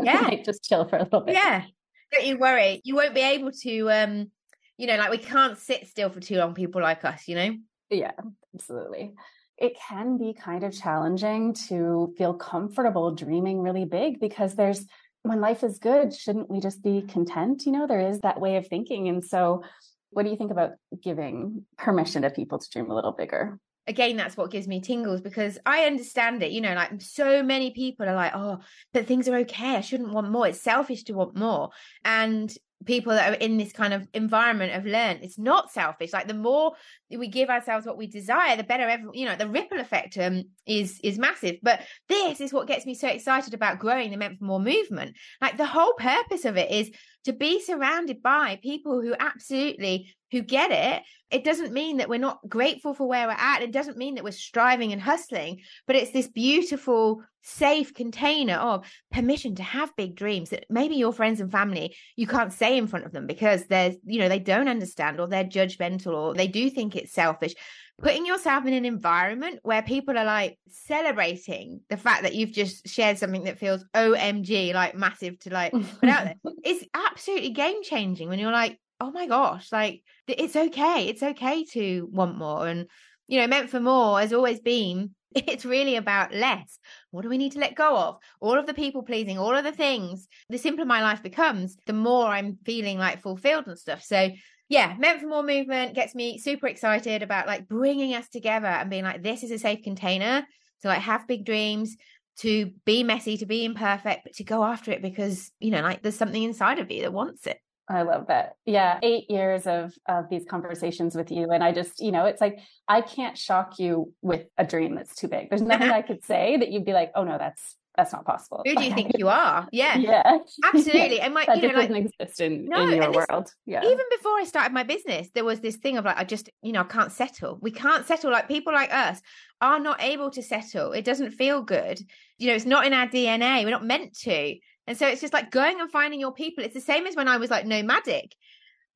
yeah, 0.02 0.34
just 0.46 0.64
chill 0.64 0.88
for 0.88 0.96
a 0.96 1.02
little 1.02 1.20
bit. 1.20 1.34
Yeah, 1.34 1.64
don't 2.12 2.26
you 2.26 2.38
worry. 2.38 2.80
You 2.84 2.94
won't 2.94 3.14
be 3.14 3.22
able 3.22 3.52
to 3.62 3.90
um 3.90 4.30
you 4.78 4.86
know, 4.86 4.96
like 4.96 5.10
we 5.10 5.18
can't 5.18 5.58
sit 5.58 5.86
still 5.86 6.10
for 6.10 6.20
too 6.20 6.36
long, 6.36 6.54
people 6.54 6.82
like 6.82 7.04
us, 7.04 7.28
you 7.28 7.36
know? 7.36 7.56
Yeah, 7.90 8.12
absolutely. 8.54 9.12
It 9.58 9.76
can 9.88 10.18
be 10.18 10.34
kind 10.34 10.64
of 10.64 10.76
challenging 10.76 11.54
to 11.68 12.12
feel 12.18 12.34
comfortable 12.34 13.14
dreaming 13.14 13.60
really 13.60 13.84
big 13.84 14.18
because 14.18 14.54
there's 14.54 14.84
when 15.22 15.40
life 15.40 15.62
is 15.62 15.78
good, 15.78 16.12
shouldn't 16.12 16.50
we 16.50 16.58
just 16.58 16.82
be 16.82 17.02
content? 17.02 17.64
You 17.64 17.72
know, 17.72 17.86
there 17.86 18.00
is 18.00 18.20
that 18.20 18.40
way 18.40 18.56
of 18.56 18.66
thinking. 18.66 19.08
And 19.08 19.24
so, 19.24 19.62
what 20.10 20.24
do 20.24 20.30
you 20.30 20.36
think 20.36 20.50
about 20.50 20.72
giving 21.00 21.64
permission 21.78 22.22
to 22.22 22.30
people 22.30 22.58
to 22.58 22.68
dream 22.70 22.90
a 22.90 22.94
little 22.94 23.12
bigger? 23.12 23.58
Again 23.86 24.16
that's 24.16 24.36
what 24.36 24.50
gives 24.50 24.68
me 24.68 24.80
tingles 24.80 25.20
because 25.20 25.58
i 25.66 25.84
understand 25.84 26.42
it 26.42 26.52
you 26.52 26.60
know 26.60 26.74
like 26.74 26.90
so 27.00 27.42
many 27.42 27.72
people 27.72 28.08
are 28.08 28.14
like 28.14 28.32
oh 28.34 28.58
but 28.92 29.06
things 29.06 29.28
are 29.28 29.36
okay. 29.38 29.76
I 29.76 29.80
shouldn't 29.80 30.12
want 30.12 30.30
more. 30.30 30.46
It's 30.46 30.60
selfish 30.60 31.04
to 31.04 31.12
want 31.12 31.36
more. 31.36 31.70
And 32.04 32.52
people 32.84 33.12
that 33.12 33.30
are 33.30 33.36
in 33.36 33.58
this 33.58 33.72
kind 33.72 33.94
of 33.94 34.08
environment 34.12 34.72
have 34.72 34.84
learned 34.84 35.20
it's 35.22 35.38
not 35.38 35.70
selfish. 35.70 36.12
Like 36.12 36.26
the 36.26 36.34
more 36.34 36.72
we 37.10 37.28
give 37.28 37.48
ourselves 37.48 37.86
what 37.86 37.96
we 37.96 38.06
desire 38.08 38.56
the 38.56 38.64
better 38.64 38.88
every, 38.88 39.10
you 39.12 39.26
know 39.26 39.36
the 39.36 39.48
ripple 39.48 39.78
effect 39.78 40.18
um, 40.18 40.44
is 40.66 40.98
is 41.04 41.18
massive. 41.18 41.56
But 41.62 41.80
this 42.08 42.40
is 42.40 42.52
what 42.52 42.66
gets 42.66 42.86
me 42.86 42.94
so 42.94 43.08
excited 43.08 43.54
about 43.54 43.78
growing 43.78 44.10
the 44.10 44.16
meant 44.16 44.38
for 44.38 44.44
more 44.44 44.60
movement. 44.60 45.16
Like 45.40 45.56
the 45.56 45.66
whole 45.66 45.94
purpose 45.94 46.44
of 46.44 46.56
it 46.56 46.70
is 46.70 46.90
to 47.24 47.32
be 47.32 47.60
surrounded 47.60 48.22
by 48.22 48.58
people 48.62 49.00
who 49.00 49.14
absolutely 49.18 50.14
who 50.32 50.40
get 50.40 50.70
it, 50.70 51.02
it 51.30 51.44
doesn't 51.44 51.74
mean 51.74 51.98
that 51.98 52.08
we're 52.08 52.18
not 52.18 52.40
grateful 52.48 52.94
for 52.94 53.06
where 53.06 53.26
we're 53.26 53.34
at. 53.34 53.62
It 53.62 53.70
doesn't 53.70 53.98
mean 53.98 54.14
that 54.14 54.24
we're 54.24 54.32
striving 54.32 54.92
and 54.92 55.00
hustling, 55.00 55.60
but 55.86 55.94
it's 55.94 56.10
this 56.10 56.26
beautiful, 56.26 57.22
safe 57.42 57.92
container 57.92 58.54
of 58.54 58.90
permission 59.12 59.54
to 59.56 59.62
have 59.62 59.94
big 59.96 60.14
dreams 60.14 60.50
that 60.50 60.64
maybe 60.70 60.94
your 60.94 61.12
friends 61.12 61.40
and 61.40 61.52
family, 61.52 61.94
you 62.16 62.26
can't 62.26 62.52
say 62.52 62.78
in 62.78 62.86
front 62.86 63.04
of 63.04 63.12
them 63.12 63.26
because 63.26 63.66
they're 63.66 63.92
you 64.04 64.20
know, 64.20 64.28
they 64.28 64.38
don't 64.38 64.68
understand 64.68 65.20
or 65.20 65.28
they're 65.28 65.44
judgmental 65.44 66.14
or 66.14 66.34
they 66.34 66.48
do 66.48 66.70
think 66.70 66.96
it's 66.96 67.12
selfish. 67.12 67.54
Putting 68.00 68.26
yourself 68.26 68.66
in 68.66 68.72
an 68.72 68.84
environment 68.84 69.60
where 69.62 69.82
people 69.82 70.18
are 70.18 70.24
like 70.24 70.58
celebrating 70.68 71.80
the 71.88 71.96
fact 71.96 72.22
that 72.22 72.34
you've 72.34 72.52
just 72.52 72.88
shared 72.88 73.18
something 73.18 73.44
that 73.44 73.58
feels 73.58 73.84
OMG, 73.94 74.74
like 74.74 74.96
massive 74.96 75.38
to 75.40 75.50
like 75.50 75.72
put 75.72 76.08
out 76.08 76.24
there 76.24 76.34
is 76.64 76.84
absolutely 76.94 77.50
game 77.50 77.82
changing 77.82 78.28
when 78.28 78.38
you're 78.38 78.50
like, 78.50 78.78
oh 79.00 79.10
my 79.10 79.26
gosh, 79.26 79.70
like 79.70 80.02
it's 80.26 80.56
okay. 80.56 81.08
It's 81.08 81.22
okay 81.22 81.64
to 81.72 82.08
want 82.10 82.38
more. 82.38 82.66
And, 82.66 82.86
you 83.28 83.40
know, 83.40 83.46
meant 83.46 83.70
for 83.70 83.80
more 83.80 84.20
has 84.20 84.32
always 84.32 84.60
been, 84.60 85.14
it's 85.34 85.64
really 85.64 85.96
about 85.96 86.34
less. 86.34 86.78
What 87.10 87.22
do 87.22 87.28
we 87.28 87.38
need 87.38 87.52
to 87.52 87.58
let 87.58 87.74
go 87.74 87.96
of? 87.96 88.18
All 88.40 88.58
of 88.58 88.66
the 88.66 88.74
people 88.74 89.02
pleasing, 89.02 89.38
all 89.38 89.54
of 89.54 89.64
the 89.64 89.72
things. 89.72 90.28
The 90.48 90.58
simpler 90.58 90.84
my 90.84 91.02
life 91.02 91.22
becomes, 91.22 91.76
the 91.86 91.92
more 91.92 92.26
I'm 92.26 92.58
feeling 92.64 92.98
like 92.98 93.22
fulfilled 93.22 93.66
and 93.66 93.78
stuff. 93.78 94.02
So, 94.02 94.30
yeah, 94.72 94.96
meant 94.98 95.20
for 95.20 95.26
more 95.26 95.42
movement 95.42 95.94
gets 95.94 96.14
me 96.14 96.38
super 96.38 96.66
excited 96.66 97.22
about 97.22 97.46
like 97.46 97.68
bringing 97.68 98.14
us 98.14 98.26
together 98.30 98.68
and 98.68 98.88
being 98.88 99.04
like, 99.04 99.22
this 99.22 99.42
is 99.42 99.50
a 99.50 99.58
safe 99.58 99.82
container 99.82 100.46
to 100.80 100.88
like 100.88 101.02
have 101.02 101.28
big 101.28 101.44
dreams, 101.44 101.94
to 102.38 102.70
be 102.86 103.02
messy, 103.02 103.36
to 103.36 103.44
be 103.44 103.66
imperfect, 103.66 104.22
but 104.24 104.32
to 104.36 104.44
go 104.44 104.64
after 104.64 104.90
it 104.90 105.02
because, 105.02 105.52
you 105.60 105.70
know, 105.70 105.82
like 105.82 106.00
there's 106.02 106.16
something 106.16 106.42
inside 106.42 106.78
of 106.78 106.90
you 106.90 107.02
that 107.02 107.12
wants 107.12 107.46
it. 107.46 107.58
I 107.86 108.00
love 108.00 108.28
that. 108.28 108.54
Yeah, 108.64 108.98
eight 109.02 109.30
years 109.30 109.66
of 109.66 109.92
of 110.08 110.30
these 110.30 110.46
conversations 110.48 111.14
with 111.14 111.30
you, 111.30 111.50
and 111.50 111.62
I 111.62 111.72
just, 111.72 112.00
you 112.00 112.10
know, 112.10 112.24
it's 112.24 112.40
like 112.40 112.60
I 112.88 113.02
can't 113.02 113.36
shock 113.36 113.78
you 113.78 114.14
with 114.22 114.46
a 114.56 114.64
dream 114.64 114.94
that's 114.94 115.14
too 115.14 115.28
big. 115.28 115.50
There's 115.50 115.60
nothing 115.60 115.90
I 116.00 116.00
could 116.00 116.24
say 116.24 116.56
that 116.56 116.70
you'd 116.70 116.86
be 116.86 116.94
like, 116.94 117.12
oh 117.14 117.24
no, 117.24 117.36
that's 117.36 117.76
that's 117.96 118.12
not 118.12 118.24
possible. 118.24 118.62
Who 118.64 118.74
do 118.74 118.84
you 118.84 118.94
think 118.94 119.12
you 119.18 119.28
are? 119.28 119.68
Yeah, 119.70 119.98
yeah, 119.98 120.38
absolutely. 120.64 121.20
And 121.20 121.34
my, 121.34 121.44
that 121.44 121.60
you 121.60 121.68
know, 121.68 121.74
doesn't 121.74 121.92
like, 121.92 122.10
exist 122.18 122.40
in, 122.40 122.66
no, 122.66 122.88
in 122.88 123.02
your 123.02 123.12
world. 123.12 123.52
Yeah, 123.66 123.84
even 123.84 124.06
before 124.16 124.32
I 124.38 124.44
started 124.44 124.72
my 124.72 124.82
business, 124.82 125.28
there 125.34 125.44
was 125.44 125.60
this 125.60 125.76
thing 125.76 125.98
of 125.98 126.04
like, 126.04 126.16
I 126.16 126.24
just, 126.24 126.48
you 126.62 126.72
know, 126.72 126.80
I 126.80 126.84
can't 126.84 127.12
settle. 127.12 127.58
We 127.60 127.70
can't 127.70 128.06
settle. 128.06 128.30
Like 128.30 128.48
people 128.48 128.72
like 128.72 128.92
us 128.92 129.20
are 129.60 129.78
not 129.78 130.02
able 130.02 130.30
to 130.30 130.42
settle. 130.42 130.92
It 130.92 131.04
doesn't 131.04 131.32
feel 131.32 131.62
good. 131.62 132.00
You 132.38 132.48
know, 132.48 132.54
it's 132.54 132.64
not 132.64 132.86
in 132.86 132.94
our 132.94 133.06
DNA. 133.06 133.64
We're 133.64 133.70
not 133.70 133.84
meant 133.84 134.18
to. 134.20 134.56
And 134.86 134.96
so 134.96 135.06
it's 135.06 135.20
just 135.20 135.32
like 135.32 135.50
going 135.50 135.80
and 135.80 135.90
finding 135.90 136.18
your 136.18 136.32
people. 136.32 136.64
It's 136.64 136.74
the 136.74 136.80
same 136.80 137.06
as 137.06 137.14
when 137.14 137.28
I 137.28 137.36
was 137.36 137.50
like 137.50 137.66
nomadic. 137.66 138.34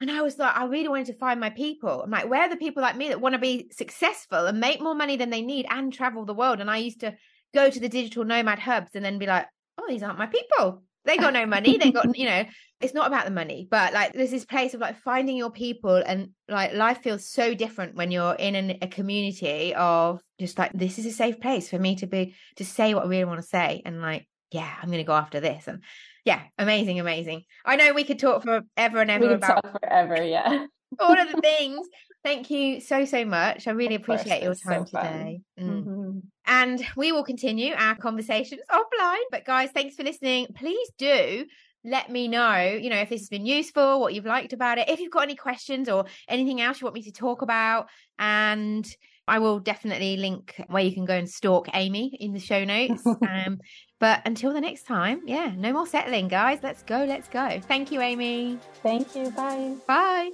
And 0.00 0.10
I 0.10 0.20
was 0.20 0.38
like, 0.38 0.54
I 0.54 0.66
really 0.66 0.88
wanted 0.88 1.06
to 1.06 1.14
find 1.14 1.40
my 1.40 1.50
people. 1.50 2.02
I'm 2.02 2.10
like, 2.10 2.28
where 2.28 2.42
are 2.42 2.50
the 2.50 2.56
people 2.56 2.82
like 2.82 2.96
me 2.96 3.08
that 3.08 3.20
want 3.20 3.34
to 3.34 3.38
be 3.38 3.68
successful 3.72 4.46
and 4.46 4.60
make 4.60 4.80
more 4.80 4.94
money 4.94 5.16
than 5.16 5.30
they 5.30 5.40
need 5.40 5.66
and 5.70 5.92
travel 5.92 6.26
the 6.26 6.34
world? 6.34 6.60
And 6.60 6.70
I 6.70 6.78
used 6.78 7.00
to 7.00 7.14
go 7.54 7.70
to 7.70 7.80
the 7.80 7.88
digital 7.88 8.24
nomad 8.24 8.58
hubs 8.58 8.90
and 8.94 9.04
then 9.04 9.18
be 9.18 9.26
like, 9.26 9.46
oh, 9.78 9.84
these 9.88 10.02
aren't 10.02 10.18
my 10.18 10.26
people. 10.26 10.82
They 11.04 11.16
got 11.16 11.32
no 11.32 11.46
money. 11.46 11.78
They 11.78 11.92
got, 11.92 12.18
you 12.18 12.26
know, 12.26 12.44
it's 12.80 12.94
not 12.94 13.06
about 13.06 13.26
the 13.26 13.30
money, 13.30 13.68
but 13.70 13.92
like 13.92 14.12
there's 14.12 14.32
this 14.32 14.44
place 14.44 14.74
of 14.74 14.80
like 14.80 14.98
finding 15.02 15.36
your 15.36 15.50
people 15.50 15.94
and 15.94 16.30
like 16.48 16.74
life 16.74 17.02
feels 17.02 17.28
so 17.28 17.54
different 17.54 17.94
when 17.94 18.10
you're 18.10 18.34
in 18.34 18.56
an, 18.56 18.78
a 18.82 18.88
community 18.88 19.72
of 19.74 20.20
just 20.40 20.58
like, 20.58 20.72
this 20.72 20.98
is 20.98 21.06
a 21.06 21.12
safe 21.12 21.40
place 21.40 21.70
for 21.70 21.78
me 21.78 21.94
to 21.96 22.06
be, 22.06 22.34
to 22.56 22.64
say 22.64 22.92
what 22.92 23.04
I 23.04 23.08
really 23.08 23.24
want 23.24 23.40
to 23.40 23.46
say 23.46 23.82
and 23.84 24.02
like 24.02 24.26
yeah, 24.50 24.72
I'm 24.80 24.88
going 24.88 24.98
to 24.98 25.04
go 25.04 25.14
after 25.14 25.40
this. 25.40 25.66
And 25.66 25.82
yeah, 26.24 26.42
amazing, 26.58 27.00
amazing. 27.00 27.44
I 27.64 27.76
know 27.76 27.92
we 27.92 28.04
could 28.04 28.18
talk 28.18 28.42
forever 28.42 29.00
and 29.00 29.10
ever 29.10 29.24
we 29.24 29.28
could 29.28 29.36
about 29.38 29.62
talk 29.62 29.80
forever. 29.80 30.22
Yeah. 30.22 30.66
all 31.00 31.18
of 31.18 31.30
the 31.30 31.40
things. 31.40 31.86
Thank 32.24 32.50
you 32.50 32.80
so, 32.80 33.04
so 33.04 33.24
much. 33.24 33.68
I 33.68 33.70
really 33.70 33.94
appreciate 33.94 34.42
your 34.42 34.54
time 34.54 34.86
so 34.86 34.98
today. 34.98 35.40
Mm. 35.60 35.68
Mm-hmm. 35.68 36.18
And 36.46 36.86
we 36.96 37.12
will 37.12 37.24
continue 37.24 37.74
our 37.74 37.94
conversations 37.94 38.62
offline. 38.70 39.22
But 39.30 39.44
guys, 39.44 39.70
thanks 39.72 39.94
for 39.94 40.02
listening. 40.02 40.48
Please 40.54 40.90
do 40.98 41.46
let 41.86 42.10
me 42.10 42.26
know, 42.26 42.58
you 42.58 42.90
know, 42.90 42.98
if 42.98 43.08
this 43.08 43.20
has 43.20 43.28
been 43.28 43.46
useful, 43.46 44.00
what 44.00 44.12
you've 44.12 44.26
liked 44.26 44.52
about 44.52 44.78
it, 44.78 44.88
if 44.88 44.98
you've 44.98 45.12
got 45.12 45.22
any 45.22 45.36
questions 45.36 45.88
or 45.88 46.06
anything 46.28 46.60
else 46.60 46.80
you 46.80 46.84
want 46.84 46.96
me 46.96 47.02
to 47.02 47.12
talk 47.12 47.42
about. 47.42 47.88
And 48.18 48.86
I 49.28 49.38
will 49.38 49.60
definitely 49.60 50.16
link 50.16 50.60
where 50.68 50.82
you 50.82 50.92
can 50.92 51.04
go 51.04 51.14
and 51.14 51.28
stalk 51.28 51.68
Amy 51.74 52.16
in 52.20 52.32
the 52.32 52.40
show 52.40 52.64
notes. 52.64 53.04
um, 53.06 53.58
but 53.98 54.22
until 54.24 54.52
the 54.52 54.60
next 54.60 54.84
time, 54.84 55.22
yeah, 55.26 55.52
no 55.56 55.72
more 55.72 55.86
settling, 55.86 56.28
guys. 56.28 56.58
Let's 56.62 56.82
go, 56.82 57.04
let's 57.04 57.28
go. 57.28 57.60
Thank 57.60 57.90
you, 57.90 58.00
Amy. 58.00 58.58
Thank 58.82 59.14
you. 59.14 59.30
Bye. 59.30 59.74
Bye. 59.86 60.30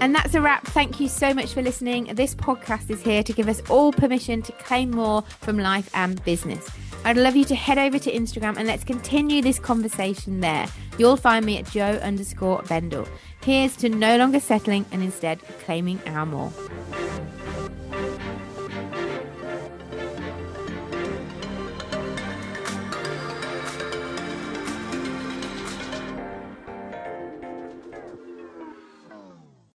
And 0.00 0.14
that's 0.14 0.34
a 0.34 0.40
wrap. 0.40 0.66
Thank 0.66 1.00
you 1.00 1.08
so 1.08 1.32
much 1.32 1.54
for 1.54 1.62
listening. 1.62 2.10
This 2.14 2.34
podcast 2.34 2.90
is 2.90 3.00
here 3.02 3.22
to 3.22 3.32
give 3.32 3.48
us 3.48 3.62
all 3.70 3.92
permission 3.92 4.42
to 4.42 4.52
claim 4.52 4.90
more 4.90 5.22
from 5.22 5.58
life 5.58 5.90
and 5.94 6.22
business. 6.24 6.68
I'd 7.04 7.16
love 7.16 7.36
you 7.36 7.44
to 7.46 7.54
head 7.54 7.78
over 7.78 7.98
to 7.98 8.12
Instagram 8.12 8.56
and 8.56 8.66
let's 8.66 8.84
continue 8.84 9.42
this 9.42 9.58
conversation 9.58 10.40
there. 10.40 10.66
You'll 10.98 11.16
find 11.16 11.44
me 11.44 11.58
at 11.58 11.70
jo 11.70 11.82
underscore 11.82 12.62
Bendle. 12.62 13.06
Here's 13.42 13.76
to 13.76 13.88
no 13.88 14.16
longer 14.16 14.40
settling 14.40 14.86
and 14.90 15.02
instead 15.02 15.40
claiming 15.64 16.00
our 16.06 16.24
more. 16.24 16.52